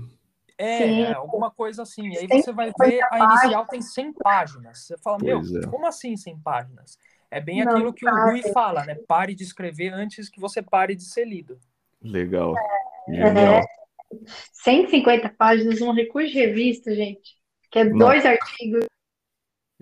É, 0.59 0.79
Sim. 0.79 1.13
alguma 1.13 1.51
coisa 1.51 1.83
assim. 1.83 2.09
E 2.09 2.17
aí 2.17 2.27
você 2.27 2.51
vai 2.51 2.73
ver, 2.79 3.01
a 3.13 3.19
inicial 3.19 3.67
tem 3.67 3.83
100 3.83 4.15
páginas. 4.15 4.87
Você 4.87 4.97
fala, 4.99 5.19
pois 5.19 5.51
meu, 5.51 5.63
é. 5.63 5.67
como 5.67 5.87
assim 5.87 6.17
100 6.17 6.39
páginas? 6.41 6.99
É 7.31 7.41
bem 7.41 7.63
não, 7.63 7.73
aquilo 7.73 7.93
que 7.93 8.09
o 8.09 8.25
Rui 8.25 8.43
fala, 8.53 8.85
né? 8.85 8.95
Pare 9.07 9.35
de 9.35 9.43
escrever 9.43 9.93
antes 9.93 10.31
que 10.31 10.41
você 10.41 10.63
pare 10.63 10.95
de 10.95 11.05
ser 11.05 11.27
lido. 11.27 11.59
Legal. 12.01 12.55
É, 13.09 13.63
150 14.53 15.35
páginas, 15.37 15.81
um 15.81 15.93
recurso 15.93 16.29
de 16.29 16.35
revista, 16.35 16.95
gente, 16.95 17.37
que 17.71 17.81
é 17.81 17.85
não. 17.85 17.99
dois 17.99 18.25
artigos. 18.25 18.87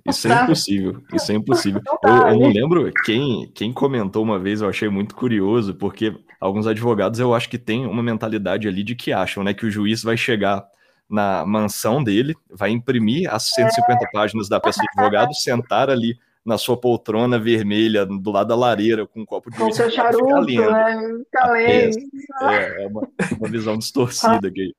Isso 0.07 0.29
é 0.29 0.43
impossível, 0.43 1.03
isso 1.15 1.33
é 1.33 1.35
impossível. 1.35 1.81
Eu, 2.03 2.13
eu, 2.13 2.39
não 2.39 2.49
lembro 2.49 2.93
quem, 3.05 3.51
quem 3.55 3.73
comentou 3.73 4.23
uma 4.23 4.39
vez, 4.39 4.61
eu 4.61 4.69
achei 4.69 4.89
muito 4.89 5.15
curioso, 5.15 5.75
porque 5.75 6.15
alguns 6.39 6.67
advogados 6.67 7.19
eu 7.19 7.35
acho 7.35 7.49
que 7.49 7.59
tem 7.59 7.87
uma 7.87 8.03
mentalidade 8.03 8.69
ali 8.69 8.83
de 8.83 8.95
que 8.95 9.13
acham, 9.13 9.43
né, 9.43 9.55
que 9.55 9.65
o 9.65 9.71
juiz 9.71 10.03
vai 10.03 10.17
chegar 10.17 10.67
na 11.09 11.45
mansão 11.47 12.05
dele, 12.05 12.35
vai 12.51 12.71
imprimir 12.71 13.33
as 13.33 13.51
150 13.51 14.05
é. 14.05 14.11
páginas 14.13 14.49
da 14.49 14.61
peça 14.61 14.81
de 14.81 14.89
advogado, 14.91 15.33
sentar 15.37 15.89
ali 15.89 16.19
na 16.45 16.59
sua 16.59 16.77
poltrona 16.77 17.39
vermelha, 17.39 18.05
do 18.05 18.31
lado 18.31 18.49
da 18.49 18.57
lareira, 18.57 19.07
com 19.07 19.21
um 19.21 19.25
copo 19.25 19.51
de 19.51 19.57
Com 19.57 19.73
seu 19.73 19.91
charuto, 19.91 20.45
né? 20.45 21.25
Fica 21.25 21.51
lendo. 21.51 21.97
É, 22.43 22.85
é 22.85 22.87
uma, 22.87 23.09
uma 23.39 23.49
visão 23.49 23.79
distorcida 23.79 24.49
aqui. 24.49 24.75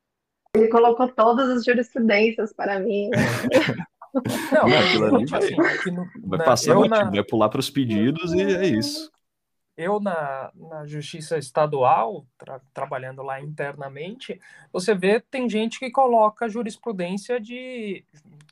Ele 0.55 0.67
colocou 0.67 1.07
todas 1.09 1.49
as 1.49 1.65
jurisprudências 1.65 2.53
para 2.53 2.79
mim. 2.79 3.09
Não, 4.51 4.67
não 4.67 4.77
aquilo 4.79 5.15
ali 5.15 5.25
vai, 5.25 5.39
assim, 5.43 5.55
vai 6.23 6.45
passar, 6.45 6.79
na... 6.87 7.03
vai 7.09 7.23
pular 7.23 7.49
para 7.49 7.59
os 7.59 7.69
pedidos 7.69 8.33
e 8.33 8.41
é 8.41 8.65
isso 8.67 9.11
eu 9.77 9.99
na, 9.99 10.51
na 10.55 10.85
justiça 10.85 11.37
estadual, 11.37 12.25
tra, 12.37 12.61
trabalhando 12.73 13.21
lá 13.21 13.41
internamente, 13.41 14.39
você 14.71 14.95
vê 14.95 15.19
tem 15.19 15.49
gente 15.49 15.79
que 15.79 15.91
coloca 15.91 16.47
jurisprudência 16.47 17.39
de 17.39 18.05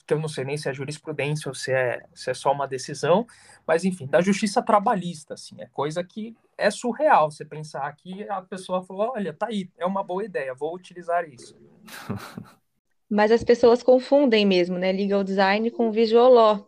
que 0.05 0.13
eu 0.13 0.19
não 0.19 0.27
sei 0.27 0.43
nem 0.43 0.57
se 0.57 0.67
é 0.67 0.73
jurisprudência 0.73 1.47
ou 1.47 1.55
se 1.55 1.71
é, 1.71 2.03
se 2.13 2.29
é 2.29 2.33
só 2.33 2.51
uma 2.51 2.67
decisão, 2.67 3.25
mas 3.65 3.85
enfim, 3.85 4.05
da 4.05 4.19
justiça 4.19 4.61
trabalhista, 4.61 5.35
assim, 5.35 5.55
é 5.61 5.67
coisa 5.67 6.03
que 6.03 6.35
é 6.57 6.69
surreal 6.69 7.31
você 7.31 7.45
pensar 7.45 7.89
que 7.95 8.27
a 8.29 8.41
pessoa 8.41 8.83
falou, 8.83 9.13
olha, 9.15 9.33
tá 9.33 9.47
aí, 9.47 9.69
é 9.77 9.85
uma 9.85 10.03
boa 10.03 10.25
ideia, 10.25 10.53
vou 10.53 10.75
utilizar 10.75 11.27
isso. 11.27 11.55
Mas 13.09 13.31
as 13.31 13.43
pessoas 13.43 13.83
confundem 13.83 14.45
mesmo, 14.45 14.77
né, 14.77 14.91
legal 14.91 15.23
design 15.23 15.69
com 15.71 15.91
visual 15.91 16.31
law. 16.31 16.67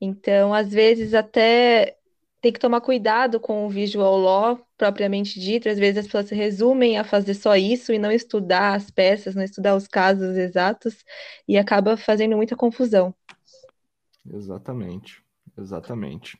Então, 0.00 0.52
às 0.52 0.72
vezes 0.72 1.14
até 1.14 1.96
tem 2.40 2.52
que 2.52 2.58
tomar 2.58 2.80
cuidado 2.80 3.38
com 3.38 3.64
o 3.64 3.70
visual 3.70 4.18
law 4.18 4.60
propriamente 4.76 5.38
dito. 5.38 5.68
Às 5.68 5.78
vezes 5.78 5.98
as 5.98 6.06
pessoas 6.06 6.28
se 6.28 6.34
resumem 6.34 6.98
a 6.98 7.04
fazer 7.04 7.34
só 7.34 7.54
isso 7.54 7.92
e 7.92 7.98
não 7.98 8.10
estudar 8.10 8.74
as 8.74 8.90
peças, 8.90 9.36
não 9.36 9.44
estudar 9.44 9.76
os 9.76 9.86
casos 9.86 10.36
exatos 10.36 11.04
e 11.46 11.56
acaba 11.56 11.96
fazendo 11.96 12.36
muita 12.36 12.56
confusão. 12.56 13.14
Exatamente, 14.28 15.22
exatamente. 15.56 16.36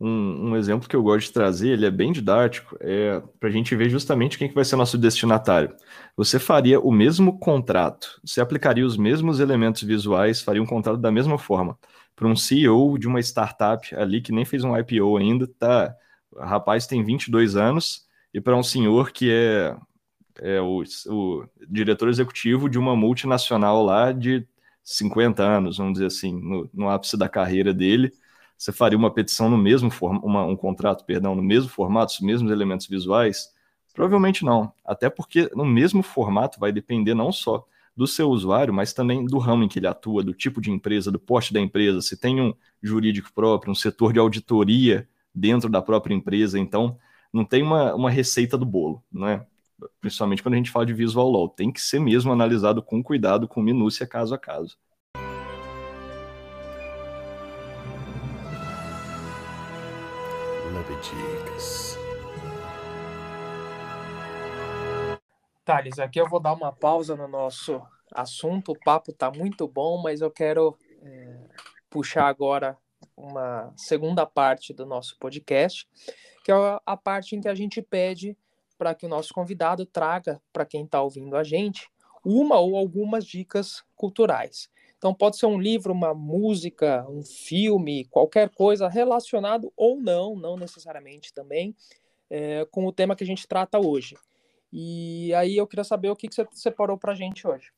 Um, 0.00 0.50
um 0.50 0.56
exemplo 0.56 0.88
que 0.88 0.94
eu 0.94 1.02
gosto 1.02 1.26
de 1.26 1.32
trazer, 1.32 1.70
ele 1.70 1.84
é 1.84 1.90
bem 1.90 2.12
didático, 2.12 2.76
é 2.80 3.20
para 3.40 3.48
a 3.48 3.52
gente 3.52 3.74
ver 3.74 3.90
justamente 3.90 4.38
quem 4.38 4.48
que 4.48 4.54
vai 4.54 4.64
ser 4.64 4.76
nosso 4.76 4.96
destinatário. 4.96 5.74
Você 6.16 6.38
faria 6.38 6.78
o 6.78 6.92
mesmo 6.92 7.38
contrato, 7.38 8.20
você 8.24 8.40
aplicaria 8.40 8.86
os 8.86 8.96
mesmos 8.96 9.40
elementos 9.40 9.82
visuais, 9.82 10.40
faria 10.40 10.62
um 10.62 10.66
contrato 10.66 11.00
da 11.00 11.10
mesma 11.10 11.36
forma 11.36 11.76
para 12.18 12.26
um 12.26 12.34
CEO 12.34 12.98
de 12.98 13.06
uma 13.06 13.20
startup 13.20 13.94
ali 13.94 14.20
que 14.20 14.32
nem 14.32 14.44
fez 14.44 14.64
um 14.64 14.76
IPO 14.76 15.16
ainda, 15.16 15.46
tá? 15.58 15.94
Rapaz 16.36 16.86
tem 16.86 17.04
22 17.04 17.54
anos 17.54 18.06
e 18.34 18.40
para 18.40 18.56
um 18.56 18.62
senhor 18.62 19.12
que 19.12 19.30
é, 19.30 19.76
é 20.40 20.60
o, 20.60 20.82
o, 21.06 21.44
diretor 21.68 22.08
executivo 22.08 22.68
de 22.68 22.78
uma 22.78 22.96
multinacional 22.96 23.84
lá 23.84 24.10
de 24.12 24.46
50 24.82 25.42
anos, 25.42 25.78
vamos 25.78 25.94
dizer 25.94 26.06
assim, 26.06 26.32
no, 26.40 26.68
no 26.74 26.88
ápice 26.88 27.16
da 27.16 27.28
carreira 27.28 27.72
dele, 27.72 28.12
você 28.58 28.72
faria 28.72 28.98
uma 28.98 29.12
petição 29.12 29.48
no 29.48 29.56
mesmo 29.56 29.88
formato, 29.88 30.26
um 30.26 30.56
contrato, 30.56 31.04
perdão, 31.04 31.36
no 31.36 31.42
mesmo 31.42 31.70
formato, 31.70 32.12
os 32.12 32.20
mesmos 32.20 32.50
elementos 32.50 32.88
visuais? 32.88 33.54
Provavelmente 33.94 34.44
não, 34.44 34.72
até 34.84 35.08
porque 35.08 35.48
no 35.54 35.64
mesmo 35.64 36.02
formato 36.02 36.58
vai 36.58 36.72
depender 36.72 37.14
não 37.14 37.30
só 37.30 37.64
do 37.96 38.06
seu 38.06 38.28
usuário, 38.28 38.74
mas 38.74 38.92
também 38.92 39.24
do 39.24 39.38
ramo 39.38 39.64
em 39.64 39.68
que 39.68 39.78
ele 39.78 39.86
atua, 39.86 40.22
do 40.22 40.34
tipo 40.34 40.60
de 40.60 40.70
empresa, 40.70 41.10
do 41.10 41.18
porte 41.18 41.52
da 41.52 41.60
empresa, 41.60 42.00
se 42.00 42.16
tem 42.16 42.40
um 42.40 42.52
jurídico 42.82 43.32
próprio, 43.32 43.72
um 43.72 43.74
setor 43.74 44.12
de 44.12 44.18
auditoria 44.18 45.08
dentro 45.34 45.70
da 45.70 45.80
própria 45.80 46.14
empresa, 46.14 46.58
então 46.58 46.98
não 47.32 47.44
tem 47.44 47.62
uma, 47.62 47.94
uma 47.94 48.10
receita 48.10 48.56
do 48.58 48.66
bolo, 48.66 49.02
né? 49.12 49.44
Principalmente 50.00 50.42
quando 50.42 50.54
a 50.54 50.56
gente 50.56 50.70
fala 50.70 50.86
de 50.86 50.92
visual 50.92 51.30
law, 51.30 51.48
tem 51.48 51.70
que 51.70 51.80
ser 51.80 52.00
mesmo 52.00 52.32
analisado 52.32 52.82
com 52.82 53.02
cuidado, 53.02 53.46
com 53.46 53.62
minúcia, 53.62 54.06
caso 54.06 54.34
a 54.34 54.38
caso. 54.38 54.76
Thales, 65.64 65.98
aqui 65.98 66.20
eu 66.20 66.28
vou 66.28 66.40
dar 66.40 66.52
uma 66.52 66.72
pausa 66.72 67.14
no 67.14 67.28
nosso 67.28 67.80
assunto. 68.14 68.72
O 68.72 68.78
papo 68.78 69.10
está 69.10 69.30
muito 69.30 69.68
bom, 69.68 70.00
mas 70.00 70.20
eu 70.20 70.30
quero 70.30 70.78
é, 71.02 71.40
puxar 71.90 72.26
agora 72.26 72.76
uma 73.16 73.72
segunda 73.76 74.24
parte 74.24 74.72
do 74.72 74.86
nosso 74.86 75.16
podcast, 75.18 75.88
que 76.44 76.52
é 76.52 76.54
a 76.86 76.96
parte 76.96 77.36
em 77.36 77.40
que 77.40 77.48
a 77.48 77.54
gente 77.54 77.82
pede 77.82 78.36
para 78.78 78.94
que 78.94 79.06
o 79.06 79.08
nosso 79.08 79.34
convidado 79.34 79.84
traga 79.84 80.40
para 80.52 80.64
quem 80.64 80.84
está 80.84 81.02
ouvindo 81.02 81.36
a 81.36 81.42
gente 81.42 81.90
uma 82.24 82.58
ou 82.58 82.76
algumas 82.76 83.24
dicas 83.24 83.82
culturais. 83.96 84.70
Então 84.98 85.14
pode 85.14 85.38
ser 85.38 85.46
um 85.46 85.58
livro, 85.58 85.92
uma 85.92 86.12
música, 86.12 87.06
um 87.08 87.22
filme, 87.22 88.04
qualquer 88.06 88.50
coisa 88.50 88.88
relacionado 88.88 89.72
ou 89.76 90.00
não, 90.00 90.34
não 90.34 90.56
necessariamente 90.56 91.32
também, 91.32 91.74
é, 92.28 92.66
com 92.70 92.84
o 92.84 92.92
tema 92.92 93.14
que 93.14 93.22
a 93.22 93.26
gente 93.26 93.46
trata 93.46 93.78
hoje. 93.78 94.16
E 94.72 95.32
aí 95.34 95.56
eu 95.56 95.66
queria 95.66 95.84
saber 95.84 96.10
o 96.10 96.16
que, 96.16 96.28
que 96.28 96.34
você 96.34 96.46
separou 96.52 96.98
para 96.98 97.12
a 97.12 97.14
gente 97.14 97.46
hoje. 97.46 97.70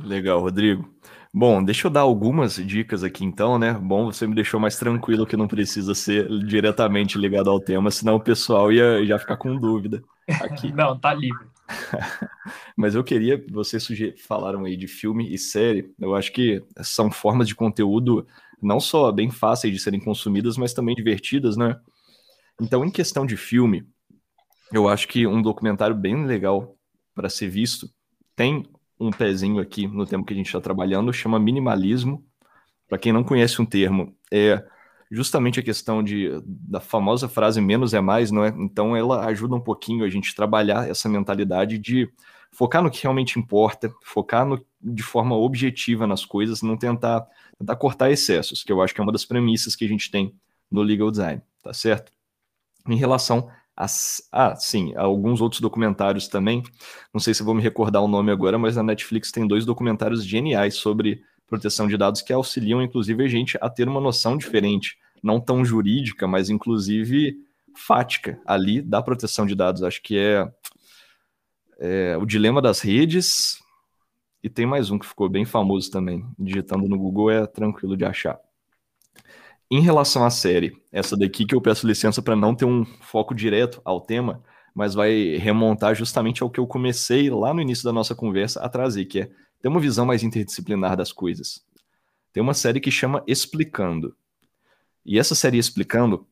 Legal, 0.00 0.40
Rodrigo. 0.40 0.92
Bom, 1.32 1.62
deixa 1.62 1.86
eu 1.86 1.90
dar 1.90 2.00
algumas 2.00 2.54
dicas 2.54 3.02
aqui 3.02 3.24
então, 3.24 3.58
né? 3.58 3.72
Bom, 3.72 4.06
você 4.06 4.26
me 4.26 4.34
deixou 4.34 4.58
mais 4.58 4.76
tranquilo 4.78 5.26
que 5.26 5.36
não 5.36 5.48
precisa 5.48 5.94
ser 5.94 6.28
diretamente 6.44 7.18
ligado 7.18 7.50
ao 7.50 7.60
tema, 7.60 7.90
senão 7.90 8.16
o 8.16 8.20
pessoal 8.20 8.72
ia 8.72 9.04
já 9.04 9.18
ficar 9.18 9.36
com 9.36 9.56
dúvida 9.56 10.02
aqui. 10.40 10.70
não, 10.72 10.98
tá 10.98 11.12
livre. 11.14 11.46
Mas 12.76 12.94
eu 12.94 13.04
queria, 13.04 13.44
vocês 13.50 13.86
falaram 14.26 14.64
aí 14.64 14.76
de 14.76 14.88
filme 14.88 15.32
e 15.32 15.38
série, 15.38 15.92
eu 15.98 16.14
acho 16.14 16.32
que 16.32 16.62
são 16.82 17.10
formas 17.10 17.46
de 17.46 17.54
conteúdo 17.54 18.26
não 18.60 18.80
só 18.80 19.12
bem 19.12 19.30
fáceis 19.30 19.72
de 19.72 19.78
serem 19.78 20.00
consumidas, 20.00 20.56
mas 20.56 20.72
também 20.72 20.94
divertidas, 20.94 21.56
né? 21.56 21.78
Então, 22.60 22.84
em 22.84 22.90
questão 22.90 23.24
de 23.24 23.36
filme, 23.36 23.86
eu 24.72 24.88
acho 24.88 25.06
que 25.06 25.26
um 25.26 25.40
documentário 25.40 25.94
bem 25.94 26.26
legal 26.26 26.76
para 27.14 27.28
ser 27.28 27.48
visto 27.48 27.88
tem 28.34 28.66
um 28.98 29.10
pezinho 29.10 29.60
aqui 29.60 29.86
no 29.86 30.04
tempo 30.04 30.24
que 30.24 30.32
a 30.32 30.36
gente 30.36 30.46
está 30.46 30.60
trabalhando, 30.60 31.12
chama 31.12 31.38
minimalismo. 31.38 32.24
Para 32.88 32.98
quem 32.98 33.12
não 33.12 33.22
conhece 33.22 33.60
um 33.62 33.66
termo, 33.66 34.16
é 34.32 34.64
justamente 35.10 35.60
a 35.60 35.62
questão 35.62 36.02
de, 36.02 36.30
da 36.44 36.80
famosa 36.80 37.28
frase 37.28 37.60
menos 37.60 37.94
é 37.94 38.00
mais, 38.00 38.30
não 38.30 38.44
é? 38.44 38.48
Então 38.58 38.96
ela 38.96 39.24
ajuda 39.26 39.54
um 39.54 39.60
pouquinho 39.60 40.04
a 40.04 40.10
gente 40.10 40.34
trabalhar 40.34 40.88
essa 40.88 41.08
mentalidade 41.08 41.78
de 41.78 42.10
focar 42.50 42.82
no 42.82 42.90
que 42.90 43.02
realmente 43.02 43.38
importa, 43.38 43.92
focar 44.02 44.46
no, 44.46 44.64
de 44.80 45.02
forma 45.02 45.36
objetiva 45.36 46.06
nas 46.06 46.24
coisas, 46.24 46.62
não 46.62 46.76
tentar, 46.76 47.26
tentar 47.58 47.76
cortar 47.76 48.10
excessos, 48.10 48.62
que 48.62 48.72
eu 48.72 48.80
acho 48.82 48.94
que 48.94 49.00
é 49.00 49.04
uma 49.04 49.12
das 49.12 49.24
premissas 49.24 49.76
que 49.76 49.84
a 49.84 49.88
gente 49.88 50.10
tem 50.10 50.34
no 50.70 50.82
legal 50.82 51.10
design, 51.10 51.42
tá 51.62 51.72
certo? 51.72 52.12
Em 52.86 52.96
relação 52.96 53.50
ah, 54.32 54.56
sim, 54.56 54.92
alguns 54.96 55.40
outros 55.40 55.60
documentários 55.60 56.26
também. 56.26 56.64
Não 57.14 57.20
sei 57.20 57.32
se 57.32 57.44
vou 57.44 57.54
me 57.54 57.62
recordar 57.62 58.02
o 58.02 58.08
nome 58.08 58.32
agora, 58.32 58.58
mas 58.58 58.74
na 58.74 58.82
Netflix 58.82 59.30
tem 59.30 59.46
dois 59.46 59.64
documentários 59.64 60.24
geniais 60.24 60.74
sobre 60.74 61.22
proteção 61.48 61.88
de 61.88 61.96
dados 61.96 62.22
que 62.22 62.32
auxiliam, 62.32 62.82
inclusive, 62.82 63.24
a 63.24 63.28
gente 63.28 63.58
a 63.60 63.68
ter 63.68 63.88
uma 63.88 64.00
noção 64.00 64.36
diferente, 64.36 64.98
não 65.22 65.40
tão 65.40 65.64
jurídica, 65.64 66.28
mas 66.28 66.50
inclusive 66.50 67.36
fática 67.74 68.40
ali 68.46 68.82
da 68.82 69.02
proteção 69.02 69.46
de 69.46 69.54
dados. 69.54 69.82
Acho 69.82 70.02
que 70.02 70.18
é, 70.18 70.48
é 71.78 72.16
o 72.16 72.26
dilema 72.26 72.60
das 72.60 72.80
redes. 72.80 73.58
E 74.42 74.48
tem 74.48 74.66
mais 74.66 74.90
um 74.90 74.98
que 74.98 75.06
ficou 75.06 75.28
bem 75.28 75.44
famoso 75.44 75.90
também. 75.90 76.24
Digitando 76.38 76.88
no 76.88 76.98
Google 76.98 77.30
é 77.30 77.46
tranquilo 77.46 77.96
de 77.96 78.04
achar. 78.04 78.38
Em 79.70 79.80
relação 79.80 80.24
à 80.24 80.30
série, 80.30 80.80
essa 80.90 81.16
daqui 81.16 81.44
que 81.44 81.54
eu 81.54 81.60
peço 81.60 81.86
licença 81.86 82.22
para 82.22 82.36
não 82.36 82.54
ter 82.54 82.64
um 82.64 82.84
foco 83.02 83.34
direto 83.34 83.82
ao 83.84 84.00
tema, 84.00 84.42
mas 84.74 84.94
vai 84.94 85.36
remontar 85.36 85.94
justamente 85.94 86.42
ao 86.42 86.48
que 86.48 86.60
eu 86.60 86.66
comecei 86.66 87.28
lá 87.28 87.52
no 87.52 87.60
início 87.60 87.84
da 87.84 87.92
nossa 87.92 88.14
conversa 88.14 88.60
a 88.60 88.68
trazer, 88.68 89.04
que 89.06 89.20
é 89.20 89.30
ter 89.60 89.68
uma 89.68 89.80
visão 89.80 90.06
mais 90.06 90.22
interdisciplinar 90.22 90.96
das 90.96 91.12
coisas. 91.12 91.64
Tem 92.32 92.42
uma 92.42 92.54
série 92.54 92.80
que 92.80 92.90
chama 92.90 93.22
Explicando. 93.26 94.16
E 95.04 95.18
essa 95.18 95.34
série 95.34 95.58
Explicando 95.58 96.26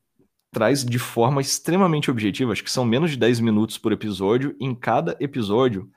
traz 0.51 0.83
de 0.83 0.97
forma 0.97 1.41
extremamente 1.41 2.09
objetiva, 2.09 2.51
acho 2.51 2.63
que 2.63 2.71
são 2.71 2.85
menos 2.85 3.11
de 3.11 3.17
10 3.17 3.41
minutos 3.41 3.77
por 3.77 3.91
episódio, 3.91 4.55
em 4.59 4.73
cada 4.73 5.17
episódio 5.19 5.91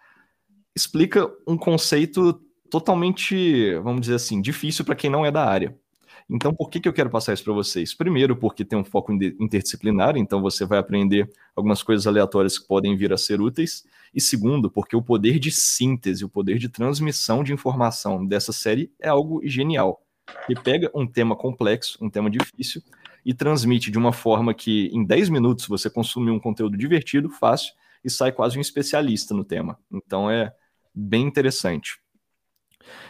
explica 0.74 1.30
um 1.46 1.56
conceito 1.56 2.40
totalmente, 2.70 3.74
vamos 3.82 4.02
dizer 4.02 4.14
assim, 4.14 4.40
difícil 4.40 4.84
para 4.84 4.94
quem 4.94 5.10
não 5.10 5.24
é 5.24 5.30
da 5.30 5.44
área. 5.44 5.76
Então, 6.28 6.54
por 6.54 6.70
que, 6.70 6.78
que 6.78 6.88
eu 6.88 6.92
quero 6.92 7.10
passar 7.10 7.32
isso 7.32 7.42
para 7.42 7.52
vocês? 7.52 7.92
Primeiro, 7.92 8.36
porque 8.36 8.64
tem 8.64 8.78
um 8.78 8.84
foco 8.84 9.12
interdisciplinar, 9.12 10.16
então 10.16 10.40
você 10.40 10.64
vai 10.64 10.78
aprender 10.78 11.28
algumas 11.56 11.82
coisas 11.82 12.06
aleatórias 12.06 12.56
que 12.56 12.68
podem 12.68 12.96
vir 12.96 13.12
a 13.12 13.16
ser 13.16 13.40
úteis. 13.40 13.84
E 14.14 14.20
segundo, 14.20 14.70
porque 14.70 14.96
o 14.96 15.02
poder 15.02 15.38
de 15.38 15.50
síntese, 15.50 16.24
o 16.24 16.28
poder 16.28 16.58
de 16.58 16.68
transmissão 16.68 17.44
de 17.44 17.52
informação 17.52 18.26
dessa 18.26 18.52
série 18.52 18.92
é 18.98 19.08
algo 19.08 19.40
genial. 19.44 20.04
E 20.48 20.54
pega 20.54 20.90
um 20.94 21.06
tema 21.06 21.36
complexo, 21.36 21.98
um 22.00 22.10
tema 22.10 22.30
difícil, 22.30 22.82
e 23.24 23.34
transmite 23.34 23.90
de 23.90 23.98
uma 23.98 24.12
forma 24.12 24.54
que 24.54 24.88
em 24.92 25.04
10 25.04 25.28
minutos 25.28 25.66
você 25.66 25.90
consumir 25.90 26.30
um 26.30 26.40
conteúdo 26.40 26.76
divertido, 26.76 27.28
fácil, 27.28 27.74
e 28.04 28.10
sai 28.10 28.32
quase 28.32 28.56
um 28.58 28.60
especialista 28.60 29.34
no 29.34 29.44
tema. 29.44 29.78
Então 29.92 30.30
é 30.30 30.52
bem 30.94 31.26
interessante. 31.26 31.98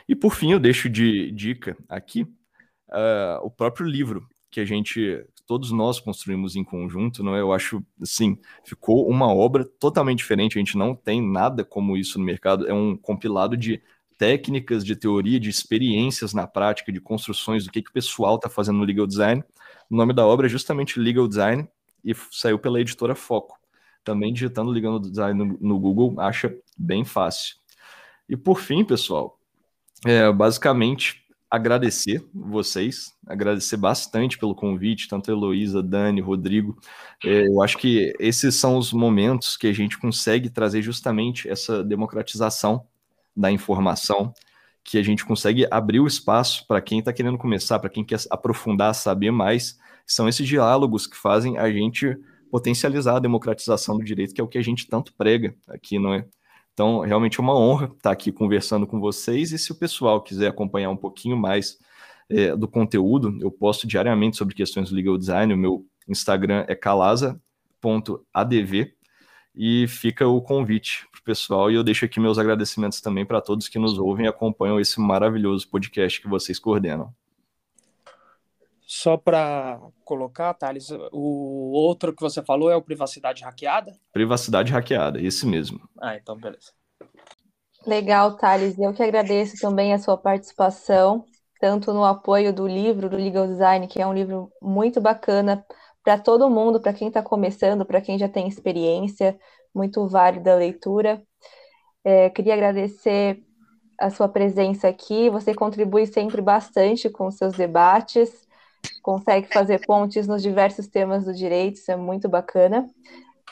E 0.09 0.14
por 0.14 0.34
fim, 0.34 0.53
eu 0.53 0.59
deixo 0.59 0.88
de 0.88 1.30
dica 1.30 1.76
aqui 1.88 2.22
uh, 2.22 3.40
o 3.42 3.51
próprio 3.51 3.86
livro 3.86 4.28
que 4.51 4.61
a 4.61 4.64
gente, 4.64 5.24
todos 5.51 5.72
nós 5.72 5.98
construímos 5.98 6.55
em 6.55 6.62
conjunto, 6.62 7.24
não 7.24 7.34
é? 7.34 7.40
Eu 7.40 7.53
acho, 7.53 7.84
assim, 8.01 8.38
ficou 8.62 9.09
uma 9.09 9.34
obra 9.34 9.64
totalmente 9.64 10.18
diferente. 10.18 10.57
A 10.57 10.61
gente 10.61 10.78
não 10.78 10.94
tem 10.94 11.20
nada 11.20 11.64
como 11.64 11.96
isso 11.96 12.20
no 12.20 12.24
mercado. 12.24 12.68
É 12.68 12.72
um 12.72 12.96
compilado 12.96 13.57
de 13.57 13.82
técnicas, 14.16 14.84
de 14.84 14.94
teoria, 14.94 15.40
de 15.40 15.51
experiências 15.51 16.32
na 16.32 16.46
prática, 16.46 16.92
de 16.92 17.01
construções, 17.01 17.64
do 17.64 17.72
que, 17.72 17.82
que 17.82 17.90
o 17.90 17.92
pessoal 17.92 18.36
está 18.36 18.48
fazendo 18.48 18.78
no 18.78 18.84
legal 18.84 19.09
design. 19.09 19.42
O 19.90 19.96
nome 19.96 20.12
da 20.12 20.24
obra 20.24 20.46
é 20.46 20.48
justamente 20.48 21.01
Legal 21.01 21.26
Design 21.26 21.68
e 22.05 22.14
saiu 22.30 22.57
pela 22.57 22.80
editora 22.80 23.16
Foco. 23.16 23.59
Também 24.05 24.32
digitando 24.32 24.70
Legal 24.70 25.01
Design 25.01 25.36
no, 25.36 25.59
no 25.61 25.80
Google, 25.80 26.14
acha 26.20 26.57
bem 26.78 27.05
fácil. 27.05 27.57
E 28.28 28.36
por 28.36 28.61
fim, 28.61 28.84
pessoal, 28.84 29.36
é, 30.07 30.30
basicamente 30.30 31.24
agradecer 31.51 32.24
vocês, 32.32 33.12
agradecer 33.26 33.76
bastante 33.76 34.38
pelo 34.38 34.55
convite, 34.55 35.09
tanto 35.09 35.30
Heloísa, 35.30 35.82
Dani, 35.82 36.20
Rodrigo. 36.20 36.78
É, 37.24 37.48
eu 37.48 37.61
acho 37.61 37.76
que 37.76 38.14
esses 38.20 38.55
são 38.55 38.78
os 38.78 38.92
momentos 38.92 39.57
que 39.57 39.66
a 39.66 39.72
gente 39.72 39.98
consegue 39.98 40.48
trazer 40.48 40.80
justamente 40.80 41.48
essa 41.48 41.82
democratização 41.82 42.86
da 43.36 43.51
informação, 43.51 44.32
que 44.84 44.96
a 44.96 45.03
gente 45.03 45.24
consegue 45.24 45.66
abrir 45.70 46.01
o 46.01 46.07
espaço 46.07 46.66
para 46.66 46.80
quem 46.80 47.01
está 47.01 47.12
querendo 47.12 47.36
começar, 47.36 47.78
para 47.80 47.90
quem 47.90 48.05
quer 48.05 48.20
aprofundar, 48.30 48.94
saber 48.94 49.32
mais. 49.32 49.76
São 50.07 50.28
esses 50.28 50.46
diálogos 50.46 51.07
que 51.07 51.16
fazem 51.16 51.59
a 51.59 51.70
gente 51.70 52.16
potencializar 52.51 53.16
a 53.16 53.20
democratização 53.20 53.96
do 53.98 54.05
direito, 54.05 54.34
que 54.34 54.40
é 54.40 54.44
o 54.44 54.48
que 54.48 54.59
a 54.59 54.62
gente 54.62 54.86
tanto 54.86 55.12
prega 55.14 55.55
aqui, 55.68 55.98
não 55.98 56.14
é? 56.14 56.26
Então, 56.72 57.00
realmente 57.00 57.38
é 57.38 57.42
uma 57.42 57.56
honra 57.56 57.86
estar 57.96 58.10
aqui 58.10 58.32
conversando 58.32 58.86
com 58.86 59.00
vocês. 59.00 59.52
E 59.52 59.58
se 59.58 59.72
o 59.72 59.74
pessoal 59.74 60.22
quiser 60.22 60.48
acompanhar 60.48 60.90
um 60.90 60.96
pouquinho 60.96 61.36
mais 61.36 61.78
é, 62.28 62.56
do 62.56 62.68
conteúdo, 62.68 63.36
eu 63.40 63.50
posto 63.50 63.86
diariamente 63.86 64.36
sobre 64.36 64.54
questões 64.54 64.90
do 64.90 64.96
legal 64.96 65.18
design. 65.18 65.52
O 65.52 65.58
meu 65.58 65.86
Instagram 66.08 66.64
é 66.68 66.74
calasa.adv 66.74 67.40
e 69.54 69.86
fica 69.88 70.26
o 70.26 70.40
convite 70.40 71.06
para 71.10 71.20
o 71.20 71.24
pessoal. 71.24 71.70
E 71.70 71.74
eu 71.74 71.82
deixo 71.82 72.04
aqui 72.04 72.20
meus 72.20 72.38
agradecimentos 72.38 73.00
também 73.00 73.26
para 73.26 73.40
todos 73.40 73.68
que 73.68 73.78
nos 73.78 73.98
ouvem 73.98 74.26
e 74.26 74.28
acompanham 74.28 74.80
esse 74.80 75.00
maravilhoso 75.00 75.68
podcast 75.68 76.20
que 76.20 76.28
vocês 76.28 76.58
coordenam. 76.58 77.12
Só 78.93 79.16
para 79.16 79.80
colocar, 80.05 80.53
Thales, 80.53 80.91
o 81.12 81.70
outro 81.70 82.12
que 82.12 82.20
você 82.20 82.43
falou 82.43 82.68
é 82.68 82.74
o 82.74 82.82
privacidade 82.82 83.45
hackeada? 83.45 83.93
Privacidade 84.12 84.72
hackeada, 84.72 85.20
esse 85.22 85.47
mesmo. 85.47 85.78
Ah, 86.03 86.16
então 86.16 86.36
beleza. 86.36 86.72
Legal, 87.86 88.36
Thales. 88.36 88.76
Eu 88.76 88.93
que 88.93 89.01
agradeço 89.01 89.61
também 89.61 89.95
a 89.95 89.99
sua 90.01 90.16
participação, 90.16 91.24
tanto 91.61 91.93
no 91.93 92.05
apoio 92.05 92.53
do 92.53 92.66
livro 92.66 93.09
do 93.09 93.16
Legal 93.16 93.47
Design, 93.47 93.86
que 93.86 94.03
é 94.03 94.07
um 94.09 94.12
livro 94.12 94.51
muito 94.61 95.01
bacana 95.01 95.64
para 96.03 96.18
todo 96.18 96.51
mundo, 96.51 96.80
para 96.80 96.93
quem 96.93 97.07
está 97.07 97.22
começando, 97.22 97.86
para 97.86 98.01
quem 98.01 98.18
já 98.18 98.28
tem 98.28 98.49
experiência, 98.49 99.38
muito 99.72 100.05
válida 100.09 100.55
a 100.55 100.57
leitura. 100.57 101.22
É, 102.03 102.28
queria 102.28 102.55
agradecer 102.55 103.41
a 104.01 104.11
sua 104.11 104.28
presença 104.28 104.88
aqui. 104.88 105.30
Você 105.30 105.55
contribui 105.55 106.07
sempre 106.07 106.43
bastante 106.43 107.09
com 107.09 107.28
os 107.28 107.36
seus 107.36 107.53
debates 107.53 108.49
consegue 109.03 109.53
fazer 109.53 109.85
pontes 109.87 110.26
nos 110.26 110.43
diversos 110.43 110.87
temas 110.87 111.24
do 111.24 111.35
direito, 111.35 111.76
isso 111.76 111.91
é 111.91 111.97
muito 111.97 112.28
bacana. 112.28 112.87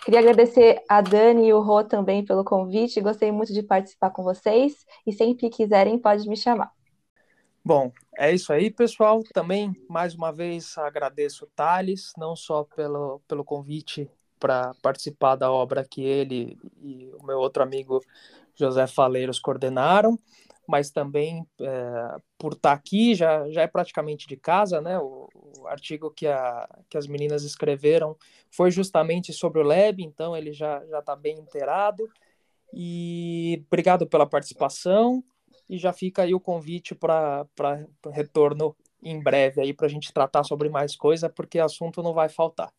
Queria 0.04 0.20
agradecer 0.20 0.82
a 0.88 1.00
Dani 1.00 1.48
e 1.48 1.52
o 1.52 1.60
Rô 1.60 1.82
também 1.82 2.24
pelo 2.24 2.44
convite, 2.44 3.00
gostei 3.00 3.32
muito 3.32 3.52
de 3.52 3.62
participar 3.62 4.10
com 4.10 4.22
vocês 4.22 4.86
e 5.06 5.12
sempre 5.12 5.36
que 5.36 5.50
quiserem 5.50 5.98
pode 5.98 6.28
me 6.28 6.36
chamar. 6.36 6.70
Bom, 7.64 7.92
é 8.16 8.32
isso 8.32 8.52
aí, 8.52 8.70
pessoal. 8.70 9.22
Também, 9.34 9.74
mais 9.90 10.14
uma 10.14 10.32
vez, 10.32 10.78
agradeço 10.78 11.44
o 11.44 11.48
Thales, 11.54 12.12
não 12.16 12.34
só 12.34 12.64
pelo, 12.64 13.20
pelo 13.28 13.44
convite 13.44 14.08
para 14.38 14.72
participar 14.80 15.36
da 15.36 15.50
obra 15.50 15.84
que 15.84 16.02
ele 16.02 16.56
e 16.80 17.10
o 17.20 17.26
meu 17.26 17.38
outro 17.38 17.62
amigo 17.62 18.00
José 18.54 18.86
Faleiros 18.86 19.38
coordenaram, 19.38 20.18
mas 20.68 20.90
também 20.90 21.46
é, 21.62 22.16
por 22.36 22.52
estar 22.52 22.70
tá 22.70 22.74
aqui, 22.74 23.14
já, 23.14 23.48
já 23.50 23.62
é 23.62 23.66
praticamente 23.66 24.28
de 24.28 24.36
casa, 24.36 24.82
né? 24.82 24.98
O, 24.98 25.26
o, 25.34 25.66
artigo 25.66 26.10
que, 26.10 26.26
a, 26.26 26.68
que 26.90 26.98
as 26.98 27.06
meninas 27.06 27.42
escreveram 27.42 28.14
foi 28.50 28.70
justamente 28.70 29.32
sobre 29.32 29.62
o 29.62 29.64
Lab, 29.64 30.02
então 30.02 30.36
ele 30.36 30.52
já 30.52 30.84
está 30.84 31.16
bem 31.16 31.38
inteirado. 31.38 32.06
E 32.70 33.64
obrigado 33.66 34.06
pela 34.06 34.26
participação. 34.26 35.24
e 35.70 35.78
já 35.78 35.90
fica 35.90 36.22
aí 36.22 36.34
o 36.34 36.40
convite 36.40 36.94
para 36.94 37.46
retorno 38.12 38.76
em 39.02 39.18
breve 39.22 39.62
aí 39.62 39.72
para 39.72 39.86
a 39.86 39.90
gente 39.90 40.12
tratar 40.12 40.44
sobre 40.44 40.68
mais 40.68 40.94
coisa, 40.94 41.30
porque 41.30 41.58
assunto 41.58 42.02
não 42.02 42.12
vai 42.12 42.28
faltar. 42.28 42.70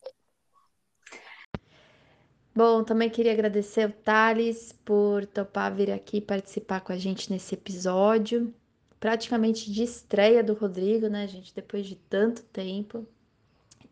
Bom, 2.54 2.82
também 2.84 3.08
queria 3.08 3.32
agradecer 3.32 3.88
o 3.88 3.92
Thales 3.92 4.72
por 4.84 5.24
topar 5.26 5.74
vir 5.74 5.90
aqui 5.90 6.20
participar 6.20 6.80
com 6.80 6.92
a 6.92 6.96
gente 6.96 7.30
nesse 7.30 7.54
episódio, 7.54 8.52
praticamente 8.98 9.70
de 9.72 9.84
estreia 9.84 10.42
do 10.42 10.54
Rodrigo, 10.54 11.08
né, 11.08 11.26
gente, 11.28 11.54
depois 11.54 11.86
de 11.86 11.94
tanto 11.96 12.42
tempo. 12.44 13.06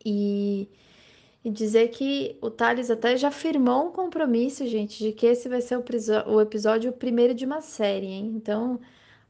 E, 0.05 0.67
e 1.43 1.49
dizer 1.49 1.89
que 1.89 2.37
o 2.41 2.49
Thales 2.51 2.91
até 2.91 3.17
já 3.17 3.31
firmou 3.31 3.87
um 3.87 3.91
compromisso, 3.91 4.67
gente, 4.67 5.03
de 5.03 5.11
que 5.13 5.25
esse 5.27 5.49
vai 5.49 5.61
ser 5.61 5.77
o, 5.77 5.83
o 6.27 6.41
episódio 6.41 6.91
primeiro 6.93 7.33
de 7.33 7.45
uma 7.45 7.61
série, 7.61 8.07
hein? 8.07 8.33
Então, 8.35 8.79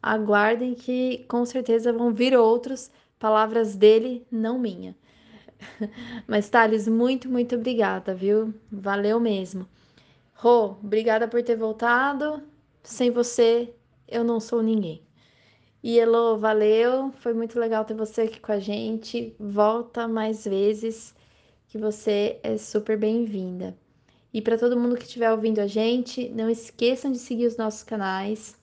aguardem 0.01 0.73
que 0.75 1.25
com 1.27 1.45
certeza 1.45 1.93
vão 1.93 2.13
vir 2.13 2.35
outros, 2.37 2.91
palavras 3.19 3.75
dele, 3.75 4.25
não 4.31 4.57
minha. 4.59 4.95
Mas, 6.27 6.49
Thales, 6.49 6.87
muito, 6.87 7.29
muito 7.29 7.55
obrigada, 7.55 8.13
viu? 8.13 8.53
Valeu 8.71 9.19
mesmo. 9.19 9.67
Rô, 10.33 10.71
obrigada 10.83 11.27
por 11.27 11.43
ter 11.43 11.55
voltado. 11.55 12.41
Sem 12.83 13.11
você, 13.11 13.73
eu 14.07 14.23
não 14.23 14.39
sou 14.39 14.61
ninguém. 14.61 15.01
E 15.83 15.99
Elo, 15.99 16.37
valeu. 16.37 17.11
Foi 17.19 17.33
muito 17.33 17.59
legal 17.59 17.85
ter 17.85 17.93
você 17.93 18.21
aqui 18.21 18.39
com 18.39 18.51
a 18.51 18.59
gente. 18.59 19.35
Volta 19.39 20.07
mais 20.07 20.45
vezes, 20.45 21.13
que 21.67 21.77
você 21.77 22.39
é 22.43 22.57
super 22.57 22.97
bem-vinda. 22.97 23.77
E 24.33 24.41
para 24.41 24.57
todo 24.57 24.79
mundo 24.79 24.95
que 24.95 25.03
estiver 25.03 25.31
ouvindo 25.31 25.59
a 25.59 25.67
gente, 25.67 26.29
não 26.29 26.49
esqueçam 26.49 27.11
de 27.11 27.17
seguir 27.17 27.47
os 27.47 27.57
nossos 27.57 27.83
canais. 27.83 28.55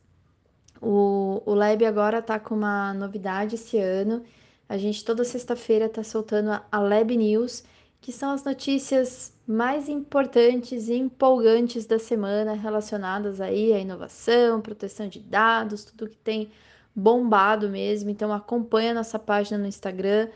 O, 0.80 1.42
o 1.44 1.54
Lab 1.54 1.84
agora 1.84 2.22
tá 2.22 2.38
com 2.38 2.54
uma 2.54 2.94
novidade 2.94 3.56
esse 3.56 3.78
ano 3.78 4.22
a 4.68 4.76
gente 4.76 5.04
toda 5.04 5.22
sexta-feira 5.24 5.86
está 5.86 6.02
soltando 6.02 6.60
a 6.70 6.78
Lab 6.78 7.16
News, 7.16 7.64
que 8.00 8.10
são 8.12 8.32
as 8.32 8.44
notícias 8.44 9.32
mais 9.46 9.88
importantes 9.88 10.88
e 10.88 10.94
empolgantes 10.94 11.86
da 11.86 11.98
semana 11.98 12.52
relacionadas 12.54 13.40
aí 13.40 13.72
à 13.72 13.78
inovação, 13.78 14.60
proteção 14.60 15.08
de 15.08 15.20
dados, 15.20 15.84
tudo 15.84 16.10
que 16.10 16.18
tem 16.18 16.50
bombado 16.94 17.68
mesmo. 17.68 18.10
Então 18.10 18.32
acompanha 18.32 18.94
nossa 18.94 19.18
página 19.18 19.58
no 19.58 19.66
Instagram, 19.66 20.28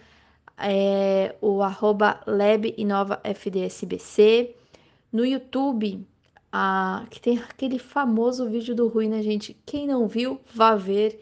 é, 0.57 1.35
o 1.41 1.63
arroba 1.63 2.21
LabInovaFDSBC. 2.27 4.57
No 5.13 5.27
YouTube, 5.27 6.07
a, 6.53 7.05
que 7.11 7.21
tem 7.21 7.39
aquele 7.39 7.79
famoso 7.81 8.49
vídeo 8.49 8.77
do 8.77 8.89
Rui, 8.89 9.09
né, 9.09 9.23
gente? 9.23 9.57
Quem 9.67 9.87
não 9.87 10.07
viu, 10.07 10.41
vá 10.55 10.77
ver 10.77 11.21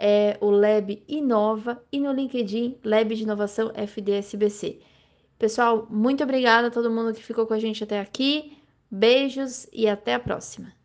é 0.00 0.38
o 0.40 0.50
Lab 0.50 1.02
Inova 1.06 1.84
e 1.92 2.00
no 2.00 2.10
LinkedIn 2.10 2.78
Lab 2.82 3.14
de 3.14 3.22
Inovação 3.22 3.70
FDSBC. 3.74 4.80
Pessoal, 5.38 5.86
muito 5.90 6.24
obrigada 6.24 6.68
a 6.68 6.70
todo 6.70 6.90
mundo 6.90 7.12
que 7.12 7.22
ficou 7.22 7.46
com 7.46 7.52
a 7.52 7.58
gente 7.58 7.84
até 7.84 8.00
aqui. 8.00 8.56
Beijos 8.90 9.68
e 9.72 9.86
até 9.86 10.14
a 10.14 10.18
próxima. 10.18 10.79